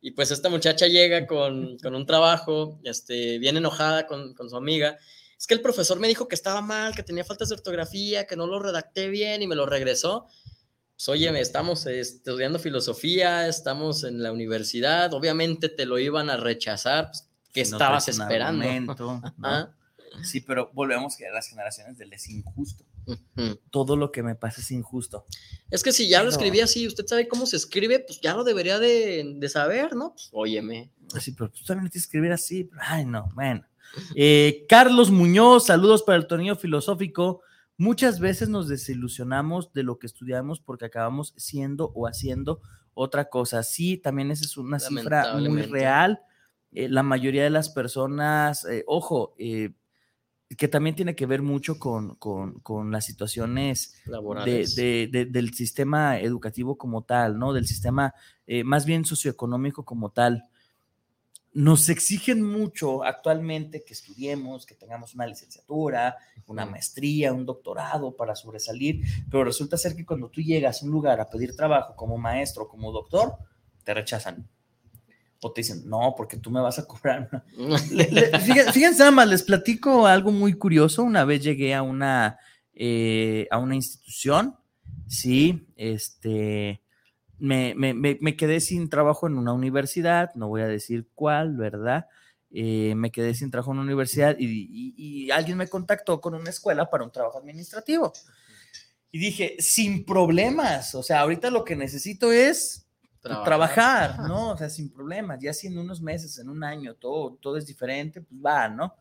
[0.02, 4.56] y pues esta muchacha llega con, con un trabajo, este, bien enojada con, con su
[4.56, 4.98] amiga.
[5.44, 8.38] Es que el profesor me dijo que estaba mal, que tenía faltas de ortografía, que
[8.38, 10.26] no lo redacté bien y me lo regresó.
[10.96, 16.38] Pues óyeme, estamos eh, estudiando filosofía, estamos en la universidad, obviamente te lo iban a
[16.38, 18.64] rechazar, pues, ¿qué Si estabas esperando?
[18.64, 19.76] argumento, ¿no?
[20.24, 22.86] Sí, pero volvemos que a las generaciones del es injusto.
[23.70, 25.26] Todo lo que me pasa es injusto.
[25.70, 28.46] Es que si ya lo escribí así, usted sabe cómo se escribe, pues ya lo
[28.46, 30.12] debería de, de saber, ¿no?
[30.14, 30.94] Pues, óyeme.
[31.20, 32.64] Sí, pero tú también tienes que escribir así.
[32.64, 33.66] pero, Ay, no, bueno.
[34.16, 37.42] Eh, Carlos Muñoz, saludos para el tornillo filosófico.
[37.78, 42.62] Muchas veces nos desilusionamos de lo que estudiamos porque acabamos siendo o haciendo
[42.94, 43.64] otra cosa.
[43.64, 46.20] Sí, también esa es una cifra muy real.
[46.72, 49.36] Eh, la mayoría de las personas, eh, ojo,
[50.58, 54.76] que también tiene que ver mucho con, con- con las situaciones Laborales.
[54.76, 57.54] de- de- del sistema educativo como tal, ¿no?
[57.54, 58.14] Del sistema
[58.64, 60.44] más bien socioeconómico como tal.
[61.54, 66.18] Nos exigen mucho actualmente que estudiemos, que tengamos una licenciatura,
[66.48, 70.92] una maestría, un doctorado para sobresalir, pero resulta ser que cuando tú llegas a un
[70.92, 73.38] lugar a pedir trabajo como maestro, como doctor,
[73.84, 74.48] te rechazan.
[75.42, 77.44] O te dicen, no, porque tú me vas a cobrar.
[77.92, 81.04] Le- le- fíjense, fíjense nada más, les platico algo muy curioso.
[81.04, 82.40] Una vez llegué a una,
[82.74, 84.56] eh, a una institución,
[85.08, 86.82] sí, este,
[87.40, 92.08] me, me- me- quedé sin trabajo en una universidad, no voy a decir cuál, ¿verdad?
[92.52, 94.94] Eh, me quedé sin trabajo en una universidad y, y-
[95.26, 98.14] y alguien me contactó con una escuela para un trabajo administrativo.
[99.12, 102.88] Y dije, sin problemas, o sea, ahorita lo que necesito es
[103.22, 103.46] Trabajar.
[103.46, 104.50] trabajar, ¿no?
[104.52, 107.66] O sea, sin problemas, ya si en unos meses, en un año, todo, todo es
[107.66, 108.96] diferente, pues va, ¿no?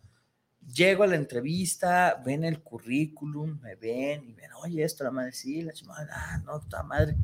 [0.72, 5.32] Llego a la entrevista, ven el currículum, me ven y ven, oye, esto, la madre,
[5.32, 7.16] sí, la chingada, ah, no, toda madre.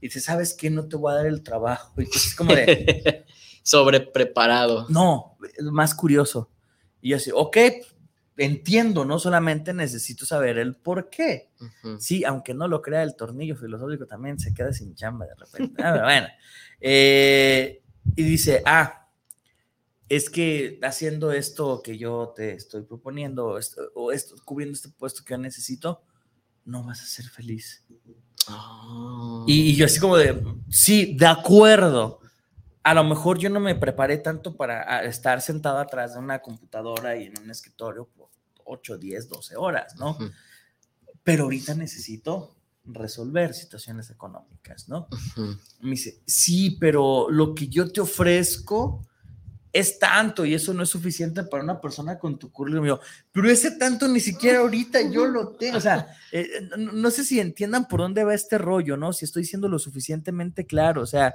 [0.00, 0.70] Y dice, ¿sabes qué?
[0.70, 1.92] No te voy a dar el trabajo.
[2.00, 3.24] Y es como de,
[3.62, 4.86] Sobrepreparado.
[4.88, 6.50] no, es más curioso.
[7.02, 7.56] Y yo así, ok,
[8.36, 11.50] entiendo, no solamente necesito saber el por qué.
[11.60, 12.00] Ujú.
[12.00, 15.82] Sí, aunque no lo crea, el tornillo filosófico también se queda sin chamba de repente.
[15.82, 16.26] Ah, bueno.
[16.82, 17.82] Eh,
[18.16, 19.06] y dice, ah,
[20.08, 25.22] es que haciendo esto que yo te estoy proponiendo, esto- o esto, cubriendo este puesto
[25.22, 26.02] que yo necesito,
[26.64, 27.84] no vas a ser feliz.
[28.48, 29.44] Ah.
[29.46, 32.20] Y, y yo así como de, sí, de acuerdo.
[32.82, 37.16] A lo mejor yo no me preparé tanto para estar sentado atrás de una computadora
[37.16, 38.30] y en un escritorio por
[38.64, 40.16] 8, 10, 12 horas, ¿no?
[41.22, 45.08] Pero ahorita necesito resolver situaciones económicas, ¿no?
[45.80, 49.06] Me dice, sí, pero lo que yo te ofrezco
[49.72, 52.86] es tanto y eso no es suficiente para una persona con tu currículum.
[52.86, 53.00] Yo,
[53.32, 55.78] pero ese tanto ni siquiera ahorita yo lo tengo.
[55.78, 59.12] O sea, eh, no, no sé si entiendan por dónde va este rollo, ¿no?
[59.12, 61.02] Si estoy siendo lo suficientemente claro.
[61.02, 61.34] O sea,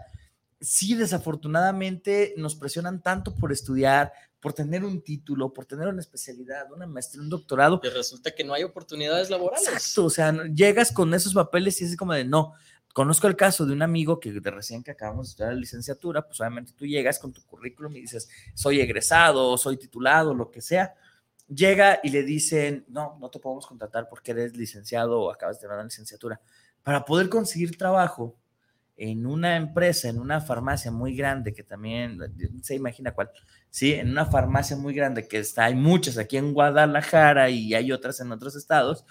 [0.59, 6.71] sí, desafortunadamente nos presionan tanto por estudiar, por tener un título, por tener una especialidad,
[6.71, 7.79] una maestría, un doctorado.
[7.83, 9.67] Y resulta que no hay oportunidades laborales.
[9.67, 12.53] Exacto, o sea, llegas con esos papeles y es como de no.
[12.95, 16.25] Conozco el caso de un amigo que de recién que acabamos de estudiar la licenciatura,
[16.25, 20.61] pues obviamente tú llegas con tu currículum y dices, soy egresado, soy titulado, lo que
[20.61, 20.95] sea.
[21.49, 25.59] Llega y le dicen, no, no te podemos contratar porque eres licenciado o acabas de
[25.63, 26.39] terminar la licenciatura.
[26.83, 28.37] Para poder conseguir trabajo
[28.95, 32.17] en una empresa, en una farmacia muy grande, que también
[32.63, 33.29] se imagina cuál,
[33.69, 37.91] sí, en una farmacia muy grande que está, hay muchas aquí en Guadalajara y hay
[37.91, 39.03] otras en otros estados,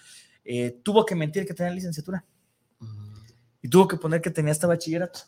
[0.42, 2.24] eh, tuvo que mentir que tenía licenciatura
[3.64, 5.20] y tuvo que poner que tenía hasta bachillerato.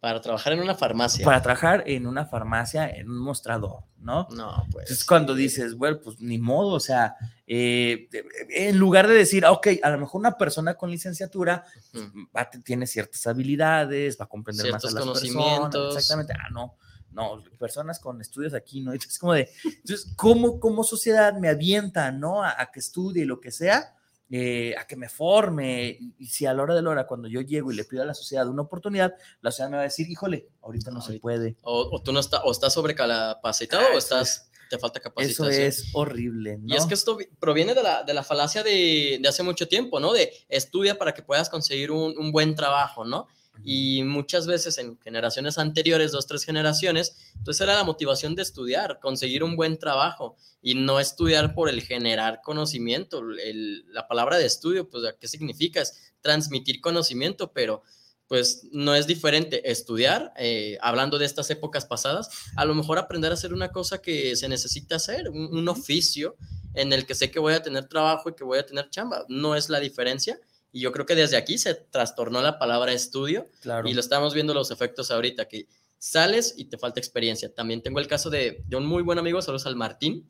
[0.00, 1.24] Para trabajar en una farmacia.
[1.24, 4.28] Para trabajar en una farmacia, en un mostrador, ¿no?
[4.32, 4.90] No, pues.
[4.90, 7.16] Es cuando dices, bueno, pues ni modo, o sea,
[7.46, 8.10] eh,
[8.50, 12.04] en lugar de decir, ok, a lo mejor una persona con licenciatura pues,
[12.36, 15.70] va, tiene ciertas habilidades, va a comprender más a las conocimientos.
[15.70, 16.76] Personas, exactamente, ah, no,
[17.12, 18.92] no, personas con estudios aquí, ¿no?
[18.92, 22.44] Es como de, entonces, ¿cómo como sociedad me avienta, ¿no?
[22.44, 23.94] A, a que estudie lo que sea
[24.30, 25.98] eh, a que me forme.
[26.18, 28.06] Y si a la hora de la hora, cuando yo llego y le pido a
[28.06, 31.56] la sociedad una oportunidad, la sociedad me va a decir, híjole, ahorita no se puede.
[31.62, 35.50] O, tú no estás, o estás sobrecapacitado o estás, te falta capacitación.
[35.50, 36.74] Eso es horrible, ¿no?
[36.74, 39.98] Y es que esto proviene de la, de la falacia de, de, hace mucho tiempo,
[39.98, 40.12] ¿no?
[40.12, 43.26] De estudia para que puedas conseguir un, un buen trabajo, ¿no?
[43.64, 48.98] Y muchas veces en generaciones anteriores, dos, tres generaciones, entonces era la motivación de estudiar,
[49.00, 53.22] conseguir un buen trabajo y no estudiar por el generar conocimiento.
[53.22, 55.80] la palabra de estudio, pues, ¿qué significa?
[55.80, 57.82] Es transmitir conocimiento, pero
[58.28, 63.32] pues no es diferente estudiar, eh, hablando de estas épocas pasadas, a lo mejor aprender
[63.32, 66.36] a hacer una cosa que se necesita hacer, un oficio
[66.74, 69.24] en el que sé que voy a tener trabajo y que voy a tener chamba.
[69.28, 70.38] No es la diferencia
[70.72, 73.88] y yo creo que desde aquí se trastornó la palabra estudio claro.
[73.88, 75.66] y lo estamos viendo los efectos ahorita, que
[75.98, 77.52] sales y te falta experiencia.
[77.54, 80.28] También tengo el caso de, de un muy buen amigo, saludos al Martín,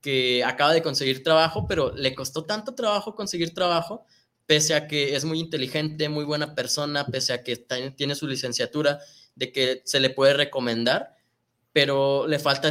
[0.00, 4.04] que acaba de conseguir trabajo, pero le costó tanto trabajo conseguir trabajo,
[4.46, 7.56] pese a que es muy inteligente, muy buena persona, pese a que
[7.96, 9.00] tiene su licenciatura,
[9.34, 11.14] de que se le puede recomendar,
[11.72, 12.70] pero le falta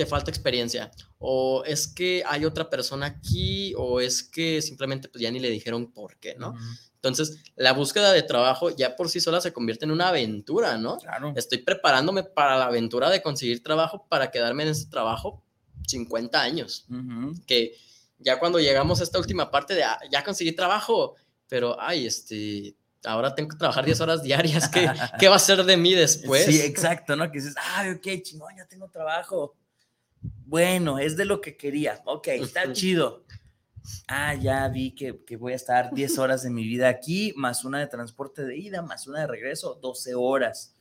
[0.00, 5.20] te falta experiencia, o es que hay otra persona aquí, o es que simplemente pues
[5.20, 6.54] ya ni le dijeron por qué, ¿no?
[6.94, 10.96] Entonces, la búsqueda de trabajo ya por sí sola se convierte en una aventura, ¿no?
[10.96, 11.34] Claro.
[11.36, 15.44] Estoy preparándome para la aventura de conseguir trabajo, para quedarme en ese trabajo
[15.86, 16.86] 50 años,
[17.46, 17.74] que
[18.18, 21.14] ya cuando llegamos a esta última parte de, ah, ya conseguí trabajo,
[21.46, 22.74] pero, ay, este,
[23.04, 24.88] ahora tengo que trabajar 10 horas diarias, ¿qué,
[25.20, 26.46] ¿qué va a ser de mí después?
[26.46, 27.30] Sí, exacto, ¿no?
[27.30, 29.54] Que dices, ay, ok, chingón, ya tengo trabajo
[30.20, 32.00] bueno, es de lo que quería.
[32.04, 33.24] Ok, está chido.
[34.08, 37.78] Ah, ya vi que, voy a estar 10 horas de mi vida aquí, más una
[37.78, 40.74] de transporte de ida, más una de regreso, 12 horas.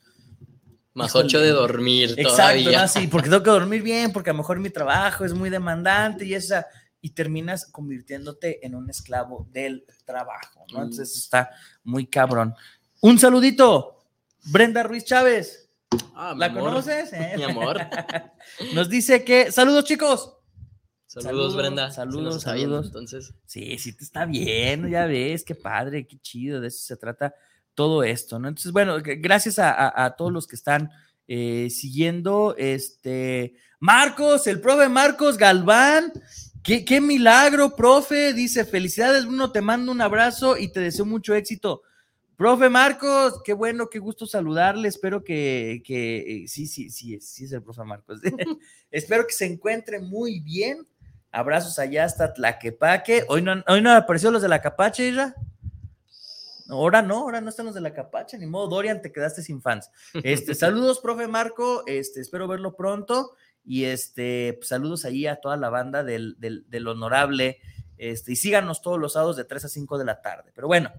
[0.93, 2.15] Más 8 de dormir.
[2.17, 2.87] Exacto, ¿no?
[2.87, 6.25] sí, porque tengo que dormir bien, porque a lo mejor mi trabajo es muy demandante
[6.25, 6.67] y esa,
[6.99, 10.83] y terminas convirtiéndote en un esclavo del trabajo, ¿no?
[10.83, 11.51] Entonces está
[11.83, 12.53] muy cabrón.
[13.01, 13.99] Un saludito,
[14.45, 15.68] Brenda Ruiz Chávez.
[16.15, 17.11] Ah, ¿La conoces?
[17.37, 17.79] Mi amor.
[18.73, 19.51] Nos dice que.
[19.51, 20.35] Saludos, chicos.
[21.07, 21.89] Saludos, Brenda.
[21.91, 22.87] Saludos, saludos.
[22.87, 23.33] entonces.
[23.45, 27.33] Sí, sí te está viendo, ya ves, qué padre, qué chido, de eso se trata
[27.73, 28.47] todo esto, ¿no?
[28.47, 30.91] Entonces, bueno, gracias a, todos los que están
[31.27, 36.13] eh, siguiendo, este, Marcos, el profe Marcos Galván,
[36.63, 41.33] qué, qué milagro, profe, dice, felicidades, Bruno, te mando un abrazo y te deseo mucho
[41.33, 41.81] éxito.
[42.39, 44.87] Profe Marcos, qué bueno, qué gusto saludarle.
[44.87, 48.21] Espero que, que eh, sí, sí, sí, sí es el profe Marcos.
[48.91, 50.87] Espero que se encuentre muy bien.
[51.33, 53.25] Abrazos allá hasta Tlaquepaque.
[53.27, 55.35] Hoy no, hoy no apareció los de la Capache, ¿ya?
[56.69, 59.61] Ahora no, ahora no están los de la Capache, ni modo, Dorian, te quedaste sin
[59.61, 59.91] fans.
[60.23, 63.33] Este, saludos, profe Marco, este, espero verlo pronto.
[63.65, 67.59] Y este, pues, saludos ahí a toda la banda del, del, del honorable.
[67.97, 70.53] Este, y síganos todos los sábados de 3 a 5 de la tarde.
[70.55, 70.89] Pero bueno,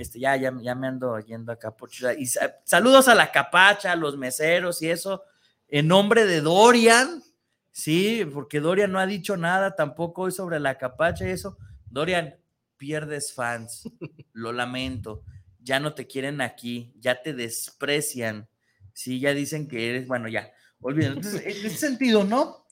[0.00, 2.26] este, ya, ya, ya me ando yendo acá por Y
[2.64, 5.24] saludos a la capacha, a los meseros y eso,
[5.68, 7.22] en nombre de Dorian,
[7.70, 11.58] sí, porque Dorian no ha dicho nada tampoco hoy sobre la capacha y eso.
[11.86, 12.36] Dorian,
[12.76, 13.88] pierdes fans,
[14.32, 15.22] lo lamento,
[15.60, 18.48] ya no te quieren aquí, ya te desprecian,
[18.92, 20.50] sí, ya dicen que eres, bueno, ya,
[20.80, 21.14] olviden.
[21.14, 22.66] Entonces, en ese sentido, ¿no?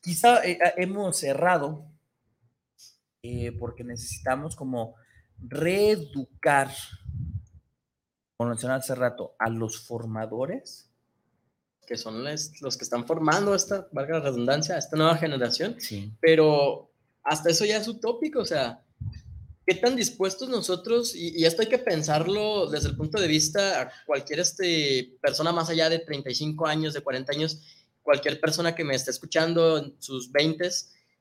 [0.00, 1.90] Quizá eh, hemos cerrado
[3.22, 4.94] eh, porque necesitamos como
[5.42, 6.70] reeducar,
[8.36, 10.86] como mencioné hace rato, a los formadores.
[11.86, 15.76] Que son los que están formando esta, valga la redundancia, esta nueva generación.
[16.20, 16.90] Pero
[17.24, 18.82] hasta eso ya es utópico, o sea,
[19.66, 23.92] ¿qué tan dispuestos nosotros, y, esto hay que pensarlo desde el punto de vista a
[24.06, 27.60] cualquier este, persona más allá de 35 años, de 40 años,
[28.02, 30.68] cualquier persona que me esté escuchando en sus 20,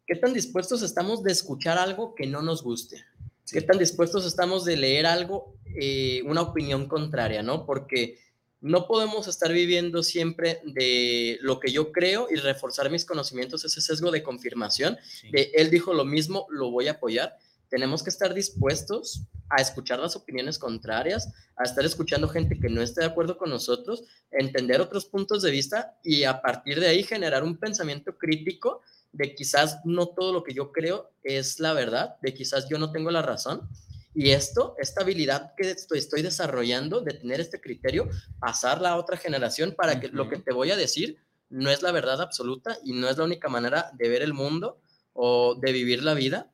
[0.07, 3.03] ¿qué tan dispuestos estamos de escuchar algo que no nos guste?
[3.51, 7.65] ¿Qué tan dispuestos estamos de leer algo, eh, una opinión contraria, ¿no?
[7.65, 8.19] Porque
[8.61, 13.81] no podemos estar viviendo siempre de lo que yo creo y reforzar mis conocimientos, ese
[13.81, 14.97] sesgo de confirmación,
[15.31, 17.35] de él dijo lo mismo, lo voy a apoyar.
[17.69, 22.81] Tenemos que estar dispuestos a escuchar las opiniones contrarias, a estar escuchando gente que no
[22.81, 27.03] esté de acuerdo con nosotros, entender otros puntos de vista y a partir de ahí
[27.03, 32.17] generar un pensamiento crítico de quizás no todo lo que yo creo es la verdad,
[32.21, 33.67] de quizás yo no tengo la razón.
[34.13, 38.09] Y esto, esta habilidad que estoy, estoy desarrollando de tener este criterio,
[38.39, 41.17] pasarla a otra generación para que lo que te voy a decir
[41.49, 44.81] no es la verdad absoluta y no es la única manera de ver el mundo
[45.13, 46.51] o de vivir la vida.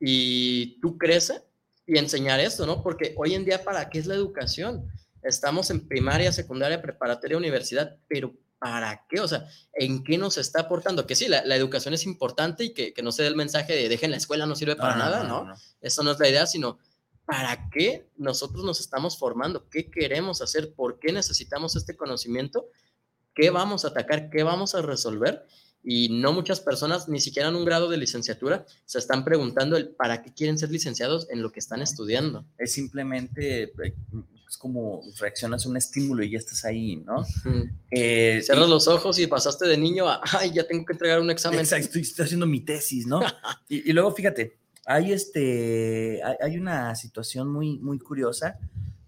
[0.00, 1.42] Y tú creces
[1.86, 2.82] y enseñar esto, ¿no?
[2.82, 4.86] Porque hoy en día, ¿para qué es la educación?
[5.22, 9.20] Estamos en primaria, secundaria, preparatoria, universidad, pero ¿para qué?
[9.20, 11.06] O sea, ¿en qué nos está aportando?
[11.06, 14.10] Que sí, la, educación es importante y que, no se dé el mensaje de dejen
[14.10, 15.52] la escuela, no sirve para nada, ¿no?
[15.80, 16.78] Eso no es la idea, sino
[17.24, 19.68] ¿para qué nosotros nos estamos formando?
[19.68, 20.72] ¿Qué queremos hacer?
[20.72, 22.66] ¿Por qué necesitamos este conocimiento?
[23.34, 24.30] ¿Qué vamos a atacar?
[24.30, 25.46] ¿Qué vamos a resolver?
[25.84, 29.90] Y no muchas personas, ni siquiera en un grado de licenciatura, se están preguntando el
[29.90, 32.44] para qué quieren ser licenciados en lo que están estudiando.
[32.58, 33.94] Es simplemente eh,
[34.48, 37.24] es como reaccionas a un estímulo y ya estás ahí, ¿no?
[37.90, 41.30] Eh, Cierras los ojos y pasaste de niño a, ay, ya tengo que entregar un
[41.30, 41.60] examen.
[41.60, 43.20] Exacto, estoy, haciendo mi tesis, ¿no?
[43.68, 48.58] y, luego, fíjate, hay, este, hay, una situación muy, muy curiosa.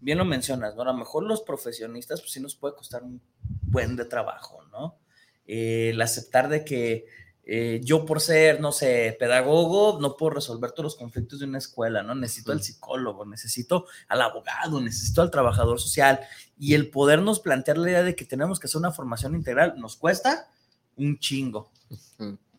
[0.01, 0.83] Bien lo mencionas, ¿no?
[0.83, 3.21] A lo mejor los profesionistas, pues sí nos puede costar un
[3.63, 4.99] buen de trabajo, ¿no?
[5.47, 7.07] Eh, el aceptar de que
[7.53, 11.59] eh, yo por ser, no sé, pedagogo, no puedo resolver todos los conflictos de una
[11.59, 12.15] escuela, ¿no?
[12.15, 16.21] Necesito al psicólogo, necesito al abogado, necesito al trabajador social
[16.57, 19.97] y el podernos plantear la idea de que tenemos que hacer una formación integral nos
[19.97, 20.47] cuesta
[20.97, 21.73] un chingo.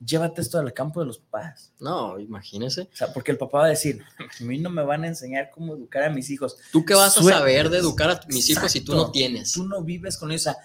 [0.05, 1.71] Llévate esto al campo de los papás.
[1.79, 2.81] No, imagínese.
[2.81, 5.51] O sea, porque el papá va a decir, a mí no me van a enseñar
[5.51, 6.57] cómo educar a mis hijos.
[6.69, 9.53] ¿Tú qué vas a saber de educar a mis hijos si tú no tienes?
[9.53, 10.41] Tú no vives con ellos.
[10.41, 10.57] O sea,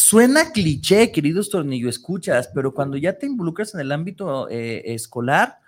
[0.00, 5.58] Suena cliché, queridos tornillo escuchas, pero cuando ya te involucras en el ámbito eh, escolar,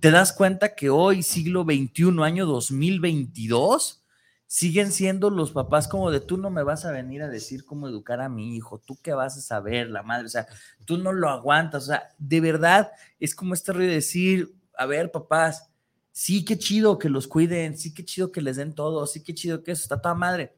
[0.00, 4.02] te das cuenta que hoy, siglo XXI, año 2022,
[4.46, 7.86] siguen siendo los papás como de tú no me vas a venir a decir cómo
[7.86, 10.46] educar a mi hijo, tú qué vas a saber, la madre, o sea,
[10.86, 12.90] tú no lo aguantas, o sea, de verdad
[13.20, 15.68] es como este de decir, a ver, papás,
[16.10, 19.34] sí, qué chido que los cuiden, sí, qué chido que les den todo, sí, qué
[19.34, 20.54] chido que eso, está toda madre,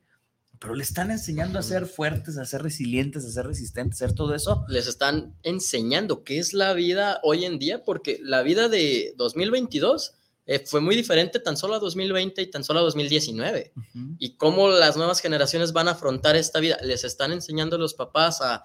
[0.60, 4.16] pero le están enseñando a ser fuertes, a ser resilientes, a ser resistentes, a hacer
[4.16, 4.64] todo eso.
[4.68, 10.14] Les están enseñando qué es la vida hoy en día, porque la vida de 2022
[10.46, 13.72] eh, fue muy diferente tan solo a 2020 y tan solo a 2019.
[14.18, 16.78] Y cómo las nuevas generaciones van a afrontar esta vida.
[16.82, 18.62] Les están enseñando a los papás a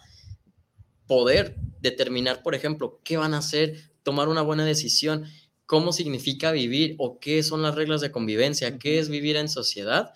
[1.07, 5.25] poder determinar, por ejemplo, qué van a hacer, tomar una buena decisión,
[5.65, 10.13] cómo significa vivir o qué son las reglas de convivencia, qué es vivir en sociedad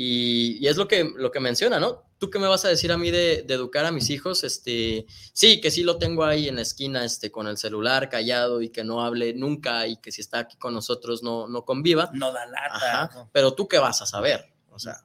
[0.00, 2.04] y, es lo que, lo que menciona, ¿no?
[2.18, 4.44] ¿Tú qué me vas a decir a mí de, educar a mis hijos?
[4.44, 8.62] Este, sí, que sí lo tengo ahí en la esquina, este, con el celular callado
[8.62, 12.12] y que no hable nunca y que si está aquí con nosotros no, no conviva.
[12.14, 13.28] No da lata.
[13.32, 15.04] pero tú qué vas a saber, o sea.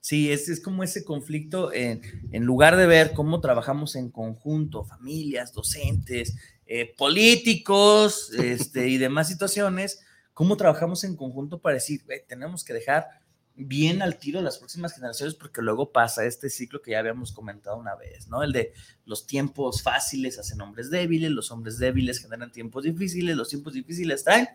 [0.00, 2.00] Sí, es, es como ese conflicto en,
[2.32, 6.34] en, lugar de ver cómo trabajamos en conjunto, familias, docentes,
[6.64, 10.00] eh, políticos este, y demás situaciones,
[10.32, 13.19] cómo trabajamos en conjunto para decir, tenemos que dejar
[13.60, 17.76] bien al tiro las próximas generaciones porque luego pasa este ciclo que ya habíamos comentado
[17.76, 18.42] una vez, ¿no?
[18.42, 18.72] El de
[19.04, 24.24] los tiempos fáciles hacen hombres débiles, los hombres débiles generan tiempos difíciles, los tiempos difíciles
[24.24, 24.48] traen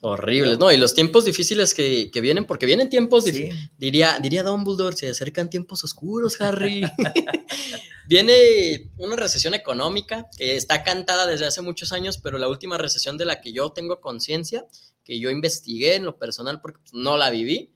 [0.00, 0.70] Horribles, ¿no?
[0.70, 5.82] Y los tiempos difíciles que, vienen, porque vienen tiempos, diría, diría Dumbledore, se acercan tiempos
[5.82, 6.82] oscuros, Harry.
[8.06, 13.18] Viene una recesión económica que está cantada desde hace muchos años, pero la última recesión
[13.18, 14.64] de la que yo tengo conciencia,
[15.04, 17.72] que yo investigué en lo personal porque no la viví,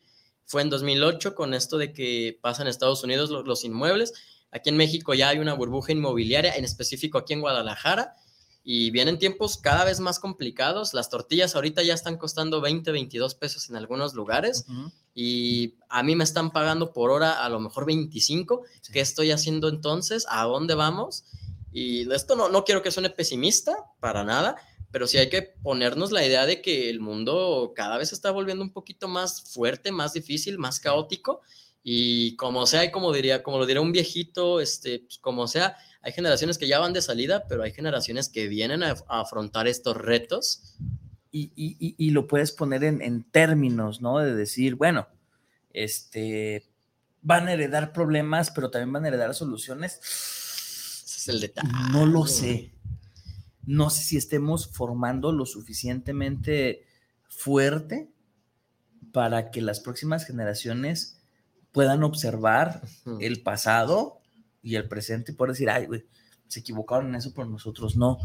[0.52, 4.12] fue en 2008 con esto de que pasan en Estados Unidos los, inmuebles.
[4.50, 8.16] Aquí en México ya hay una burbuja inmobiliaria, en específico aquí en Guadalajara,
[8.62, 10.92] y vienen tiempos cada vez más complicados.
[10.92, 14.66] Las tortillas ahorita ya están costando 20, 22 pesos en algunos lugares
[15.14, 18.60] y a mí me están pagando por hora a lo mejor 25.
[18.92, 20.26] ¿Qué estoy haciendo entonces?
[20.28, 21.24] ¿A dónde vamos?
[21.72, 24.56] Y esto no, no quiero que suene pesimista para nada,
[24.92, 28.62] pero sí hay que ponernos la idea de que el mundo cada vez está volviendo
[28.62, 31.40] un poquito más fuerte, más difícil, más caótico
[31.82, 35.76] y como sea, y como diría, como lo diría un viejito, este, pues, como sea,
[36.02, 39.96] hay generaciones que ya van de salida, pero hay generaciones que vienen a, afrontar estos
[39.96, 40.76] retos.
[41.34, 44.18] Y, lo puedes poner en, términos, ¿no?
[44.18, 45.08] De decir, bueno,
[45.72, 46.68] este,
[47.22, 49.98] van a heredar problemas, pero también van a heredar soluciones.
[50.02, 51.70] Ese es el detalle.
[51.90, 52.71] No lo sé
[53.64, 56.84] no sé si estemos formando lo suficientemente
[57.28, 58.10] fuerte
[59.12, 61.18] para que las próximas generaciones
[61.72, 62.82] puedan observar
[63.20, 64.20] el pasado
[64.62, 66.04] y el presente y poder decir, ay, güey,
[66.46, 68.18] se equivocaron en eso, pero nosotros no.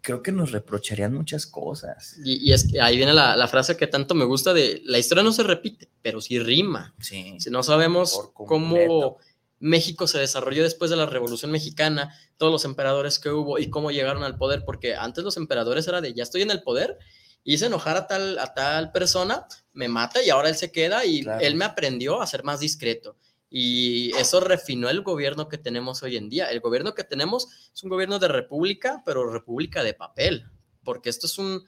[0.00, 2.18] Creo que nos reprocharían muchas cosas.
[2.22, 4.98] Y, y es que ahí viene la, la, frase que tanto me gusta de la
[4.98, 6.94] historia no se repite, pero sí rima.
[7.00, 7.36] Sí.
[7.38, 9.18] Si no sabemos cómo
[9.64, 13.90] México se desarrolló después de la Revolución Mexicana, todos los emperadores que hubo y cómo
[13.90, 16.98] llegaron al poder, porque antes los emperadores era de ya estoy en el poder,
[17.44, 21.22] hice enojar a tal, a tal persona, me mata y ahora él se queda y
[21.22, 21.42] claro.
[21.42, 23.16] él me aprendió a ser más discreto.
[23.48, 26.50] Y eso refinó el gobierno que tenemos hoy en día.
[26.50, 30.44] El gobierno que tenemos es un gobierno de república, pero república de papel,
[30.82, 31.64] porque esto es un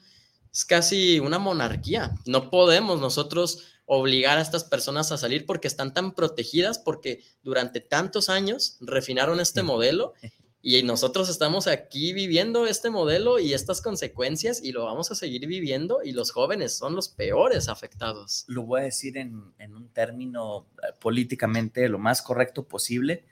[0.53, 2.15] es casi una monarquía.
[2.25, 7.81] No podemos nosotros obligar a estas personas a salir porque están tan protegidas, porque durante
[7.81, 10.13] tantos años refinaron este modelo
[10.61, 15.47] y nosotros estamos aquí viviendo este modelo y estas consecuencias y lo vamos a seguir
[15.47, 18.45] viviendo y los jóvenes son los peores afectados.
[18.49, 23.25] Lo voy a decir en, en un término eh, políticamente lo más correcto posible.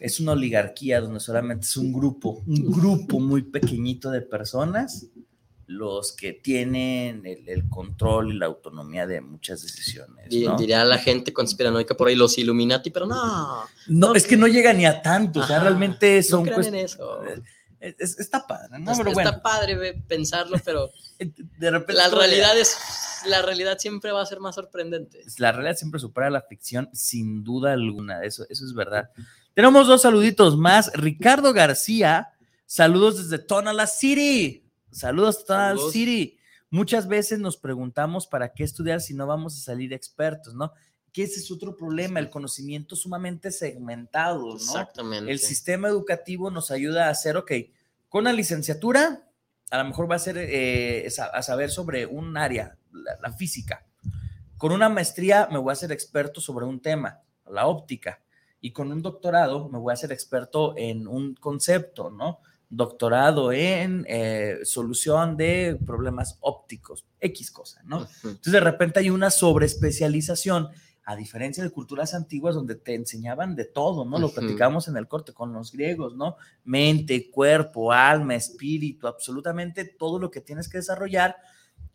[0.00, 5.06] Es una oligarquía donde solamente es un grupo, un grupo muy pequeñito de personas
[5.72, 10.26] los que tienen el, el, control y la autonomía de muchas decisiones.
[10.30, 10.56] ¿no?
[10.56, 13.14] Diría la gente conspiranoica por ahí, los Illuminati, pero no.
[13.16, 16.44] No, no es que no llega ni a tanto, Ajá, o sea, realmente son...
[16.44, 17.22] No en eso.
[17.80, 18.92] Es, está padre, ¿no?
[18.92, 19.30] Está, pero bueno.
[19.30, 22.76] está padre pensarlo, pero de repente la realidad es
[23.26, 25.24] la realidad siempre va a ser más sorprendente.
[25.38, 29.10] La realidad siempre supera la ficción, sin duda alguna, eso, eso es verdad.
[29.54, 30.92] Tenemos dos saluditos más.
[30.94, 32.28] Ricardo García,
[32.66, 34.61] saludos desde Tonala City.
[34.92, 36.38] Saludos, Tonal City.
[36.70, 40.72] Muchas veces nos preguntamos para qué estudiar si no vamos a salir expertos, ¿no?
[41.12, 44.54] Que ese es otro problema, el conocimiento sumamente segmentado, ¿no?
[44.54, 45.30] Exactamente.
[45.30, 47.52] El sistema educativo nos ayuda a hacer, ok,
[48.08, 49.28] con la licenciatura,
[49.70, 53.86] a lo mejor va a ser eh, a saber sobre un área, la, la física.
[54.58, 57.20] Con una maestría me voy a hacer experto sobre un tema,
[57.50, 58.22] la óptica.
[58.60, 62.40] Y con un doctorado me voy a hacer experto en un concepto, ¿no?
[62.74, 68.08] Doctorado en eh, solución de problemas ópticos, X cosa, ¿no?
[68.24, 70.68] Entonces de repente hay una sobreespecialización,
[71.04, 74.18] a diferencia de culturas antiguas donde te enseñaban de todo, ¿no?
[74.18, 76.36] Lo platicamos en el corte con los griegos, ¿no?
[76.64, 81.36] Mente, cuerpo, alma, espíritu, absolutamente todo lo que tienes que desarrollar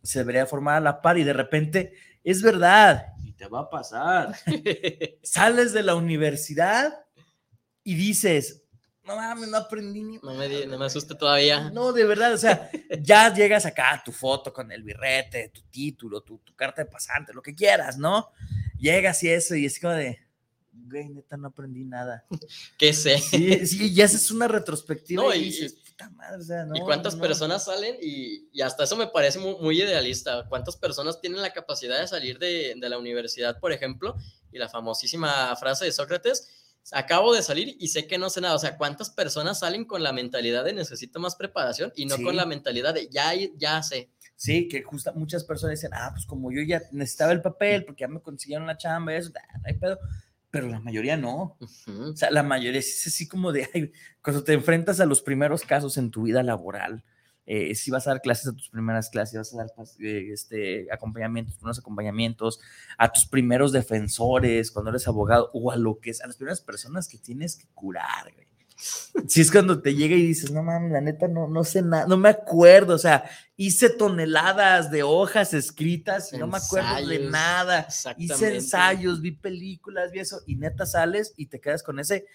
[0.04, 1.94] se debería formar a la par y de repente
[2.24, 4.36] es verdad y te va a pasar.
[5.24, 6.94] Sales de la universidad
[7.84, 8.67] y dices,
[9.08, 10.20] no mames, no aprendí ni.
[10.22, 11.70] No me, no me asuste todavía.
[11.70, 12.70] No, de verdad, o sea,
[13.02, 17.34] ya llegas acá, tu foto con el birrete, tu título, tu, tu, carta de pasante,
[17.34, 18.32] lo que quieras, ¿no?
[18.78, 20.20] Llegas y eso, y es como de,
[20.74, 22.26] güey, neta, no aprendí nada.
[22.78, 23.18] ¿Qué sé?
[23.18, 26.76] Sí, sí ya haces una retrospectiva no, y, y, dices, puta madre, o sea, no.
[26.76, 27.22] ¿Y cuántas no.
[27.22, 27.96] personas salen?
[28.02, 30.46] Y, y, hasta eso me parece muy, muy, idealista.
[30.50, 34.18] ¿Cuántas personas tienen la capacidad de salir de, de la universidad, por ejemplo?
[34.52, 36.50] Y la famosísima frase de Sócrates
[36.92, 38.56] acabo de salir y sé que no sé nada.
[38.56, 42.24] O sea, ¿cuántas personas salen con la mentalidad de necesito más preparación y no sí.
[42.24, 44.10] con la mentalidad de ya, ya sé?
[44.36, 48.02] Sí, que justo muchas personas dicen, ah, pues como yo ya necesitaba el papel porque
[48.02, 50.00] ya me consiguieron la chamba y eso, no hay pedo.
[50.52, 51.58] Pero la mayoría no.
[51.60, 52.14] Uh -huh.
[52.14, 53.92] O sea, la mayoría es así como de, ay,
[54.22, 57.04] cuando te enfrentas a los primeros casos en tu vida laboral,
[57.48, 59.68] eh, si vas a dar clases a tus primeras clases, vas a dar
[60.00, 62.60] eh, este, acompañamientos, unos acompañamientos
[62.98, 66.60] a tus primeros defensores, cuando eres abogado, o a lo que es, a las primeras
[66.60, 68.48] personas que tienes que curar, güey.
[69.28, 72.06] Si es cuando te llega y dices, no mames, la neta no, no sé nada,
[72.06, 73.24] no me acuerdo, o sea,
[73.56, 77.88] hice toneladas de hojas escritas y no me acuerdo de nada,
[78.18, 82.28] hice ensayos, vi películas, vi eso, y neta sales y te quedas con ese,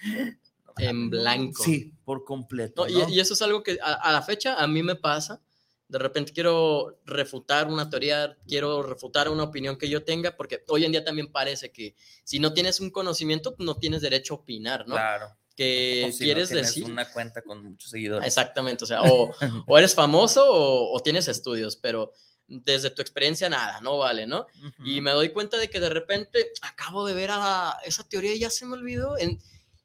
[0.78, 1.62] en blanco.
[1.62, 2.86] Sí, por completo.
[2.86, 3.08] No, ¿no?
[3.08, 5.40] Y, y, eso es algo que a, a, la fecha a mí me pasa.
[5.88, 10.86] De repente quiero refutar una teoría, quiero refutar una opinión que yo tenga, porque hoy
[10.86, 11.94] en día también parece que
[12.24, 14.94] si no tienes un conocimiento, no tienes derecho a opinar, ¿no?
[14.94, 15.36] Claro.
[15.54, 16.84] Que o si quieres no decir.
[16.84, 18.26] una cuenta con muchos seguidores.
[18.26, 19.34] Exactamente, o sea, o,
[19.66, 22.12] o eres famoso o, o, tienes estudios, pero
[22.46, 24.46] desde tu experiencia nada, no vale, ¿no?
[24.62, 24.86] Uh -huh.
[24.86, 28.38] Y me doy cuenta de que de repente acabo de ver a esa teoría y
[28.38, 29.18] ya se me olvidó.
[29.18, 29.38] En,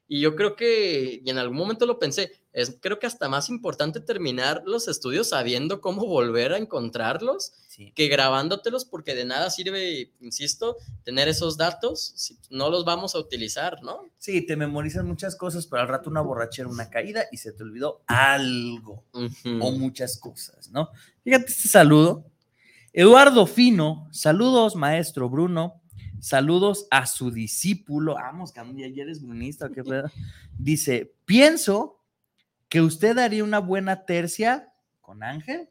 [0.08, 3.50] y yo creo que, y en algún momento lo pensé, es creo que hasta más
[3.50, 7.92] importante terminar los estudios sabiendo cómo volver a encontrarlos sí.
[7.94, 13.18] que grabándotelos, porque de nada sirve, insisto, tener esos datos si no los vamos a
[13.18, 14.06] utilizar, ¿no?
[14.16, 17.62] Sí, te memorizan muchas cosas, pero al rato una borrachera, una caída y se te
[17.62, 19.58] olvidó algo uh -huh.
[19.62, 20.88] o muchas cosas, ¿no?
[21.22, 22.24] Fíjate este saludo.
[22.94, 25.82] Eduardo Fino, saludos, maestro Bruno.
[26.20, 28.14] Saludos a su discípulo.
[28.14, 28.60] Vamos, que
[28.92, 30.10] ya eres brunista, qué pedo.
[30.58, 32.04] Dice: Pienso
[32.68, 35.68] que usted haría una buena tercia con Ángel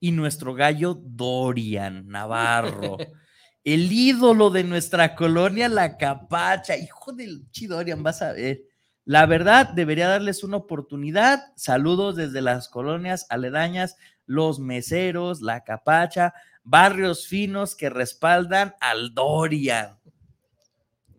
[0.00, 2.98] y nuestro gallo Dorian Navarro.
[3.64, 6.76] el ídolo de nuestra colonia, la capacha.
[6.76, 8.62] Hijo del Chidorian, vas a ver.
[9.06, 11.52] La verdad, debería darles una oportunidad.
[11.56, 13.96] Saludos desde las colonias aledañas,
[14.26, 16.32] los meseros, la capacha,
[16.64, 19.98] barrios finos que respaldan al Dorian.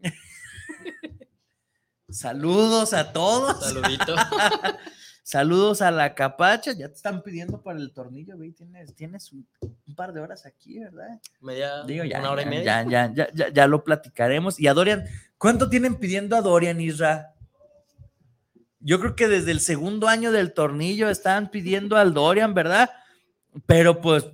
[2.09, 3.63] Saludos a todos.
[3.63, 4.15] Saludito.
[5.23, 6.73] Saludos a la capacha.
[6.73, 8.51] Ya te están pidiendo para el tornillo, güey.
[8.51, 11.19] Tienes, tienes un, un par de horas aquí, ¿verdad?
[11.41, 12.83] Media, Digo, ya, una hora ya, y media.
[12.83, 14.59] Ya, ya, ya, ya, ya lo platicaremos.
[14.59, 15.05] Y a Dorian,
[15.37, 17.33] ¿cuánto tienen pidiendo a Dorian, Isra?
[18.79, 22.91] Yo creo que desde el segundo año del tornillo estaban pidiendo al Dorian, ¿verdad?
[23.65, 24.25] Pero pues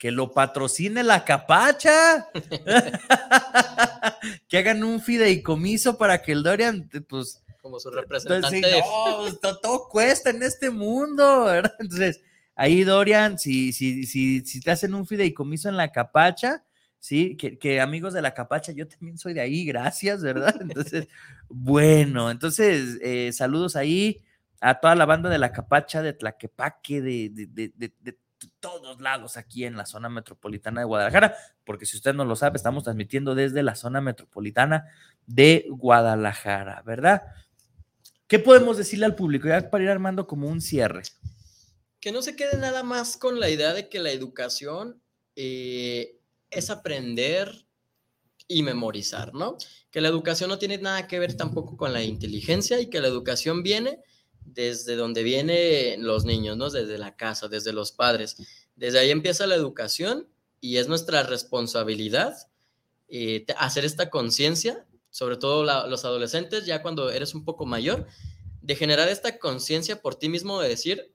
[0.00, 2.26] que lo patrocine la capacha.
[4.48, 8.80] que hagan un fideicomiso para que el Dorian, pues, Como su entonces, representante.
[8.80, 11.74] no, to- todo cuesta en este mundo, ¿verdad?
[11.78, 12.22] Entonces,
[12.54, 16.64] ahí, Dorian, si, si, si, si te hacen un fideicomiso en la capacha,
[16.98, 20.56] sí, que, que amigos de la capacha, yo también soy de ahí, gracias, ¿verdad?
[20.62, 21.08] Entonces,
[21.50, 24.22] bueno, entonces, eh, saludos ahí
[24.62, 27.46] a toda la banda de la capacha, de Tlaquepaque, de, de,
[27.76, 28.18] de- de
[28.60, 32.56] todos lados aquí en la zona metropolitana de Guadalajara, porque si usted no lo sabe,
[32.56, 34.86] estamos transmitiendo desde la zona metropolitana
[35.26, 37.22] de Guadalajara, ¿verdad?
[38.26, 41.02] ¿Qué podemos decirle al público ya para ir armando como un cierre?
[42.00, 45.02] Que no se quede nada más con la idea de que la educación
[45.36, 46.18] eh,
[46.50, 47.66] es aprender
[48.46, 49.56] y memorizar, ¿no?
[49.90, 53.08] Que la educación no tiene nada que ver tampoco con la inteligencia y que la
[53.08, 54.00] educación viene
[54.44, 56.70] desde donde vienen los niños, ¿no?
[56.70, 58.36] Desde la casa, desde los padres.
[58.76, 60.28] Desde ahí empieza la educación
[60.60, 62.36] y es nuestra responsabilidad
[63.08, 68.06] eh, hacer esta conciencia, sobre todo la- los adolescentes, ya cuando eres un poco mayor,
[68.62, 71.12] de generar esta conciencia por ti mismo de decir,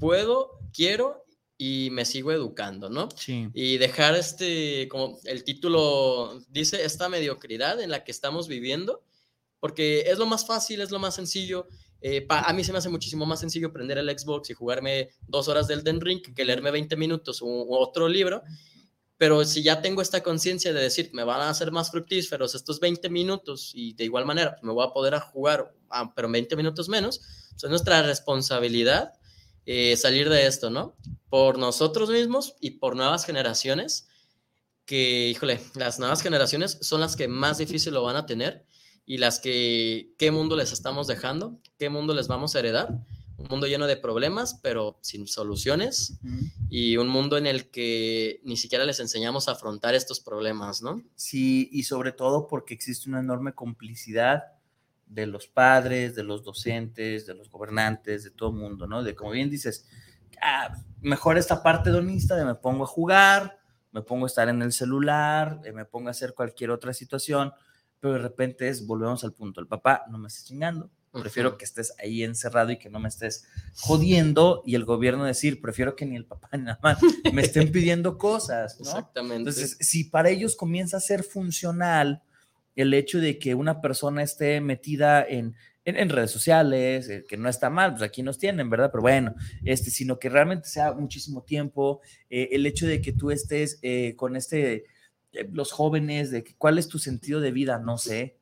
[0.00, 1.24] puedo, quiero
[1.56, 3.08] y me sigo educando, ¿no?
[3.16, 3.48] Sí.
[3.54, 9.02] Y dejar este, como el título dice, esta mediocridad en la que estamos viviendo,
[9.60, 11.66] porque es lo más fácil, es lo más sencillo.
[12.00, 15.48] Eh, a mí se me hace muchísimo más sencillo prender el Xbox y jugarme dos
[15.48, 18.42] horas del Den Ring que leerme 20 minutos u, otro libro.
[19.16, 22.78] Pero si ya tengo esta conciencia de decir, me van a hacer más fructíferos estos
[22.78, 26.32] 20 minutos y de igual manera me voy a poder a jugar, ah, pero en
[26.32, 27.18] 20 minutos menos,
[27.50, 29.14] pues es nuestra responsabilidad
[29.66, 30.96] eh, salir de esto, ¿no?
[31.28, 34.08] Por nosotros mismos y por nuevas generaciones,
[34.86, 38.64] que, híjole, las nuevas generaciones son las que más difícil lo van a tener
[39.08, 41.58] y las que, ¿qué mundo les estamos dejando?
[41.78, 42.90] ¿Qué mundo les vamos a heredar?
[43.38, 46.20] Un mundo lleno de problemas, pero sin soluciones
[46.68, 51.02] y un mundo en el que ni siquiera les enseñamos a afrontar estos problemas, ¿no?
[51.14, 54.42] Sí, y sobre todo porque existe una enorme complicidad
[55.06, 59.02] de los padres, de los docentes, de los gobernantes, de todo el mundo, ¿no?
[59.02, 59.86] De como bien dices,
[60.42, 63.58] ah, mejor esta parte donista de me pongo a jugar,
[63.90, 67.54] me pongo a estar en el celular, eh, me pongo a hacer cualquier otra situación,
[68.00, 71.64] pero de repente es, volvemos al punto, el papá no me estés chingando, prefiero que
[71.64, 73.46] estés ahí encerrado y que no me estés
[73.76, 76.98] jodiendo, y el gobierno decir, prefiero que ni el papá ni la mamá
[77.32, 78.86] me estén pidiendo cosas, ¿no?
[78.86, 79.36] Exactamente.
[79.36, 82.22] Entonces, si para ellos comienza a ser funcional
[82.76, 87.36] el hecho de que una persona esté metida en, en, en redes sociales, eh, que
[87.36, 88.90] no está mal, pues aquí nos tienen, ¿verdad?
[88.92, 89.34] Pero bueno,
[89.64, 92.00] este, sino que realmente sea muchísimo tiempo,
[92.30, 94.84] eh, el hecho de que tú estés eh, con este,
[95.52, 98.38] los jóvenes, de que, cuál es tu sentido de vida, no sé.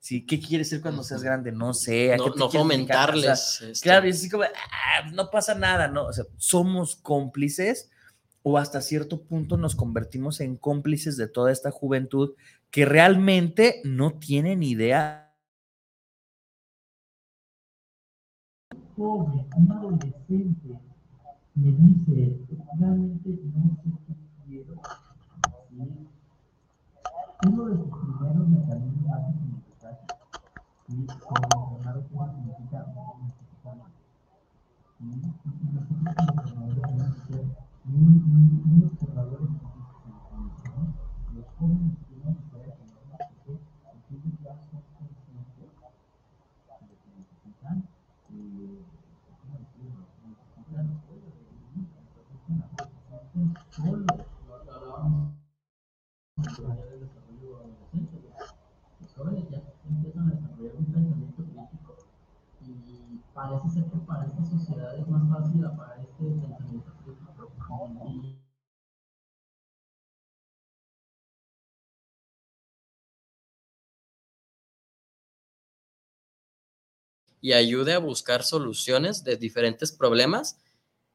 [0.00, 1.52] Sí, ¿Qué quieres ser cuando seas grande?
[1.52, 2.12] No sé.
[2.12, 2.48] ¿a No- qué no?
[2.84, 6.06] O sea, este- Claro, y es así como, "Ah, no pasa nada, ¿no?
[6.06, 7.88] O sea, somos cómplices
[8.42, 12.34] o hasta cierto punto nos convertimos en cómplices de toda esta juventud
[12.72, 15.18] que realmente no tienen idea.
[18.96, 20.78] pobre, un adolescente
[21.54, 22.38] me dice,
[22.78, 24.14] realmente no sé qué
[24.46, 24.74] quiero.
[27.46, 30.06] Uno de sus primeros mecanismos de aprendizaje,
[30.86, 31.06] ¿sí?
[31.28, 31.90] como ¿qué
[32.34, 32.86] significa.
[35.00, 35.06] Y
[35.74, 37.44] nosotros como entrenadores tenemos que ser
[37.84, 39.58] muy, muy, muy observadores ¿no?
[41.34, 45.70] Los jóvenes tienen que ser entrenadores porque ellos ya son conscientes
[46.80, 47.76] de que necesitan
[48.30, 48.84] eh,
[49.42, 50.06] ¿cómo decirlo?
[50.22, 54.06] Necesitan apoyo de vivir, necesitan apoyo, se sienten solos.
[54.46, 55.32] Lo hablábamos
[56.36, 58.16] en el área del desarrollo adolescente.
[59.00, 61.96] Los jóvenes ya empiezan a desarrollar un pensamiento crítico
[62.62, 67.32] y parece ser que para esta sociedad es más fácil para este pensamiento crítico
[77.40, 80.58] y ayude a buscar soluciones de diferentes problemas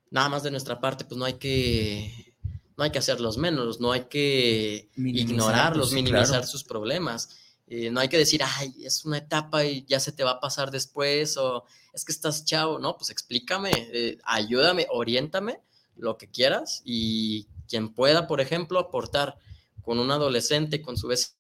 [0.10, 2.34] nada más de nuestra parte, pues no hay que,
[2.78, 6.48] no hay que hacerlos menos, no hay que Minimizar, ignorarlos, pues minimizar claro.
[6.48, 7.38] sus problemas.
[7.68, 10.40] Eh, no hay que decir, ay, es una etapa y ya se te va a
[10.40, 15.60] pasar después, o es que estás chavo, no, pues explícame, eh, ayúdame, oriéntame,
[15.98, 19.38] lo que quieras, y quien pueda, por ejemplo, aportar
[19.84, 21.38] con un adolescente, con su vez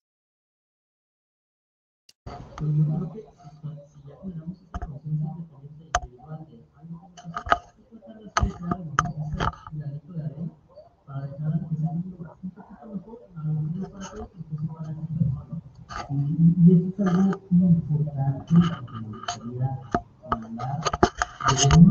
[16.09, 19.79] Y eso es algo importante que me gustaría
[20.31, 20.79] hablar.
[21.49, 21.86] De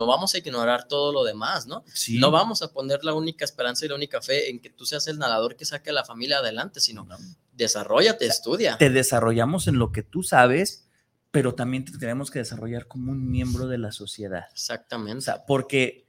[0.00, 1.84] no vamos a ignorar todo lo demás, ¿no?
[1.92, 2.18] Sí.
[2.18, 5.06] No vamos a poner la única esperanza y la única fe en que tú seas
[5.08, 7.06] el nadador que saque a la familia adelante, sino
[7.52, 8.78] desarrollate, estudia.
[8.78, 10.88] Te desarrollamos en lo que tú sabes,
[11.30, 14.46] pero también te tenemos que desarrollar como un miembro de la sociedad.
[14.52, 15.18] Exactamente.
[15.18, 16.06] O sea, porque,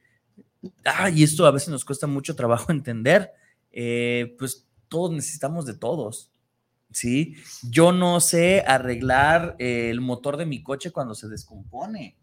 [0.86, 3.30] ah, y esto a veces nos cuesta mucho trabajo entender,
[3.72, 6.30] eh, pues todos necesitamos de todos.
[6.90, 7.36] ¿Sí?
[7.62, 12.18] Yo no sé arreglar eh, el motor de mi coche cuando se descompone.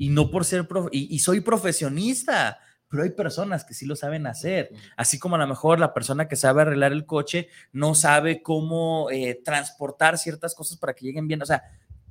[0.00, 2.58] Y no por ser, y, y soy profesionista,
[2.88, 4.70] pero hay personas que sí lo saben hacer.
[4.96, 9.10] Así como a lo mejor la persona que sabe arreglar el coche no sabe cómo
[9.10, 11.42] eh, transportar ciertas cosas para que lleguen bien.
[11.42, 11.62] O sea,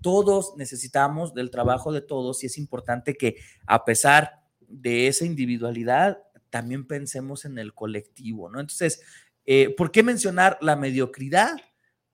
[0.01, 6.19] todos necesitamos del trabajo de todos y es importante que a pesar de esa individualidad,
[6.51, 8.59] también pensemos en el colectivo, ¿no?
[8.59, 9.01] Entonces,
[9.47, 11.57] eh, ¿por qué mencionar la mediocridad?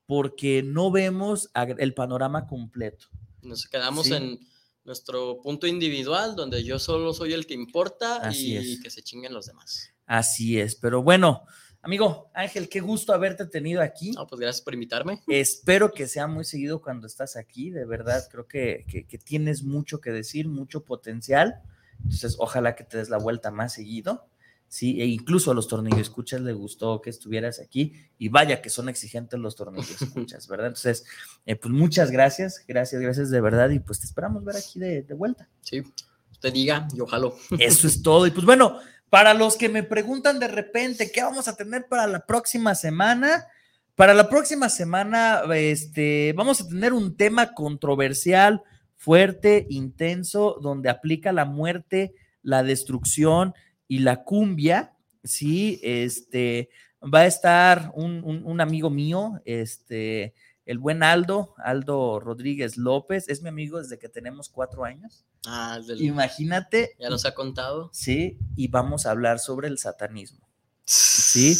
[0.06, 3.08] Porque no vemos el panorama completo.
[3.42, 4.14] Nos quedamos Sí.
[4.14, 4.40] en
[4.86, 8.80] nuestro punto individual, donde yo solo soy el que importa Así y es.
[8.82, 9.92] que se chinguen los demás.
[10.06, 11.42] Así es, pero bueno,
[11.82, 14.12] amigo Ángel, qué gusto haberte tenido aquí.
[14.12, 15.24] No, pues gracias por invitarme.
[15.28, 19.64] Espero que sea muy seguido cuando estás aquí, de verdad, creo que, que- que tienes
[19.64, 21.56] mucho que decir, mucho potencial,
[22.04, 24.28] entonces ojalá que te des la vuelta más seguido,
[24.76, 28.70] sí, e incluso a los tornillos escuchas le gustó que estuvieras aquí y vaya que
[28.70, 30.68] son exigentes los tornillos escuchas, ¿verdad?
[30.68, 31.06] Entonces,
[31.46, 35.04] eh, pues muchas gracias, gracias, gracias de verdad y pues te esperamos ver aquí de,
[35.04, 35.48] de vuelta.
[35.62, 35.82] Sí,
[36.30, 37.30] usted diga y ojalá.
[37.58, 38.28] Eso es todo.
[38.28, 38.78] Y pues bueno,
[39.10, 43.48] para los que me preguntan de repente qué vamos a tener para la próxima semana,
[43.96, 48.62] para la próxima semana, este, vamos a tener un tema controversial,
[48.98, 53.54] fuerte, intenso, donde aplica la muerte, la destrucción
[53.88, 54.94] y la cumbia.
[55.24, 56.70] Sí, este,
[57.02, 60.34] va a estar un, un- un amigo mío, este,
[60.66, 65.26] el buen Aldo, Aldo Rodríguez López, es mi amigo desde que tenemos cuatro años.
[65.48, 66.96] Ah, del- Imagínate.
[67.00, 67.90] Ya nos ha contado.
[67.94, 70.48] Sí, y vamos a hablar sobre el satanismo.
[70.86, 71.56] Sí,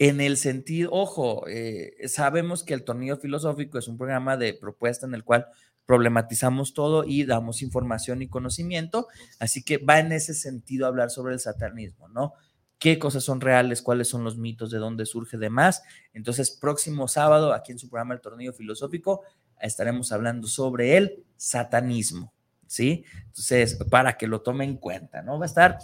[0.00, 5.06] en el sentido, ojo, eh, sabemos que el tornillo filosófico es un programa de propuesta
[5.06, 5.46] en el cual
[5.88, 9.08] problematizamos todo y damos información y conocimiento,
[9.38, 12.34] así que va en ese sentido hablar sobre el satanismo, ¿no?
[12.78, 13.80] ¿Qué cosas son reales?
[13.80, 14.70] ¿Cuáles son los mitos?
[14.70, 15.82] ¿De dónde surge demás?
[16.12, 19.22] Entonces, próximo sábado, aquí en su programa El Tornillo Filosófico,
[19.62, 22.34] estaremos hablando sobre el satanismo.
[22.66, 23.06] ¿sí?
[23.28, 25.38] Entonces, para que lo tome en cuenta, ¿no?
[25.38, 25.78] Va a estar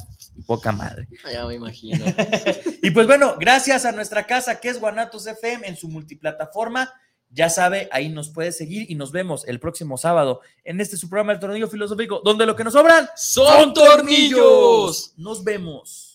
[0.47, 1.09] poca madre.
[1.25, 2.05] Ah, Ya me imagino.
[2.83, 6.93] Y pues bueno, gracias a nuestra casa que es Guanatos FM en su multiplataforma.
[7.35, 11.09] Ya sabe, ahí nos puede seguir y nos vemos el próximo sábado en este su
[11.09, 15.15] programa El Tornillo Filosófico, donde lo que nos sobran ¡Son tornillos!
[15.17, 16.15] Nos vemos.